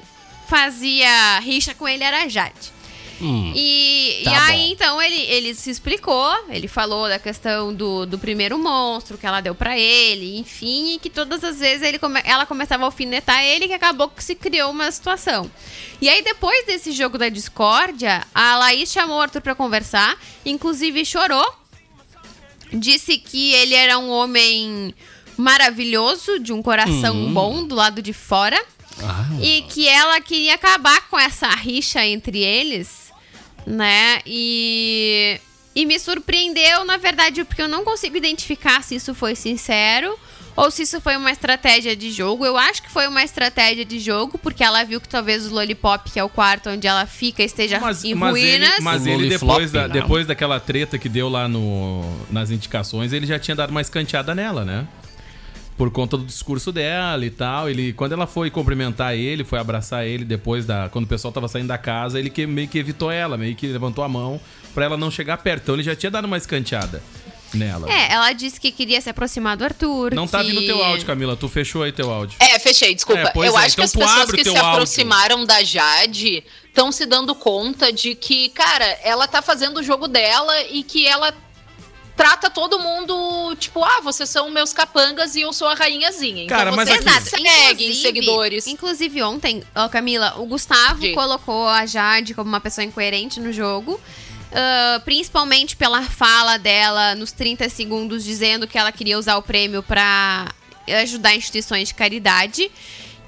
fazia 0.47 1.39
rixa 1.39 1.73
com 1.75 1.87
ele 1.87 2.03
era 2.03 2.23
a 2.23 2.27
Jade. 2.27 2.71
Hum. 3.21 3.51
E, 3.55 4.21
e 4.21 4.23
Tá 4.23 4.45
aí, 4.47 4.67
bom. 4.67 4.73
então, 4.73 5.01
ele, 5.01 5.15
ele 5.23 5.53
se 5.55 5.69
explicou, 5.69 6.33
ele 6.49 6.67
falou 6.67 7.07
da 7.09 7.19
questão 7.19 7.73
do, 7.73 8.05
do 8.05 8.17
primeiro 8.17 8.57
monstro 8.57 9.17
que 9.17 9.25
ela 9.25 9.41
deu 9.41 9.53
pra 9.53 9.77
ele, 9.77 10.37
enfim, 10.37 10.93
e 10.95 10.99
que 10.99 11.09
todas 11.09 11.43
as 11.43 11.59
vezes 11.59 11.81
ele 11.85 11.99
come- 11.99 12.21
ela 12.23 12.45
começava 12.45 12.83
a 12.83 12.85
alfinetar 12.87 13.43
ele, 13.43 13.67
que 13.67 13.73
acabou 13.73 14.07
que 14.07 14.23
se 14.23 14.35
criou 14.35 14.71
uma 14.71 14.89
situação. 14.91 15.51
E 16.01 16.07
aí, 16.07 16.21
depois 16.23 16.65
desse 16.65 16.91
jogo 16.93 17.17
da 17.17 17.27
discórdia, 17.29 18.25
a 18.33 18.55
Laís 18.57 18.91
chamou 18.91 19.17
o 19.17 19.21
Arthur 19.21 19.41
pra 19.41 19.53
conversar, 19.55 20.17
inclusive 20.45 21.03
chorou, 21.05 21.53
disse 22.71 23.17
que 23.17 23.53
ele 23.53 23.73
era 23.75 23.97
um 23.97 24.09
homem 24.09 24.93
maravilhoso, 25.37 26.39
de 26.39 26.53
um 26.53 26.61
coração 26.61 27.15
Hum. 27.15 27.33
bom 27.33 27.63
do 27.65 27.75
lado 27.75 28.01
de 28.01 28.13
fora. 28.13 28.61
Ah, 29.01 29.25
E 29.41 29.61
que 29.63 29.87
ela 29.87 30.19
queria 30.19 30.55
acabar 30.55 31.07
com 31.09 31.17
essa 31.17 31.47
rixa 31.49 32.05
entre 32.05 32.39
eles, 32.43 33.08
né? 33.65 34.19
E 34.25 35.39
e 35.75 35.85
me 35.85 35.99
surpreendeu, 35.99 36.83
na 36.83 36.97
verdade, 36.97 37.43
porque 37.45 37.61
eu 37.61 37.67
não 37.67 37.85
consigo 37.85 38.17
identificar 38.17 38.83
se 38.83 38.95
isso 38.95 39.13
foi 39.13 39.35
sincero 39.35 40.17
ou 40.55 40.69
se 40.69 40.81
isso 40.81 40.99
foi 40.99 41.15
uma 41.15 41.31
estratégia 41.31 41.95
de 41.95 42.11
jogo. 42.11 42.45
Eu 42.45 42.57
acho 42.57 42.83
que 42.83 42.91
foi 42.91 43.07
uma 43.07 43.23
estratégia 43.23 43.85
de 43.85 43.97
jogo, 43.97 44.37
porque 44.37 44.61
ela 44.61 44.83
viu 44.83 44.99
que 44.99 45.07
talvez 45.07 45.49
o 45.49 45.53
Lollipop, 45.53 46.11
que 46.11 46.19
é 46.19 46.23
o 46.23 46.27
quarto 46.27 46.69
onde 46.69 46.85
ela 46.85 47.05
fica, 47.05 47.41
esteja 47.41 47.79
Mas, 47.79 48.03
em 48.03 48.13
mas 48.13 48.31
ruínas. 48.31 48.73
ele, 48.73 48.81
mas 48.81 49.05
O 49.05 49.09
ele 49.09 49.29
depois, 49.29 49.71
da, 49.71 49.87
depois 49.87 50.27
daquela 50.27 50.59
treta 50.59 50.97
que 50.97 51.07
deu 51.07 51.29
lá 51.29 51.47
no, 51.47 52.03
nas 52.29 52.51
indicações, 52.51 53.13
ele 53.13 53.25
já 53.25 53.39
tinha 53.39 53.55
dado 53.55 53.69
uma 53.69 53.79
escanteada 53.79 54.35
nela, 54.35 54.65
né? 54.65 54.85
Por 55.79 55.89
conta 55.89 56.17
do 56.17 56.25
discurso 56.25 56.73
dela 56.73 57.25
e 57.25 57.29
tal. 57.29 57.69
Ele, 57.69 57.93
quando 57.93 58.11
ela 58.11 58.27
foi 58.27 58.51
cumprimentar 58.51 59.15
ele, 59.15 59.45
foi 59.45 59.57
abraçar 59.57 60.05
ele 60.05 60.25
depois 60.25 60.65
da. 60.65 60.89
Quando 60.89 61.05
o 61.05 61.07
pessoal 61.07 61.31
tava 61.31 61.47
saindo 61.47 61.69
da 61.69 61.77
casa, 61.77 62.19
ele 62.19 62.29
que, 62.29 62.45
meio 62.45 62.67
que 62.67 62.77
evitou 62.77 63.09
ela, 63.09 63.37
meio 63.37 63.55
que 63.55 63.65
levantou 63.65 64.03
a 64.03 64.09
mão 64.09 64.41
pra 64.73 64.83
ela 64.83 64.97
não 64.97 65.09
chegar 65.09 65.37
perto. 65.37 65.63
Então 65.63 65.75
ele 65.75 65.83
já 65.83 65.95
tinha 65.95 66.11
dado 66.11 66.25
uma 66.25 66.35
escanteada 66.35 67.01
nela. 67.53 67.89
É, 67.89 68.11
ela 68.11 68.31
disse 68.33 68.59
que 68.59 68.71
queria 68.71 68.99
se 68.99 69.09
aproximar 69.09 69.55
do 69.55 69.63
Arthur. 69.63 70.13
Não 70.13 70.27
tá 70.27 70.43
que... 70.43 70.51
vindo 70.51 70.65
teu 70.65 70.83
áudio, 70.83 71.05
Camila. 71.05 71.37
Tu 71.37 71.47
fechou 71.47 71.83
aí 71.83 71.93
teu 71.93 72.11
áudio. 72.11 72.35
É, 72.39 72.59
fechei, 72.59 72.93
desculpa. 72.93 73.31
É, 73.33 73.47
eu 73.47 73.57
é, 73.57 73.65
acho 73.65 73.73
então 73.73 73.75
que 73.75 73.81
as 73.81 73.91
pessoas 73.91 74.31
que 74.31 74.43
se 74.43 74.49
áudio. 74.49 74.65
aproximaram 74.65 75.45
da 75.45 75.63
Jade 75.63 76.43
estão 76.67 76.91
se 76.91 77.05
dando 77.05 77.33
conta 77.33 77.91
de 77.91 78.15
que, 78.15 78.49
cara, 78.49 78.85
ela 79.03 79.27
tá 79.27 79.41
fazendo 79.41 79.77
o 79.77 79.83
jogo 79.83 80.07
dela 80.07 80.61
e 80.63 80.83
que 80.83 81.07
ela 81.07 81.33
trata 82.19 82.49
todo 82.49 82.77
mundo, 82.79 83.55
tipo, 83.55 83.81
ah, 83.81 84.01
vocês 84.03 84.29
são 84.29 84.49
meus 84.51 84.73
capangas 84.73 85.35
e 85.37 85.41
eu 85.41 85.53
sou 85.53 85.69
a 85.69 85.73
rainhazinha. 85.73 86.43
Então 86.43 86.57
Cara, 86.57 86.69
mas 86.73 86.89
vocês 86.89 86.99
aqui- 86.99 87.09
me 87.09 87.17
Exato. 87.17 87.29
seguem, 87.29 87.71
Inclusive- 87.87 87.95
seguidores. 88.01 88.67
Inclusive, 88.67 89.23
ontem, 89.23 89.63
ó, 89.73 89.87
Camila, 89.87 90.33
o 90.37 90.45
Gustavo 90.45 91.01
colocou 91.13 91.65
a 91.65 91.85
Jade 91.85 92.33
como 92.33 92.49
uma 92.49 92.59
pessoa 92.59 92.83
incoerente 92.83 93.39
no 93.39 93.53
jogo. 93.53 93.97
ah, 94.51 94.99
principalmente 95.05 95.75
pela 95.77 96.01
fala 96.01 96.57
dela 96.57 97.15
nos 97.15 97.31
30 97.31 97.69
segundos 97.69 98.23
dizendo 98.23 98.67
que 98.67 98.77
ela 98.77 98.91
queria 98.91 99.17
usar 99.17 99.37
o 99.37 99.41
prêmio 99.41 99.81
pra 99.81 100.47
ajudar 101.01 101.35
instituições 101.35 101.87
de 101.87 101.93
caridade. 101.93 102.69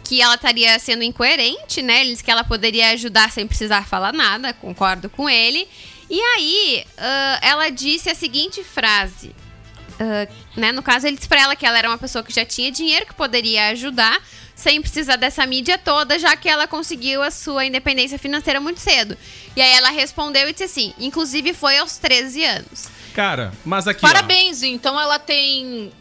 Que 0.03 0.19
ela 0.21 0.33
estaria 0.35 0.77
sendo 0.79 1.03
incoerente, 1.03 1.81
né? 1.81 2.01
Ele 2.01 2.09
disse 2.11 2.23
que 2.23 2.31
ela 2.31 2.43
poderia 2.43 2.89
ajudar 2.89 3.31
sem 3.31 3.47
precisar 3.47 3.85
falar 3.87 4.11
nada, 4.11 4.51
concordo 4.51 5.09
com 5.09 5.29
ele. 5.29 5.65
E 6.13 6.19
aí, 6.19 6.83
ah, 6.97 7.39
ela 7.41 7.69
disse 7.69 8.09
a 8.09 8.13
seguinte 8.15 8.63
frase: 8.65 9.33
ah, 9.97 10.27
né, 10.57 10.73
no 10.73 10.83
caso, 10.83 11.07
ele 11.07 11.15
disse 11.15 11.27
pra 11.29 11.39
ela 11.41 11.55
que 11.55 11.65
ela 11.65 11.77
era 11.77 11.87
uma 11.87 11.97
pessoa 11.97 12.21
que 12.21 12.33
já 12.33 12.43
tinha 12.43 12.69
dinheiro, 12.69 13.05
que 13.05 13.13
poderia 13.13 13.69
ajudar, 13.69 14.21
sem 14.53 14.81
precisar 14.81 15.15
dessa 15.15 15.45
mídia 15.45 15.77
toda, 15.77 16.19
já 16.19 16.35
que 16.35 16.49
ela 16.49 16.67
conseguiu 16.67 17.23
a 17.23 17.31
sua 17.31 17.65
independência 17.65 18.19
financeira 18.19 18.59
muito 18.59 18.81
cedo. 18.81 19.17
E 19.55 19.61
aí 19.61 19.71
ela 19.71 19.89
respondeu 19.89 20.49
e 20.49 20.51
disse 20.51 20.65
assim: 20.65 20.93
inclusive 20.99 21.53
foi 21.53 21.77
aos 21.77 21.97
13 21.97 22.43
anos. 22.43 22.89
Cara, 23.13 23.53
mas 23.63 23.87
aqui. 23.87 24.05
ó, 24.05 24.07
Parabéns, 24.09 24.63
então 24.63 24.99
ela 24.99 25.17
tem. 25.17 25.93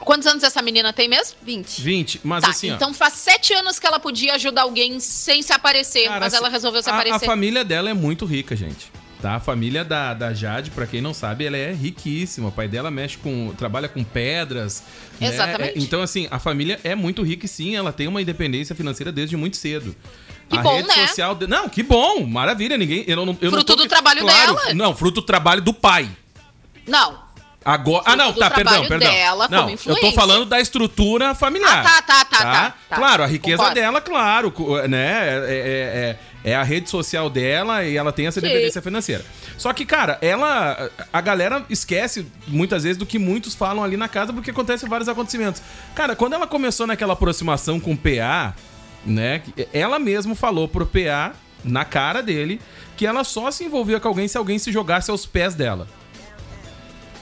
Quantos 0.00 0.26
anos 0.26 0.42
essa 0.44 0.62
menina 0.62 0.92
tem 0.92 1.08
mesmo? 1.08 1.36
20. 1.42 1.82
20, 1.82 2.20
mas 2.24 2.44
tá, 2.44 2.50
assim, 2.50 2.70
ó. 2.70 2.74
então 2.76 2.94
faz 2.94 3.14
sete 3.14 3.52
anos 3.52 3.78
que 3.78 3.86
ela 3.86 3.98
podia 4.00 4.34
ajudar 4.36 4.62
alguém 4.62 4.98
sem 5.00 5.42
se 5.42 5.52
aparecer, 5.52 6.04
Cara, 6.06 6.20
mas 6.20 6.32
ela 6.32 6.48
resolveu 6.48 6.82
se 6.82 6.88
a- 6.88 6.94
aparecer. 6.94 7.16
A 7.16 7.28
família 7.28 7.64
dela 7.64 7.90
é 7.90 7.92
muito 7.94 8.24
rica, 8.24 8.56
gente. 8.56 8.90
Tá? 9.20 9.34
A 9.34 9.40
família 9.40 9.84
da, 9.84 10.14
da 10.14 10.32
Jade, 10.32 10.70
pra 10.70 10.86
quem 10.86 11.00
não 11.00 11.12
sabe, 11.12 11.44
ela 11.44 11.56
é 11.56 11.72
riquíssima. 11.72 12.48
O 12.48 12.52
pai 12.52 12.68
dela 12.68 12.88
mexe 12.90 13.18
com. 13.18 13.52
trabalha 13.58 13.88
com 13.88 14.04
pedras. 14.04 14.84
né? 15.20 15.26
Exatamente. 15.26 15.76
É, 15.76 15.82
Então, 15.82 16.00
assim, 16.00 16.28
a 16.30 16.38
família 16.38 16.78
é 16.84 16.94
muito 16.94 17.22
rica 17.24 17.44
e 17.44 17.48
sim, 17.48 17.74
ela 17.74 17.92
tem 17.92 18.06
uma 18.06 18.22
independência 18.22 18.76
financeira 18.76 19.10
desde 19.10 19.36
muito 19.36 19.56
cedo. 19.56 19.94
Que 20.48 20.56
a 20.56 20.62
bom, 20.62 20.76
rede 20.76 20.88
né? 20.88 21.06
social. 21.08 21.34
de- 21.34 21.46
Não, 21.48 21.68
que 21.68 21.82
bom! 21.82 22.24
Maravilha, 22.24 22.76
ninguém. 22.78 23.02
Eu 23.08 23.16
não, 23.16 23.24
eu 23.40 23.50
não 23.50 23.58
Fruto 23.58 23.64
tô- 23.64 23.82
do 23.82 23.88
trabalho 23.88 24.20
claro, 24.20 24.54
dela. 24.54 24.74
Não, 24.74 24.94
fruto 24.94 25.20
do 25.20 25.26
trabalho 25.26 25.60
do 25.62 25.74
pai. 25.74 26.08
Não. 26.86 27.18
Agora. 27.64 28.04
Ah, 28.06 28.16
não, 28.16 28.32
tá, 28.32 28.50
perdão, 28.50 28.86
perdão. 28.86 29.10
dela 29.10 29.48
não, 29.50 29.68
eu 29.70 29.96
tô 30.00 30.12
falando 30.12 30.44
da 30.46 30.60
estrutura 30.60 31.34
familiar. 31.34 31.80
Ah, 31.80 31.82
tá, 31.82 32.02
tá, 32.02 32.24
tá, 32.24 32.38
tá, 32.38 32.74
tá. 32.88 32.96
Claro, 32.96 33.24
a 33.24 33.26
riqueza 33.26 33.56
Concordo. 33.58 33.74
dela, 33.74 34.00
claro, 34.00 34.54
né? 34.88 35.28
É, 35.28 35.34
é- 35.34 36.18
é- 36.44 36.50
é 36.52 36.54
a 36.54 36.62
rede 36.62 36.88
social 36.88 37.28
dela 37.28 37.84
e 37.84 37.96
ela 37.96 38.12
tem 38.12 38.26
essa 38.28 38.40
Sim. 38.40 38.46
independência 38.46 38.80
financeira. 38.80 39.24
Só 39.58 39.72
que, 39.72 39.84
cara, 39.84 40.18
ela. 40.22 40.88
A 41.12 41.20
galera 41.20 41.64
esquece 41.68 42.26
muitas 42.46 42.84
vezes 42.84 42.96
do 42.96 43.04
que 43.04 43.18
muitos 43.18 43.54
falam 43.54 43.82
ali 43.82 43.96
na 43.96 44.08
casa 44.08 44.32
porque 44.32 44.52
acontecem 44.52 44.88
vários 44.88 45.08
acontecimentos. 45.08 45.60
Cara, 45.96 46.14
quando 46.14 46.34
ela 46.34 46.46
começou 46.46 46.86
naquela 46.86 47.14
aproximação 47.14 47.80
com 47.80 47.92
o 47.92 47.96
PA, 47.98 48.54
né? 49.04 49.42
Ela 49.72 49.98
mesmo 49.98 50.34
falou 50.36 50.68
pro 50.68 50.86
PA, 50.86 51.32
na 51.64 51.84
cara 51.84 52.22
dele, 52.22 52.60
que 52.96 53.04
ela 53.04 53.24
só 53.24 53.50
se 53.50 53.64
envolvia 53.64 53.98
com 53.98 54.06
alguém 54.08 54.28
se 54.28 54.38
alguém 54.38 54.58
se 54.60 54.70
jogasse 54.70 55.10
aos 55.10 55.26
pés 55.26 55.54
dela 55.56 55.88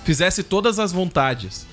fizesse 0.07 0.43
todas 0.43 0.79
as 0.79 0.91
vontades. 0.93 1.67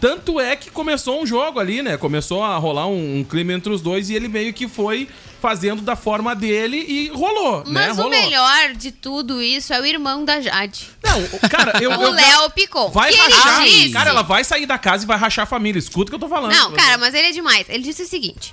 Tanto 0.00 0.40
é 0.40 0.56
que 0.56 0.68
começou 0.70 1.22
um 1.22 1.26
jogo 1.26 1.60
ali, 1.60 1.80
né? 1.80 1.96
Começou 1.96 2.42
a 2.42 2.56
rolar 2.56 2.88
um, 2.88 3.18
um 3.18 3.24
clima 3.24 3.52
entre 3.52 3.70
os 3.72 3.80
dois 3.80 4.10
e 4.10 4.14
ele 4.14 4.26
meio 4.26 4.52
que 4.52 4.66
foi 4.66 5.06
fazendo 5.40 5.80
da 5.82 5.94
forma 5.94 6.34
dele 6.34 6.76
e 6.76 7.08
rolou, 7.08 7.58
né? 7.58 7.86
Mas 7.86 7.98
o 7.98 8.02
Rolou. 8.02 8.10
melhor 8.10 8.72
de 8.74 8.90
tudo 8.90 9.40
isso 9.40 9.72
é 9.72 9.80
o 9.80 9.86
irmão 9.86 10.24
da 10.24 10.40
Jade. 10.40 10.88
Não, 11.04 11.20
o- 11.22 11.48
cara, 11.48 11.80
eu. 11.80 11.90
O 11.98 12.10
Léo 12.10 12.50
Picon. 12.50 12.90
Vai 12.90 13.12
que 13.12 13.18
rachar. 13.18 13.62
disse- 13.64 13.90
Cara, 13.90 14.10
ela 14.10 14.22
vai 14.22 14.42
sair 14.42 14.66
da 14.66 14.76
casa 14.78 15.04
e 15.04 15.06
vai 15.06 15.16
rachar 15.18 15.44
a 15.44 15.46
família. 15.46 15.78
Escuta 15.78 16.08
o 16.08 16.10
que 16.10 16.16
eu 16.16 16.28
tô 16.28 16.34
falando. 16.34 16.52
Não, 16.52 16.72
cara, 16.72 16.98
mas 16.98 17.14
ele 17.14 17.28
é 17.28 17.32
demais. 17.32 17.66
Ele 17.68 17.82
disse 17.84 18.02
o 18.02 18.06
seguinte. 18.06 18.52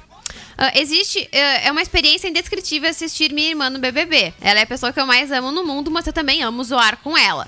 ah, 0.56 0.72
existe. 0.80 1.28
ah, 1.34 1.38
é 1.38 1.72
uma 1.72 1.82
experiência 1.82 2.28
indescritível 2.28 2.88
assistir 2.90 3.32
minha 3.34 3.50
irmã 3.50 3.72
no 3.72 3.80
BBB. 3.80 4.34
Ela 4.40 4.60
é 4.60 4.64
a 4.64 4.68
pessoa 4.68 4.94
que 4.94 5.00
eu 5.00 5.06
mais 5.08 5.32
amo 5.32 5.52
no 5.52 5.64
mundo, 5.66 5.90
mas 5.90 6.06
eu 6.06 6.14
também 6.14 6.44
amo 6.44 6.64
zoar 6.64 6.98
com 6.98 7.18
ela. 7.18 7.48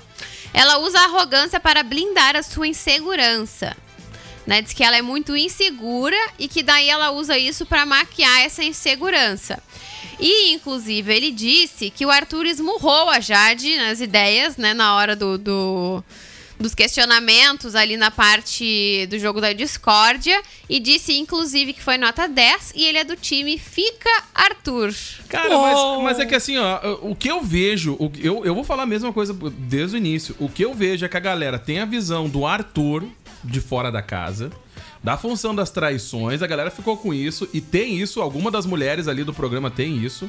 Ela 0.54 0.78
usa 0.78 0.98
a 1.00 1.04
arrogância 1.04 1.58
para 1.58 1.82
blindar 1.82 2.36
a 2.36 2.42
sua 2.42 2.66
insegurança. 2.66 3.76
Né? 4.46 4.60
Diz 4.60 4.72
que 4.72 4.82
ela 4.82 4.96
é 4.96 5.02
muito 5.02 5.36
insegura 5.36 6.16
e 6.38 6.48
que 6.48 6.62
daí 6.62 6.88
ela 6.88 7.10
usa 7.12 7.38
isso 7.38 7.64
para 7.64 7.86
maquiar 7.86 8.40
essa 8.40 8.62
insegurança. 8.64 9.62
E, 10.18 10.52
inclusive, 10.52 11.14
ele 11.14 11.30
disse 11.30 11.90
que 11.90 12.04
o 12.04 12.10
Arthur 12.10 12.46
esmurrou 12.46 13.08
a 13.08 13.18
Jade 13.20 13.76
nas 13.76 14.00
ideias, 14.00 14.56
né? 14.56 14.74
Na 14.74 14.94
hora 14.96 15.16
do, 15.16 15.38
do- 15.38 16.04
dos 16.62 16.74
questionamentos 16.74 17.74
ali 17.74 17.96
na 17.96 18.10
parte 18.10 19.06
do 19.10 19.18
jogo 19.18 19.40
da 19.40 19.52
discórdia. 19.52 20.40
E 20.68 20.80
disse, 20.80 21.18
inclusive, 21.18 21.72
que 21.74 21.82
foi 21.82 21.98
nota 21.98 22.26
10 22.26 22.72
e 22.74 22.84
ele 22.86 22.98
é 22.98 23.04
do 23.04 23.16
time 23.16 23.58
Fica 23.58 24.08
Arthur. 24.34 24.94
Cara, 25.28 25.58
mas, 25.58 25.78
mas 26.02 26.18
é 26.20 26.24
que 26.26 26.34
assim, 26.34 26.56
ó, 26.56 26.98
o 27.02 27.14
que 27.14 27.28
eu 27.30 27.42
vejo, 27.42 27.94
o- 27.98 28.10
eu, 28.18 28.44
eu 28.44 28.54
vou 28.54 28.64
falar 28.64 28.84
a 28.84 28.86
mesma 28.86 29.12
coisa 29.12 29.34
desde 29.58 29.96
o 29.96 29.98
início. 29.98 30.34
O 30.38 30.48
que 30.48 30.64
eu 30.64 30.72
vejo 30.72 31.04
é 31.04 31.08
que 31.08 31.16
a 31.16 31.20
galera 31.20 31.58
tem 31.58 31.80
a 31.80 31.84
visão 31.84 32.28
do 32.28 32.46
Arthur 32.46 33.04
de 33.44 33.60
fora 33.60 33.90
da 33.90 34.00
casa, 34.00 34.50
da 35.02 35.16
função 35.16 35.54
das 35.54 35.70
traições, 35.70 36.42
a 36.42 36.46
galera 36.46 36.70
ficou 36.70 36.96
com 36.96 37.12
isso, 37.12 37.48
e 37.52 37.60
tem 37.60 37.98
isso, 37.98 38.20
alguma 38.22 38.50
das 38.50 38.66
mulheres 38.66 39.08
ali 39.08 39.24
do 39.24 39.34
programa 39.34 39.70
tem 39.70 39.96
isso. 39.96 40.28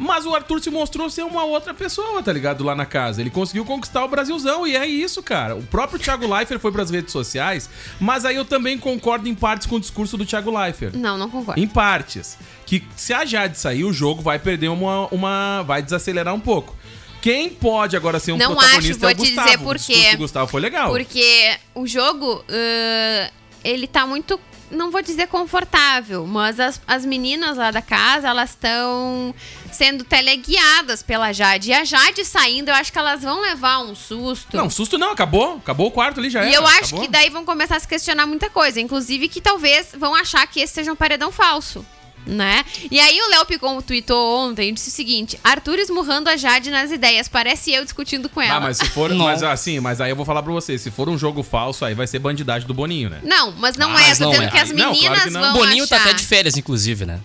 Mas 0.00 0.24
o 0.24 0.32
Arthur 0.32 0.60
se 0.62 0.70
mostrou 0.70 1.10
ser 1.10 1.24
uma 1.24 1.42
outra 1.42 1.74
pessoa, 1.74 2.22
tá 2.22 2.32
ligado? 2.32 2.62
Lá 2.62 2.72
na 2.72 2.86
casa. 2.86 3.20
Ele 3.20 3.30
conseguiu 3.30 3.64
conquistar 3.64 4.04
o 4.04 4.08
Brasilzão 4.08 4.64
e 4.64 4.76
é 4.76 4.86
isso, 4.86 5.20
cara. 5.24 5.56
O 5.56 5.62
próprio 5.64 5.98
Thiago 5.98 6.32
Leifert 6.32 6.60
foi 6.60 6.70
pras 6.70 6.88
redes 6.88 7.10
sociais, 7.10 7.68
mas 7.98 8.24
aí 8.24 8.36
eu 8.36 8.44
também 8.44 8.78
concordo 8.78 9.28
em 9.28 9.34
partes 9.34 9.66
com 9.66 9.74
o 9.74 9.80
discurso 9.80 10.16
do 10.16 10.24
Thiago 10.24 10.56
Leifert. 10.56 10.94
Não, 10.94 11.18
não 11.18 11.28
concordo. 11.28 11.60
Em 11.60 11.66
partes. 11.66 12.38
Que 12.64 12.84
se 12.94 13.12
a 13.12 13.24
Jade 13.24 13.58
sair, 13.58 13.82
o 13.82 13.92
jogo 13.92 14.22
vai 14.22 14.38
perder 14.38 14.68
uma. 14.68 15.08
uma 15.12 15.62
vai 15.64 15.82
desacelerar 15.82 16.32
um 16.32 16.38
pouco. 16.40 16.76
Quem 17.20 17.50
pode 17.50 17.96
agora 17.96 18.20
ser 18.20 18.30
um 18.30 18.36
Não 18.36 18.54
protagonista 18.54 19.06
acho, 19.08 19.12
é 19.12 19.14
o 19.14 19.16
vou 19.16 19.24
te 19.24 19.34
Gustavo. 19.34 19.48
dizer 19.48 19.64
por 19.64 19.76
O 19.76 19.80
quê. 19.80 20.10
do 20.12 20.18
Gustavo 20.18 20.48
foi 20.48 20.60
legal. 20.60 20.90
Porque 20.90 21.56
o 21.74 21.84
jogo, 21.88 22.44
ãh, 22.48 23.30
ele 23.64 23.86
tá 23.86 24.06
muito. 24.06 24.38
Não 24.70 24.90
vou 24.90 25.00
dizer 25.00 25.28
confortável, 25.28 26.26
mas 26.26 26.60
as, 26.60 26.78
as 26.86 27.02
meninas 27.06 27.56
lá 27.56 27.70
da 27.70 27.80
casa, 27.80 28.28
elas 28.28 28.50
estão 28.50 29.34
sendo 29.72 30.04
teleguiadas 30.04 31.02
pela 31.02 31.32
Jade. 31.32 31.70
E 31.70 31.72
a 31.72 31.84
Jade 31.84 32.22
saindo, 32.22 32.68
eu 32.68 32.74
acho 32.74 32.92
que 32.92 32.98
elas 32.98 33.22
vão 33.22 33.40
levar 33.40 33.78
um 33.78 33.94
susto. 33.94 34.54
Não, 34.54 34.68
susto 34.68 34.98
não, 34.98 35.12
acabou. 35.12 35.56
Acabou 35.56 35.86
o 35.86 35.90
quarto 35.90 36.20
ali 36.20 36.28
já 36.28 36.44
e 36.44 36.48
era, 36.48 36.56
eu 36.56 36.66
acho 36.66 36.78
acabou. 36.96 37.00
que 37.00 37.08
daí 37.08 37.30
vão 37.30 37.46
começar 37.46 37.76
a 37.76 37.80
se 37.80 37.88
questionar 37.88 38.26
muita 38.26 38.50
coisa. 38.50 38.78
Inclusive 38.78 39.28
que 39.28 39.40
talvez 39.40 39.88
vão 39.96 40.14
achar 40.14 40.46
que 40.46 40.60
esse 40.60 40.74
seja 40.74 40.92
um 40.92 40.96
paredão 40.96 41.32
falso. 41.32 41.84
Né? 42.26 42.62
E 42.90 43.00
aí 43.00 43.18
o 43.22 43.30
Léo 43.30 43.46
Picon 43.46 43.80
tweetou 43.80 44.38
ontem 44.40 44.68
e 44.68 44.72
disse 44.72 44.90
o 44.90 44.92
seguinte: 44.92 45.38
Arthur 45.42 45.78
esmurrando 45.78 46.28
a 46.28 46.36
Jade 46.36 46.70
nas 46.70 46.90
ideias. 46.90 47.26
Parece 47.26 47.72
eu 47.72 47.82
discutindo 47.82 48.28
com 48.28 48.42
ela. 48.42 48.56
Ah, 48.56 48.60
mas 48.60 48.76
se 48.76 48.84
for. 48.86 49.08
Mas 49.14 49.42
assim, 49.42 49.80
mas 49.80 49.98
aí 49.98 50.10
eu 50.10 50.16
vou 50.16 50.26
falar 50.26 50.42
pra 50.42 50.52
você: 50.52 50.76
se 50.76 50.90
for 50.90 51.08
um 51.08 51.16
jogo 51.16 51.42
falso, 51.42 51.86
aí 51.86 51.94
vai 51.94 52.06
ser 52.06 52.18
bandidagem 52.18 52.68
do 52.68 52.74
Boninho, 52.74 53.08
né? 53.08 53.20
Não, 53.22 53.52
mas 53.52 53.76
não 53.78 53.88
Ah, 53.90 54.02
é. 54.02 54.08
mas 54.08 54.18
Tô 54.18 54.24
não 54.24 54.30
dizendo 54.32 54.46
é. 54.46 54.50
que 54.50 54.58
as 54.58 54.68
Não, 54.70 54.76
claro 54.76 54.92
meninas 54.94 55.22
que 55.24 55.30
não. 55.30 55.40
vão 55.40 55.50
O 55.50 55.54
Boninho 55.54 55.84
achar. 55.84 55.96
tá 55.96 56.04
até 56.04 56.12
de 56.12 56.24
férias, 56.26 56.56
inclusive, 56.58 57.06
né? 57.06 57.18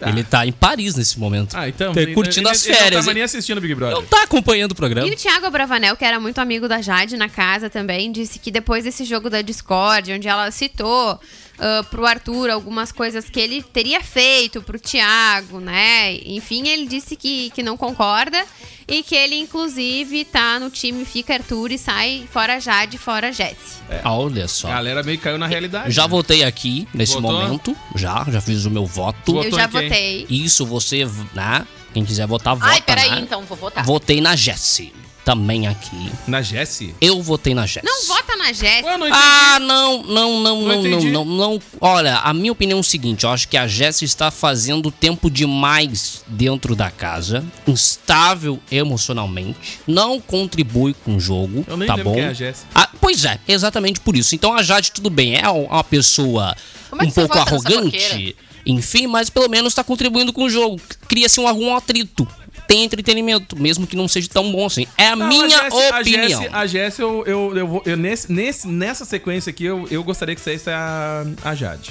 Ah. 0.00 0.08
Ele 0.10 0.22
tá 0.24 0.44
em 0.46 0.52
Paris 0.52 0.94
nesse 0.96 1.18
momento. 1.20 1.56
Ah, 1.56 1.68
então. 1.68 1.92
Tá 1.92 2.00
ele- 2.00 2.14
curtindo 2.14 2.48
ele- 2.48 2.56
as 2.56 2.64
ele 2.66 2.74
férias. 2.74 2.94
Não 2.94 3.00
tava 3.02 3.14
nem 3.14 3.22
assistindo 3.22 3.58
o 3.58 3.60
Big 3.60 3.74
Brother. 3.76 3.96
Não 3.96 4.04
tá 4.04 4.22
acompanhando 4.24 4.72
o 4.72 4.74
programa. 4.74 5.06
E 5.08 5.12
o 5.12 5.16
Thiago 5.16 5.46
Abravanel, 5.46 5.96
que 5.96 6.04
era 6.04 6.18
muito 6.18 6.38
amigo 6.40 6.66
da 6.68 6.80
Jade 6.82 7.16
na 7.16 7.28
casa 7.28 7.68
também, 7.70 8.10
disse 8.10 8.38
que 8.40 8.50
depois 8.50 8.82
desse 8.84 9.04
jogo 9.04 9.28
da 9.30 9.40
Discord, 9.42 10.12
onde 10.12 10.26
ela 10.28 10.50
citou 10.52 11.20
uh, 11.58 11.84
pro 11.90 12.06
Arthur 12.06 12.50
algumas 12.50 12.92
coisas 12.92 13.28
que 13.28 13.38
ele 13.38 13.62
teria 13.62 14.00
feito 14.00 14.62
pro 14.62 14.78
Thiago, 14.78 15.60
né? 15.60 16.14
Enfim, 16.24 16.66
ele 16.68 16.86
disse 16.86 17.16
que, 17.16 17.50
que 17.50 17.62
não 17.62 17.76
concorda 17.76 18.44
e 18.86 19.02
que 19.02 19.14
ele, 19.14 19.36
inclusive, 19.36 20.24
tá 20.24 20.58
no 20.58 20.70
time 20.70 21.04
Fica 21.04 21.34
Arthur 21.34 21.72
e 21.72 21.78
sai 21.78 22.26
fora 22.30 22.58
Jade, 22.58 22.96
fora 22.96 23.32
Jesse. 23.32 23.78
Olha 24.04 24.46
A 24.46 24.48
só. 24.48 24.68
galera 24.68 25.02
meio 25.02 25.18
que 25.18 25.24
caiu 25.24 25.38
na 25.38 25.46
realidade. 25.46 25.90
Já 25.90 26.02
né? 26.02 26.08
votei 26.08 26.42
aqui 26.44 26.88
nesse 26.94 27.14
Votou? 27.14 27.32
momento. 27.32 27.76
Já, 27.94 28.24
já 28.28 28.40
fiz 28.40 28.64
o 28.64 28.70
meu 28.70 28.86
voto. 28.86 29.42
Eu 29.42 29.50
já 29.50 29.66
votei. 29.66 30.26
Isso 30.30 30.64
você, 30.64 31.06
né? 31.34 31.66
Quem 31.92 32.04
quiser 32.04 32.26
votar, 32.26 32.54
vota. 32.54 32.70
Ai, 32.70 32.80
peraí, 32.80 33.10
né? 33.10 33.20
então, 33.20 33.42
vou 33.44 33.56
votar. 33.56 33.84
Votei 33.84 34.20
na 34.20 34.36
Jessie. 34.36 34.92
Também 35.28 35.66
aqui. 35.66 36.10
Na 36.26 36.40
Jessie? 36.40 36.94
Eu 37.02 37.20
votei 37.20 37.54
na 37.54 37.66
Jessie. 37.66 37.82
Não 37.84 38.06
vota 38.06 38.34
na 38.34 38.50
Jesse. 38.50 38.80
Não. 38.80 39.06
Ah, 39.12 39.58
não, 39.60 40.02
não, 40.02 40.40
não, 40.40 40.62
Não 40.62 40.82
não, 40.82 40.82
não, 40.82 41.00
não, 41.02 41.24
não. 41.24 41.62
Olha, 41.82 42.16
a 42.20 42.32
minha 42.32 42.50
opinião 42.50 42.78
é 42.78 42.80
o 42.80 42.82
seguinte: 42.82 43.24
eu 43.24 43.30
acho 43.30 43.46
que 43.46 43.58
a 43.58 43.66
Jessie 43.66 44.06
está 44.06 44.30
fazendo 44.30 44.90
tempo 44.90 45.30
demais 45.30 46.24
dentro 46.26 46.74
da 46.74 46.90
casa, 46.90 47.44
instável 47.66 48.58
emocionalmente, 48.72 49.80
não 49.86 50.18
contribui 50.18 50.94
com 51.04 51.16
o 51.16 51.20
jogo, 51.20 51.62
Eu 51.68 51.76
nem 51.76 51.86
tá 51.86 51.96
lembro 51.96 52.10
bom? 52.10 52.16
quem 52.16 52.24
é 52.24 52.28
a 52.28 52.32
Jessie. 52.32 52.64
Ah, 52.74 52.88
pois 52.98 53.26
é, 53.26 53.38
exatamente 53.46 54.00
por 54.00 54.16
isso. 54.16 54.34
Então 54.34 54.54
a 54.54 54.62
Jade, 54.62 54.92
tudo 54.92 55.10
bem, 55.10 55.36
é 55.36 55.46
uma 55.46 55.84
pessoa 55.84 56.56
Como 56.88 57.02
é 57.02 57.04
um 57.04 57.10
pouco 57.10 57.36
arrogante, 57.36 58.34
enfim, 58.64 59.06
mas 59.06 59.28
pelo 59.28 59.50
menos 59.50 59.72
está 59.72 59.84
contribuindo 59.84 60.32
com 60.32 60.44
o 60.44 60.48
jogo. 60.48 60.80
Cria-se 61.06 61.38
um, 61.38 61.46
algum 61.46 61.76
atrito. 61.76 62.26
Tem 62.68 62.84
entretenimento, 62.84 63.60
mesmo 63.60 63.86
que 63.86 63.96
não 63.96 64.06
seja 64.06 64.28
tão 64.32 64.52
bom 64.52 64.66
assim. 64.66 64.86
É 64.96 65.08
a 65.08 65.16
Não, 65.16 65.26
minha 65.26 65.58
a 65.62 65.68
opinião. 66.00 66.28
Jessie- 66.42 66.48
A 66.52 66.66
Jessie, 66.66 67.02
eu, 67.02 67.24
eu, 67.26 67.56
eu, 67.56 67.66
vou- 67.66 67.82
eu 67.86 67.96
nesse, 67.96 68.30
nesse, 68.30 68.68
nessa 68.68 69.04
sequência 69.04 69.50
aqui, 69.50 69.64
eu, 69.64 69.88
eu 69.90 70.04
gostaria 70.04 70.34
que 70.34 70.40
saísse 70.40 70.68
a, 70.70 71.24
a 71.42 71.54
Jade. 71.54 71.90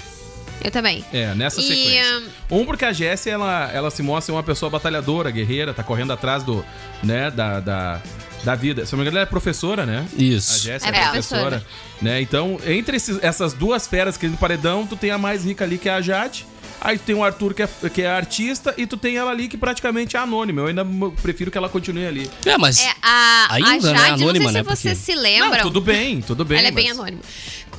Eu 0.63 0.71
também. 0.71 1.03
É, 1.13 1.33
nessa 1.35 1.59
E, 1.59 1.63
sequência. 1.63 2.23
Um, 2.49 2.63
porque 2.65 2.85
a 2.85 2.93
Jessie, 2.93 3.31
ela, 3.31 3.69
ela 3.73 3.89
se 3.91 4.01
mostra 4.01 4.33
uma 4.33 4.41
pessoa 4.43 4.69
batalhadora, 4.69 5.29
guerreira, 5.31 5.73
tá 5.73 5.83
correndo 5.83 6.13
atrás 6.13 6.43
do, 6.43 6.63
né, 7.03 7.29
da, 7.31 7.59
da, 7.59 8.01
da 8.43 8.55
vida. 8.55 8.85
Se 8.85 8.93
eu 8.93 8.97
não 8.97 9.03
me 9.03 9.09
engano, 9.09 9.17
ela 9.19 9.27
é 9.27 9.29
professora, 9.29 9.85
né? 9.85 10.07
Isso. 10.17 10.53
A 10.53 10.57
Jessie 10.57 10.87
é, 10.89 10.91
É, 10.95 11.01
professora. 11.03 11.41
professora. 11.41 11.65
Né? 12.01 12.21
Então, 12.21 12.59
entre 12.65 12.97
esses- 12.97 13.19
essas 13.23 13.53
duas 13.53 13.87
feras 13.87 14.15
que 14.17 14.27
no 14.27 14.37
paredão, 14.37 14.85
tu 14.85 14.95
tem 14.95 15.09
a 15.11 15.17
mais 15.17 15.43
rica 15.45 15.63
ali, 15.63 15.77
que 15.77 15.89
é 15.89 15.93
a 15.93 16.01
Jade. 16.01 16.45
Aí 16.79 16.97
tu 16.97 17.03
tem 17.05 17.15
o 17.15 17.23
Arthur, 17.23 17.53
que 17.53 17.63
é, 17.63 17.67
que 17.93 18.01
é 18.03 18.07
artista, 18.07 18.73
e 18.77 18.85
tu 18.85 18.95
tem 18.97 19.17
ela 19.17 19.31
ali, 19.31 19.47
que 19.47 19.57
praticamente 19.57 20.15
é 20.15 20.19
anônima. 20.19 20.61
Eu 20.61 20.67
ainda 20.67 20.85
prefiro 21.21 21.49
que 21.49 21.57
ela 21.57 21.67
continue 21.67 22.05
ali. 22.05 22.29
É, 22.45 22.57
mas 22.57 22.77
É, 22.79 22.93
a, 23.01 23.47
Ainda, 23.51 23.69
a 23.69 23.93
né? 23.93 23.99
Jade, 23.99 24.23
Anônima, 24.23 24.45
não 24.45 24.51
sei 24.51 24.61
né? 24.63 24.69
se 24.69 24.75
vocês 24.81 24.97
Porque- 24.99 25.11
se 25.13 25.17
lembram. 25.17 25.51
Não, 25.51 25.61
tudo 25.63 25.81
bem, 25.81 26.21
tudo 26.21 26.45
bem. 26.45 26.59
Ela 26.59 26.67
é 26.67 26.71
bem 26.71 26.87
mas- 26.89 26.99
anônima. 26.99 27.21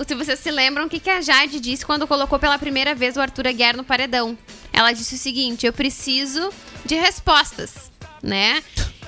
Se 0.07 0.15
vocês 0.15 0.39
se 0.39 0.51
lembram, 0.51 0.87
o 0.87 0.89
que, 0.89 1.01
que 1.01 1.11
a 1.11 1.21
Jade 1.21 1.59
disse 1.61 1.85
quando 1.87 2.07
colocou 2.07 2.39
pela 2.39 2.59
primeira 2.59 2.95
vez 2.95 3.17
o 3.17 3.21
Arthur 3.21 3.49
Aguiar 3.49 3.77
no 3.77 3.83
paredão? 3.85 4.37
Ela 4.73 4.93
disse 4.93 5.15
o 5.15 5.19
seguinte: 5.19 5.65
eu 5.67 5.73
preciso 5.73 6.51
de 6.85 6.95
respostas, 6.95 7.91
né? 8.23 8.63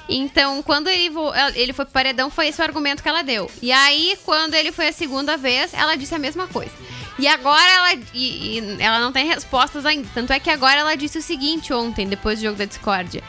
Então, 0.08 0.60
quando 0.62 0.88
ele, 0.88 1.08
vo- 1.10 1.32
ele 1.54 1.72
foi 1.72 1.84
pro 1.84 1.94
paredão, 1.94 2.30
foi 2.30 2.48
esse 2.48 2.60
o 2.60 2.64
argumento 2.64 3.02
que 3.02 3.08
ela 3.08 3.22
deu. 3.22 3.48
E 3.62 3.70
aí, 3.70 4.18
quando 4.24 4.54
ele 4.54 4.72
foi 4.72 4.88
a 4.88 4.92
segunda 4.92 5.36
vez, 5.36 5.72
ela 5.72 5.94
disse 5.96 6.12
a 6.14 6.18
mesma 6.18 6.48
coisa. 6.48 6.72
E 7.20 7.28
agora 7.28 7.70
ela, 7.70 7.92
e- 8.14 8.58
e 8.58 8.76
ela 8.82 8.98
não 8.98 9.12
tem 9.12 9.26
respostas 9.26 9.84
ainda. 9.84 10.08
Tanto 10.14 10.32
é 10.32 10.40
que 10.40 10.48
agora 10.50 10.80
ela 10.80 10.96
disse 10.96 11.18
o 11.18 11.22
seguinte 11.22 11.72
ontem, 11.72 12.06
depois 12.08 12.38
do 12.38 12.44
jogo 12.44 12.56
da 12.56 12.64
discórdia. 12.64 13.22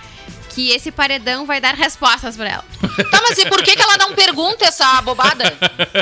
Que 0.49 0.71
esse 0.71 0.91
paredão 0.91 1.45
vai 1.45 1.59
dar 1.61 1.75
respostas 1.75 2.35
pra 2.35 2.49
ela. 2.49 2.65
Tá, 3.09 3.21
mas 3.21 3.37
e 3.37 3.47
por 3.49 3.61
que, 3.63 3.75
que 3.75 3.81
ela 3.81 3.97
não 3.97 4.13
pergunta 4.13 4.65
essa 4.65 5.01
bobada? 5.01 5.53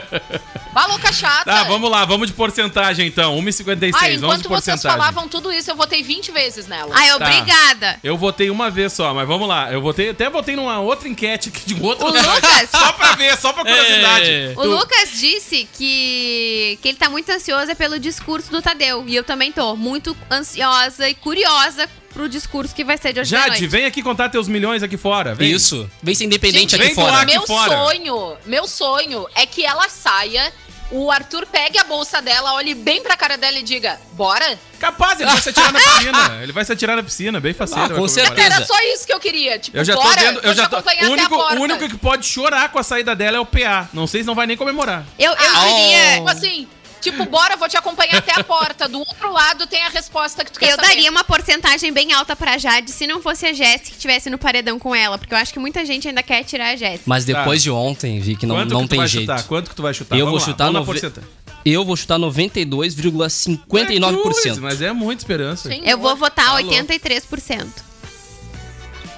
Vá 0.80 0.86
louca 0.88 1.12
chata. 1.12 1.44
Tá, 1.44 1.64
vamos 1.64 1.92
lá, 1.92 2.06
vamos 2.06 2.28
de 2.28 2.34
porcentagem 2.34 3.06
então. 3.08 3.36
1,56, 3.38 3.94
Ah, 3.94 4.00
vamos 4.00 4.16
enquanto 4.16 4.48
vocês 4.50 4.50
porcentagem. 4.82 4.98
falavam 4.98 5.28
tudo 5.28 5.52
isso, 5.52 5.70
eu 5.70 5.76
votei 5.76 6.02
20 6.02 6.32
vezes 6.32 6.68
nela. 6.68 6.92
Ai, 6.96 7.10
Tá. 7.10 7.16
obrigada. 7.16 8.00
Eu 8.02 8.18
votei 8.18 8.50
uma 8.50 8.70
vez 8.72 8.94
só, 8.94 9.14
mas 9.14 9.28
vamos 9.28 9.48
lá. 9.48 9.72
Eu 9.72 9.82
votei, 9.82 10.10
até 10.12 10.30
votei 10.30 10.56
numa 10.56 10.80
outra 10.80 11.10
enquete 11.10 11.50
aqui 11.50 11.62
de 11.66 11.74
um 11.74 11.84
outro 11.84 12.06
O. 12.08 12.10
Lucas. 12.14 12.70
Só 12.72 12.92
pra 12.94 13.12
ver, 13.14 13.36
só 13.38 13.52
pra 13.52 13.64
curiosidade. 13.66 14.30
É. 14.30 14.54
O 14.56 14.64
Lucas 14.66 15.12
disse 15.20 15.68
que, 15.78 16.80
que 16.82 16.88
ele 16.90 16.98
tá 16.98 17.10
muito 17.10 17.30
ansioso 17.32 17.70
é 17.72 17.76
pelo 17.76 18.00
discurso 18.00 18.50
do 18.52 18.62
Tadeu. 18.62 19.04
E 19.08 19.16
eu 19.16 19.24
também 19.24 19.52
tô 19.52 19.76
muito 19.76 20.16
ansiosa 20.32 21.10
e 21.10 21.14
curiosa 21.16 21.90
pro 22.14 22.28
discurso 22.30 22.74
que 22.74 22.84
vai 22.84 22.98
ser 22.98 23.14
de 23.14 23.20
hoje 23.20 23.32
Jade, 23.32 23.50
noite. 23.50 23.68
vem 23.68 23.86
aqui 23.86 24.02
contar 24.02 24.30
teus 24.30 24.48
milhões 24.48 24.82
aqui 24.82 24.98
fora. 24.98 25.36
Vem. 25.36 25.52
Isso. 25.52 25.90
Vem 26.02 26.16
ser 26.16 26.26
independente 26.26 26.72
Gente, 26.72 26.76
aqui 26.76 26.86
vem 26.86 26.96
fora. 26.96 27.18
aqui 27.22 27.32
meu 27.34 27.46
fora. 27.46 27.70
sonho, 27.70 28.38
meu 28.46 28.68
sonho 28.68 29.28
é 29.36 29.46
que 29.46 29.64
ela 29.66 29.88
saia, 29.90 30.52
o 30.92 31.12
Arthur 31.12 31.46
pegue 31.46 31.78
a 31.78 31.84
bolsa 31.84 32.22
dela, 32.22 32.54
olhe 32.54 32.74
bem 32.74 33.02
pra 33.02 33.16
cara 33.16 33.38
dela 33.38 33.58
e 33.58 33.64
diga: 33.64 34.00
bora? 34.14 34.58
Capaz, 34.80 35.20
ele 35.20 35.30
vai 35.30 35.42
se 35.42 35.50
atirar 35.50 35.74
na 35.74 35.80
piscina. 35.80 36.40
Ele 36.42 36.52
vai 36.54 36.64
se 36.66 36.72
atirar 36.72 36.96
na 36.96 37.04
piscina, 37.04 37.40
bem 37.42 37.54
faceiro. 37.54 37.84
Ah, 37.84 37.90
com 38.00 38.08
certeza. 38.08 38.42
Era 38.42 38.66
só 38.66 38.74
isso 38.94 39.06
que 39.06 39.12
eu 39.14 39.20
queria. 39.20 39.60
Tipo, 39.60 39.76
Eu 39.78 39.84
já 39.84 39.94
tô 39.94 40.02
bora, 40.02 40.22
vendo, 40.22 40.40
eu 40.40 40.54
já 40.54 40.70
tô. 40.70 40.78
O 40.78 41.10
único, 41.12 41.36
o 41.36 41.60
único 41.60 41.90
que 41.90 41.98
pode 41.98 42.26
chorar 42.26 42.70
com 42.72 42.80
a 42.80 42.84
saída 42.84 43.14
dela 43.14 43.36
é 43.36 43.40
o 43.42 43.46
PA. 43.46 43.90
Não 43.92 44.08
sei 44.08 44.22
se 44.22 44.28
não 44.28 44.36
vai 44.36 44.48
nem 44.48 44.56
comemorar. 44.56 45.04
Eu, 45.18 45.34
eu 45.34 45.38
Ah, 45.38 45.66
diria. 45.66 46.14
Tipo 46.16 46.30
assim, 46.30 46.68
tipo, 47.00 47.26
bora, 47.26 47.56
vou 47.58 47.68
te 47.70 47.78
acompanhar 47.78 48.18
até 48.18 48.40
a 48.40 48.44
porta. 48.44 48.88
Do 48.88 49.00
outro 49.00 49.32
lado 49.32 49.68
tem 49.68 49.84
a 49.84 49.90
resposta 49.90 50.44
que 50.46 50.52
tu 50.52 50.60
quer 50.60 50.72
Eu 50.72 50.76
saber. 50.76 50.88
daria 50.88 51.10
uma 51.12 51.24
porcentagem 51.24 51.92
bem 51.92 52.14
alta 52.14 52.36
pra 52.36 52.58
Jade 52.58 52.92
se 52.92 53.06
não 53.08 53.22
fosse 53.22 53.46
a 53.46 53.54
Jéssica 53.54 53.90
que 53.90 53.96
estivesse 53.96 54.30
no 54.30 54.38
paredão 54.38 54.80
com 54.80 54.94
ela. 54.96 55.18
Porque 55.18 55.34
eu 55.34 55.38
acho 55.38 55.54
que 55.54 55.60
muita 55.60 55.86
gente 55.86 56.08
ainda 56.08 56.24
quer 56.24 56.44
tirar 56.44 56.70
a 56.70 56.76
Jéssica. 56.76 57.04
Mas 57.06 57.26
depois 57.26 57.60
Tá. 57.62 57.64
de 57.64 57.72
ontem, 57.72 58.20
vi 58.20 58.36
que 58.36 58.46
não, 58.46 58.56
Quanto 58.56 58.74
não 58.74 58.82
que 58.82 58.88
tu 58.88 58.90
tem 58.92 59.00
vai 59.00 59.08
jeito. 59.08 59.32
chutar? 59.32 59.44
Quanto 59.48 59.70
que 59.70 59.76
tu 59.76 59.82
vai 59.82 59.94
chutar? 59.94 60.16
Eu 60.18 60.26
Vamos 60.26 60.42
vou 60.42 60.48
lá, 60.48 60.54
chutar 60.54 60.86
porcentagem. 60.86 61.30
Eu 61.66 61.84
vou 61.86 61.96
chutar 61.98 62.18
92,59%. 62.18 64.22
Cruz, 64.22 64.58
Mas 64.60 64.82
é 64.82 64.92
muita 64.94 65.22
esperança. 65.22 65.70
Sim, 65.70 65.82
Eu 65.84 65.98
vou 65.98 66.16
votar 66.16 66.46
Tá 66.46 66.54
louco. 66.60 66.70
83%. 66.70 67.68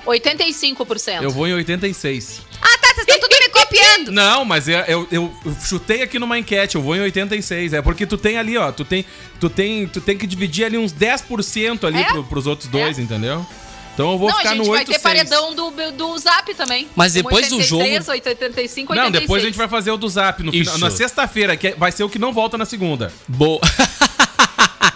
85%. 0.05 1.21
Eu 1.23 1.29
vou 1.29 1.47
em 1.47 1.53
86. 1.53 2.41
Ah, 2.61 2.77
tá, 2.79 2.87
vocês 2.95 3.07
estão 3.07 3.19
tudo 3.19 3.35
copiando. 3.51 4.11
Não, 4.11 4.43
mas 4.45 4.67
é- 4.67 4.85
eu, 4.87 5.07
eu, 5.11 5.33
eu 5.45 5.55
chutei 5.63 6.01
aqui 6.01 6.17
numa 6.17 6.37
enquete, 6.39 6.75
eu 6.75 6.81
vou 6.81 6.95
em 6.95 7.01
86. 7.01 7.73
É 7.73 7.81
porque 7.81 8.05
tu 8.05 8.17
tem 8.17 8.37
ali, 8.37 8.57
ó, 8.57 8.71
tu 8.71 8.83
tem, 8.83 9.05
tu 9.39 9.49
tem, 9.49 9.87
tu 9.87 10.01
tem 10.01 10.17
que 10.17 10.25
dividir 10.25 10.65
ali 10.65 10.77
uns 10.77 10.91
10% 10.93 11.85
ali 11.87 11.99
É? 11.99 12.05
pro, 12.05 12.23
pros 12.23 12.47
outros 12.47 12.67
dois, 12.69 12.97
entendeu? 12.97 13.45
Então 13.93 14.09
eu 14.13 14.17
vou 14.17 14.29
Não, 14.29 14.35
a 14.35 14.37
ficar 14.39 14.49
gente 14.55 14.59
no 14.59 14.71
vai 14.71 14.79
8 14.79 14.91
ter 14.93 14.99
paredão 14.99 15.53
do, 15.53 15.69
do 15.91 16.17
Zap 16.17 16.53
também. 16.55 16.87
Mas 16.95 17.13
depois 17.13 17.49
do 17.49 17.57
83, 17.57 17.67
jogo- 18.05 18.11
85, 18.11 18.93
86. 18.93 18.95
Não, 18.95 19.11
depois 19.11 19.43
a 19.43 19.45
gente 19.45 19.57
vai 19.57 19.67
fazer 19.67 19.91
o 19.91 19.97
do 19.97 20.07
Zap 20.07 20.41
no 20.41 20.51
final, 20.51 20.77
na 20.77 20.89
sexta-feira, 20.89 21.57
que 21.57 21.67
é- 21.67 21.75
vai 21.75 21.91
ser 21.91 22.03
o 22.05 22.09
que 22.09 22.17
não 22.17 22.31
volta 22.31 22.57
na 22.57 22.65
segunda. 22.65 23.11
Boa. 23.27 23.59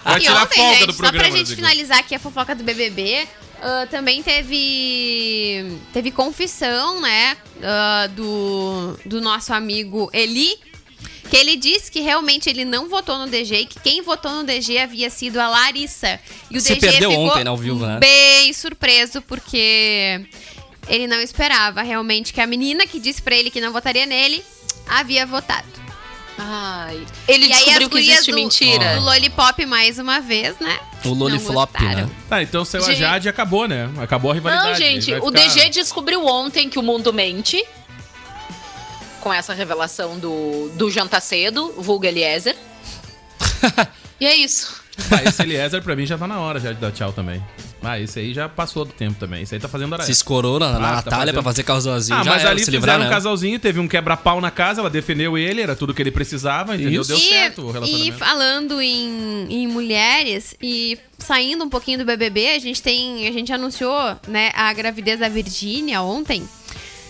Vai 0.04 0.18
E 0.20 0.22
tirar 0.22 0.44
ontem, 0.44 0.56
folga 0.56 0.74
gente, 0.78 0.86
do 0.88 0.94
só 0.94 1.00
pra 1.00 1.10
programa. 1.12 1.38
gente 1.38 1.56
finalizar 1.56 1.98
aqui 2.00 2.14
a 2.16 2.20
fofoca 2.20 2.54
do 2.56 2.64
BBB, 2.64 3.28
ah, 3.68 3.88
também 3.90 4.22
teve 4.22 5.80
teve 5.92 6.12
confissão, 6.12 7.02
né, 7.02 7.36
ah, 7.64 8.08
do, 8.16 8.96
do 9.04 9.20
nosso 9.20 9.52
amigo 9.56 10.08
Eli, 10.14 10.56
que 11.32 11.36
ele 11.36 11.56
disse 11.56 11.92
que 11.92 12.00
realmente 12.00 12.48
ele 12.48 12.64
não 12.64 12.88
votou 12.88 13.18
no 13.18 13.26
DG 13.26 13.62
e 13.62 13.66
que 13.66 13.80
quem 13.80 14.04
votou 14.04 14.32
no 14.32 14.44
DG 14.44 14.78
havia 14.78 15.10
sido 15.10 15.40
a 15.40 15.48
Larissa. 15.48 16.20
E 16.52 16.60
o 16.60 16.62
Você 16.62 16.76
DG 16.76 16.92
ficou 16.92 17.28
ontem, 17.28 17.44
né, 17.44 17.50
ao 17.50 17.58
vivo, 17.58 17.84
né? 17.88 17.98
bem 17.98 18.54
surpreso, 18.54 19.20
porque 19.24 20.28
ele 20.88 21.08
não 21.08 21.20
esperava 21.20 21.82
realmente 21.82 22.32
que 22.34 22.42
a 22.42 22.46
menina 22.46 22.86
que 22.86 23.00
disse 23.00 23.20
pra 23.20 23.36
ele 23.36 23.50
que 23.50 23.60
não 23.60 23.74
votaria 23.74 24.06
nele 24.06 24.44
havia 24.88 25.26
votado. 25.26 25.85
Ai, 26.38 27.06
ele 27.28 27.48
e 27.48 27.54
aí 27.54 27.60
descobriu 27.66 27.90
que 27.90 27.98
existe 28.00 28.32
do, 28.32 28.36
mentira. 28.38 28.96
do 28.96 29.02
Lollipop 29.02 29.66
mais 29.66 29.98
uma 29.98 30.20
vez, 30.20 30.60
né? 30.60 30.80
O 31.06 31.14
gostaram. 31.14 32.08
né? 32.08 32.10
Tá, 32.28 32.42
então 32.42 32.66
saiu 32.66 32.84
a 32.84 32.88
Gente- 32.88 33.00
Jade 33.00 33.28
e 33.28 33.30
acabou, 33.30 33.68
né? 33.68 33.90
Acabou 34.00 34.32
a 34.32 34.34
rivalidade. 34.34 34.70
Não, 34.70 34.76
gente, 34.76 35.14
o 35.14 35.26
ficar- 35.28 35.32
DG 35.32 35.70
descobriu 35.70 36.26
ontem 36.26 36.70
que 36.70 36.78
o 36.78 36.84
mundo 36.84 37.14
mente. 37.14 37.64
Com 39.22 39.34
essa 39.34 39.54
revelação 39.54 40.20
do, 40.20 40.70
do 40.76 40.92
Janta 40.92 41.20
Cedo, 41.20 41.74
vulgo 41.78 42.06
Eliezer. 42.06 42.56
e 44.20 44.26
é 44.26 44.36
isso. 44.36 44.84
Ah, 45.12 45.24
esse 45.24 45.42
Eliezer 45.42 45.82
pra 45.82 45.96
mim 45.96 46.06
já 46.06 46.18
tá 46.18 46.28
na 46.28 46.40
hora 46.40 46.60
já 46.60 46.72
de 46.74 46.80
dar 46.80 46.92
tchau 46.92 47.12
também. 47.12 47.44
Ah, 47.86 48.00
esse 48.00 48.20
aí 48.20 48.34
já 48.34 48.50
passou 48.50 48.84
do 48.86 48.92
tempo 48.94 49.20
também. 49.20 49.44
Esse 49.44 49.56
aí 49.56 49.62
tá 49.62 49.68
fazendo 49.68 49.94
hora 49.94 50.04
Se 50.04 50.12
escorou 50.12 50.60
na, 50.60 50.72
na 50.72 50.78
Ah, 50.78 50.80
tá 50.80 50.96
Natália 50.96 51.18
fazendo- 51.18 51.34
pra 51.34 51.44
fazer 51.44 51.64
casalzinho. 51.64 52.20
Ah, 52.20 52.24
já 52.24 52.32
mas 52.32 52.42
era, 52.42 52.52
ali 52.52 52.60
se 52.60 52.66
fizeram 52.66 52.80
livrar, 52.82 53.00
um 53.00 53.04
né? 53.04 53.10
casalzinho, 53.10 53.60
teve 53.60 53.80
um 53.80 53.88
quebra-pau 53.88 54.42
na 54.42 54.52
casa, 54.52 54.82
ela 54.82 54.90
defendeu 54.90 55.38
ele, 55.38 55.62
era 55.62 55.76
tudo 55.76 55.94
que 55.94 56.02
ele 56.02 56.12
precisava, 56.12 56.76
entendeu? 56.76 57.02
Isso. 57.02 57.10
Deu 57.10 57.18
e, 57.18 57.22
certo 57.30 57.62
o 57.66 57.70
e 57.70 57.74
relacionamento. 57.74 58.18
falando 58.18 58.82
em, 58.82 59.48
em 59.50 59.68
mulheres 59.68 60.56
e 60.62 60.98
saindo 61.20 61.64
um 61.64 61.70
pouquinho 61.70 62.00
do 62.00 62.06
BBB, 62.06 62.50
a 62.56 62.60
gente 62.60 62.82
tem, 62.82 63.28
a 63.28 63.32
gente 63.32 63.52
anunciou, 63.54 64.18
né, 64.28 64.52
a 64.54 64.72
gravidez 64.74 65.20
da 65.20 65.30
Virgínia 65.30 66.02
ontem. 66.02 66.48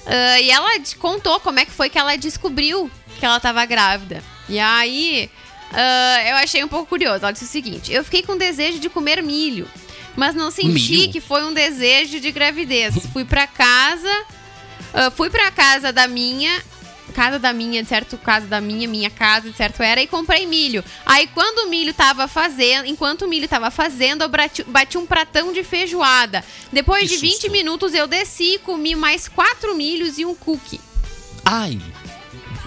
Ah, 0.05 0.39
e 0.39 0.49
ela 0.51 0.69
contou 0.99 1.39
como 1.39 1.59
é 1.59 1.65
que 1.65 1.71
foi 1.71 1.89
que 1.89 1.97
ela 1.97 2.15
descobriu 2.15 2.89
que 3.19 3.26
ela 3.26 3.39
tava 3.39 3.65
grávida. 3.65 4.21
E 4.47 4.59
aí, 4.59 5.30
ah, 5.71 6.30
eu 6.30 6.36
achei 6.38 6.63
um 6.63 6.67
pouco 6.67 6.86
curioso. 6.88 7.19
Ela 7.23 7.32
disse 7.32 7.45
o 7.45 7.47
seguinte: 7.47 7.91
eu 7.91 8.03
fiquei 8.03 8.21
com 8.21 8.38
desejo 8.38 8.78
de 8.80 8.89
comer 8.89 9.23
milho, 9.23 9.67
mas 10.16 10.36
não 10.36 10.51
senti 10.51 11.07
que 11.07 11.20
foi 11.22 11.43
um 11.43 11.53
desejo 11.53 12.20
de 12.20 12.32
gravidez. 12.32 12.95
fui 13.11 13.26
pra 13.26 13.47
casa, 13.47 14.26
ah, 14.93 15.11
fui 15.11 15.30
pra 15.30 15.51
casa 15.51 15.91
da 15.91 16.07
minha 16.07 16.61
casa 17.13 17.39
da 17.39 17.53
minha, 17.53 17.82
de 17.82 17.88
certo, 17.88 18.18
casa 18.18 18.45
da 18.45 18.59
minha, 18.59 18.89
minha 18.89 19.09
casa, 19.09 19.49
de 19.49 19.55
certo 19.55 19.82
era, 19.82 20.01
e 20.01 20.07
comprei 20.07 20.45
milho. 20.45 20.84
Aí 21.05 21.28
quando 21.28 21.66
o 21.66 21.70
milho 21.70 21.93
tava 21.93 22.28
fazendo, 22.28 22.88
enquanto 22.88 23.22
o 23.22 23.28
milho 23.28 23.47
tava 23.47 23.72
fazendo, 23.72 24.24
eu 24.24 24.28
bati, 24.28 24.63
bati 24.63 24.97
um 24.97 25.05
pratão 25.05 25.53
de 25.53 25.63
feijoada. 25.63 26.43
Depois 26.74 27.03
Que 27.03 27.16
de 27.16 27.22
20 27.22 27.32
susto. 27.34 27.51
minutos 27.51 27.93
eu 27.93 28.05
desci 28.05 28.55
e 28.55 28.59
comi 28.59 28.95
mais 28.95 29.30
quatro 29.30 29.74
milhos 29.76 30.18
e 30.18 30.26
um 30.26 30.36
cookie. 30.36 30.82
Ai. 31.45 31.80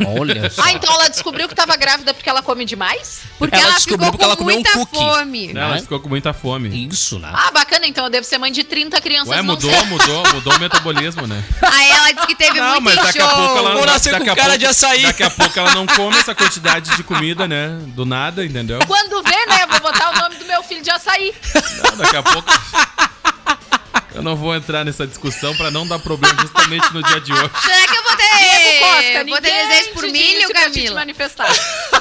Olha 0.07 0.51
só. 0.51 0.63
Ah, 0.63 0.73
então 0.73 0.93
ela 0.93 1.09
descobriu 1.09 1.49
que 1.49 1.55
tava 1.55 1.77
grávida 1.77 2.13
porque 2.15 2.29
ela 2.29 2.43
come 2.43 2.65
demais? 2.65 3.21
Porque 3.39 3.55
Ela 3.55 3.65
ela, 3.67 3.75
descobriu 3.75 4.07
ficou 4.07 4.11
porque 4.13 4.25
ela 4.25 4.37
com 4.37 4.45
comeu 4.45 4.57
um 4.57 4.61
muita 4.61 4.73
cookie. 4.79 4.97
fome. 4.97 5.53
Não, 5.53 5.61
ela 5.63 5.79
ficou 5.81 6.01
com 6.01 6.09
muita 6.09 6.33
fome. 6.33 6.89
Isso, 6.89 7.19
né? 7.19 7.31
Ah, 7.33 7.51
bacana, 7.51 7.87
então 7.87 8.05
eu 8.05 8.11
devo 8.11 8.25
ser 8.27 8.39
mãe 8.39 8.51
de 8.53 8.65
30 8.65 9.01
crianças. 9.01 9.29
Ué, 9.31 9.37
não 9.39 9.45
mudou, 9.45 9.71
sei. 9.71 9.85
mudou, 9.85 10.29
mudou 10.35 10.53
o 10.55 10.59
metabolismo, 10.59 11.27
né? 11.27 11.43
Aí 11.63 11.91
ela 11.91 12.13
disse 12.13 12.27
que 12.27 12.35
teve 12.35 12.61
Não, 12.61 12.81
muito 12.81 12.85
mas 12.85 12.97
daqui 12.97 13.21
a 13.21 13.29
pouco 13.29 13.59
ela 13.59 13.75
Vou 13.75 13.87
nascer 13.87 14.11
daqui 14.13 14.25
com 14.27 14.31
a 14.33 14.37
cara 14.37 14.49
pouco- 14.49 14.59
de 14.59 14.67
açaí. 14.67 15.03
Daqui 15.03 15.23
a 15.23 15.31
pouco 15.31 15.59
ela 15.59 15.75
não 15.75 15.87
come 15.87 16.17
essa 16.19 16.35
quantidade 16.35 16.97
de 16.97 17.03
comida, 17.03 17.47
né? 17.49 17.79
Do 17.89 18.05
nada, 18.05 18.45
entendeu? 18.45 18.79
Quando 18.87 19.23
vê, 19.23 19.47
né? 19.47 19.67
Vou 19.71 19.81
botar 19.81 20.11
o 20.11 20.19
nome 20.23 20.37
do 20.37 20.45
meu 20.45 20.63
filho 20.63 20.83
de 20.83 20.91
açaí. 20.91 21.35
Não, 21.85 21.97
daqui 21.97 22.17
a 22.17 22.23
pouco. 22.23 22.49
Eu 24.19 24.25
não 24.25 24.35
vou 24.35 24.55
entrar 24.55 24.85
nessa 24.85 25.07
discussão 25.07 25.55
pra 25.57 25.71
não 25.71 25.87
dar 25.87 25.99
problema 26.01 26.35
justamente 26.41 26.93
no 26.93 27.01
dia 27.05 27.21
de 27.21 27.33
hoje. 27.33 27.51
Será 27.63 27.87
que 27.87 27.97
eu 27.97 28.03
vou 28.03 28.17
ter, 28.17 28.39
Diego 28.39 28.79
Costa, 28.81 29.25
vou 29.29 29.41
ter 29.41 29.51
ninguém 29.53 29.69
desejo 29.69 29.91
por 29.95 30.03
milho, 30.03 30.49
Camila? 30.53 30.95
manifestar. 30.97 31.49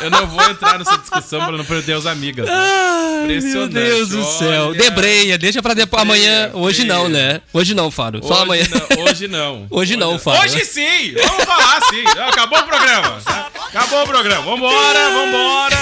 Eu 0.02 0.10
não 0.10 0.26
vou 0.26 0.44
entrar 0.50 0.80
nessa 0.80 0.98
discussão 0.98 1.46
pra 1.46 1.52
não 1.56 1.64
perder 1.64 1.94
as 1.94 2.06
amigas. 2.08 2.48
né? 2.48 2.54
Meu 2.56 3.24
Impressionante, 3.38 3.74
Deus 3.74 4.10
do 4.10 4.24
céu. 4.24 4.68
olha. 4.70 4.78
Debreia, 4.80 5.38
deixa 5.38 5.62
pra 5.62 5.74
depois. 5.76 6.02
Amanhã. 6.02 6.50
Hoje 6.54 6.86
não, 6.86 7.08
né? 7.08 7.40
Hoje 7.54 7.74
não, 7.76 7.92
Faro. 7.92 8.20
Só 8.24 8.34
Hoje 8.34 8.42
amanhã. 8.44 8.66
Não, 8.96 9.04
hoje 9.06 9.28
não. 9.28 9.68
Hoje 9.78 9.96
não, 9.96 10.18
Fábio. 10.20 10.42
Hoje 10.42 10.66
sim! 10.66 11.14
Vamos 11.24 11.44
falar 11.46 11.80
sim! 11.84 12.04
Acabou 12.30 12.60
o 12.60 12.64
programa. 12.64 13.22
tá? 13.24 13.48
Acabou 13.70 14.04
o 14.04 14.08
programa. 14.08 14.42
Vambora, 14.42 15.10
vambora! 15.14 15.78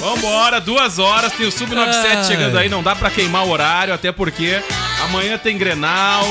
Vambora, 0.00 0.60
duas 0.60 0.98
horas. 0.98 1.32
Tem 1.32 1.46
o 1.46 1.50
Sub-97 1.52 2.04
Ai. 2.16 2.24
chegando 2.24 2.56
aí. 2.58 2.68
Não 2.68 2.82
dá 2.82 2.94
pra 2.94 3.10
queimar 3.10 3.44
o 3.46 3.50
horário, 3.50 3.92
até 3.94 4.12
porque 4.12 4.62
amanhã 5.04 5.38
tem 5.38 5.56
Grenal. 5.58 6.24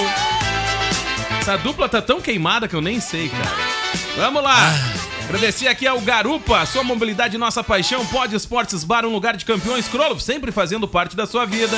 Essa 1.39 1.57
dupla 1.57 1.88
tá 1.89 2.01
tão 2.01 2.22
queimada 2.22 2.67
que 2.67 2.76
eu 2.76 2.82
nem 2.82 2.99
sei, 2.99 3.30
cara. 3.30 3.55
Vamos 4.17 4.43
lá! 4.43 4.74
Agradecer 5.28 5.67
aqui 5.67 5.86
ao 5.86 6.01
Garupa, 6.01 6.65
sua 6.65 6.84
mobilidade 6.84 7.38
nossa 7.38 7.63
paixão, 7.63 8.03
Pode 8.07 8.36
Esportes 8.36 8.84
Bar, 8.84 9.05
um 9.05 9.11
lugar 9.11 9.38
de 9.38 9.45
campeões, 9.45 9.88
Krolov, 9.88 10.20
sempre 10.20 10.51
fazendo 10.51 10.88
parte 10.88 11.15
da 11.15 11.28
sua 11.28 11.45
vida. 11.45 11.78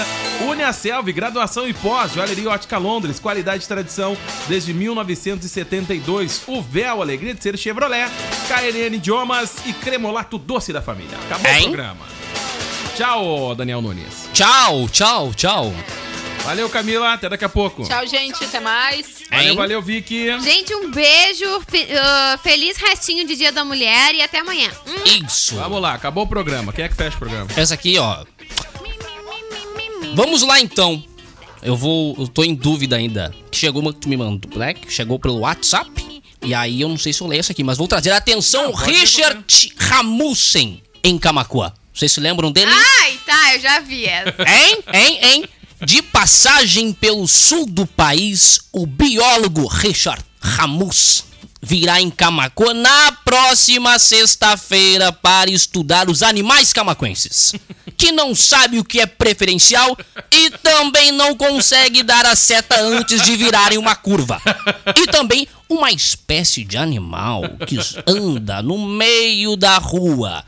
Une 0.50 0.64
a 0.64 0.72
Selvi, 0.72 1.12
graduação 1.12 1.68
e 1.68 1.74
pós, 1.74 2.14
Joalheria 2.14 2.50
Ótica 2.50 2.78
Londres, 2.78 3.20
qualidade 3.20 3.66
e 3.66 3.68
tradição 3.68 4.16
desde 4.48 4.74
1972. 4.74 6.44
O 6.48 6.62
Véu, 6.62 7.02
alegria 7.02 7.34
de 7.34 7.44
ser 7.44 7.58
Chevrolet, 7.58 8.10
KNN 8.48 8.96
Idiomas 8.96 9.56
e 9.66 9.74
Cremolato 9.74 10.38
Doce 10.38 10.72
da 10.72 10.82
Família. 10.82 11.18
Acabou 11.26 11.52
o 11.52 11.56
Hein? 11.56 11.64
programa. 11.64 12.06
Tchau, 12.96 13.54
Daniel 13.54 13.82
Nunes. 13.82 14.30
Tchau, 14.34 14.88
tchau, 14.88 15.34
tchau. 15.34 15.74
Valeu, 16.44 16.68
Camila, 16.70 17.14
até 17.14 17.30
daqui 17.30 17.46
a 17.46 17.50
pouco. 17.50 17.84
Tchau, 17.88 18.06
gente. 18.08 18.44
Até 18.44 18.60
mais. 18.60 19.22
Valeu, 19.30 19.50
Hein? 19.52 19.56
valeu, 19.56 19.82
Vicky. 19.82 20.26
Gente, 20.42 20.74
um 20.76 20.90
beijo, 20.92 21.62
fe- 21.70 21.88
ah, 21.98 22.40
feliz 22.44 22.78
restinho 22.78 23.26
de 23.26 23.36
Dia 23.36 23.52
da 23.52 23.64
Mulher 23.64 24.16
e 24.16 24.22
até 24.22 24.40
amanhã. 24.40 24.70
Hum. 24.88 25.26
Isso. 25.26 25.56
Vamos 25.56 25.80
lá, 25.82 25.94
acabou 25.94 26.24
o 26.24 26.28
programa. 26.28 26.74
Quem 26.74 26.84
é 26.86 26.90
que 26.90 26.96
fecha 26.96 27.16
o 27.16 27.20
programa? 27.20 27.48
Essa 27.56 27.76
aqui, 27.76 27.98
ó. 27.98 28.26
Vamos 30.16 30.42
lá 30.42 30.60
então. 30.60 31.02
Eu 31.62 31.76
vou. 31.78 32.16
Eu 32.18 32.28
tô 32.28 32.44
em 32.44 32.56
dúvida 32.56 32.96
ainda. 32.96 33.34
Chegou 33.52 33.82
uma 33.82 33.94
que 33.94 34.00
tu 34.00 34.10
me 34.10 34.18
mandou, 34.18 34.58
né? 34.58 34.74
Chegou 34.90 35.20
pelo 35.20 35.40
WhatsApp. 35.40 35.90
E 36.44 36.56
aí 36.56 36.82
eu 36.82 36.90
não 36.90 36.98
sei 36.98 37.14
se 37.14 37.22
eu 37.22 37.28
leio 37.28 37.40
essa 37.40 37.52
aqui, 37.52 37.64
mas 37.64 37.78
vou 37.78 37.88
trazer 37.88 38.12
atenção. 38.12 38.74
ler 38.76 38.94
Richard 38.94 39.74
Ramussen, 39.78 40.82
em 41.04 41.18
Camacuã. 41.20 41.72
Vocês 41.94 42.12
se 42.12 42.20
lembram 42.20 42.52
dele? 42.52 42.72
Ai, 42.74 43.20
tá, 43.26 43.54
eu 43.54 43.60
já 43.60 43.80
vi 43.80 44.06
essa. 44.06 44.36
Hein? 44.42 44.78
Hein? 44.92 45.20
Hein? 45.22 45.46
De 45.86 46.02
passagem 46.02 46.94
pelo 46.94 47.28
sul 47.28 47.66
do 47.66 47.88
país, 47.88 48.60
o 48.72 48.86
biólogo 48.86 49.66
Richard 49.66 50.24
Ramus 50.40 51.24
virá 51.62 52.00
em 52.00 52.10
Camacuã 52.10 52.74
na 52.74 53.12
próxima 53.12 53.98
sexta-feira 53.98 55.12
para 55.12 55.50
estudar 55.50 56.10
os 56.10 56.22
animais 56.22 56.72
camacuenses, 56.74 57.54
que 57.98 58.12
não 58.12 58.36
sabe 58.36 58.78
o 58.80 58.84
que 58.84 59.00
é 59.00 59.06
preferencial 59.06 59.98
e 60.32 60.52
também 60.52 61.12
não 61.12 61.36
consegue 61.36 62.04
dar 62.04 62.26
a 62.26 62.36
seta 62.36 62.80
antes 62.80 63.22
de 63.24 63.36
virarem 63.36 63.78
uma 63.78 63.96
curva. 63.96 64.42
E 64.96 65.08
também 65.08 65.48
uma 65.68 65.92
espécie 65.92 66.64
de 66.64 66.78
animal 66.78 67.44
que 67.68 67.78
anda 68.08 68.62
no 68.62 68.88
meio 68.88 69.56
da 69.56 69.78
rua. 69.78 70.44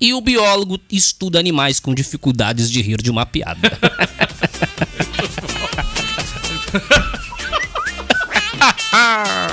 E 0.00 0.14
o 0.14 0.20
biólogo 0.20 0.78
estuda 0.90 1.40
animais 1.40 1.80
com 1.80 1.92
dificuldades 1.92 2.70
de 2.70 2.80
rir 2.80 3.02
de 3.02 3.10
uma 3.10 3.26
piada. 3.26 3.76
Ha 6.70 6.78
ha! 8.92 9.47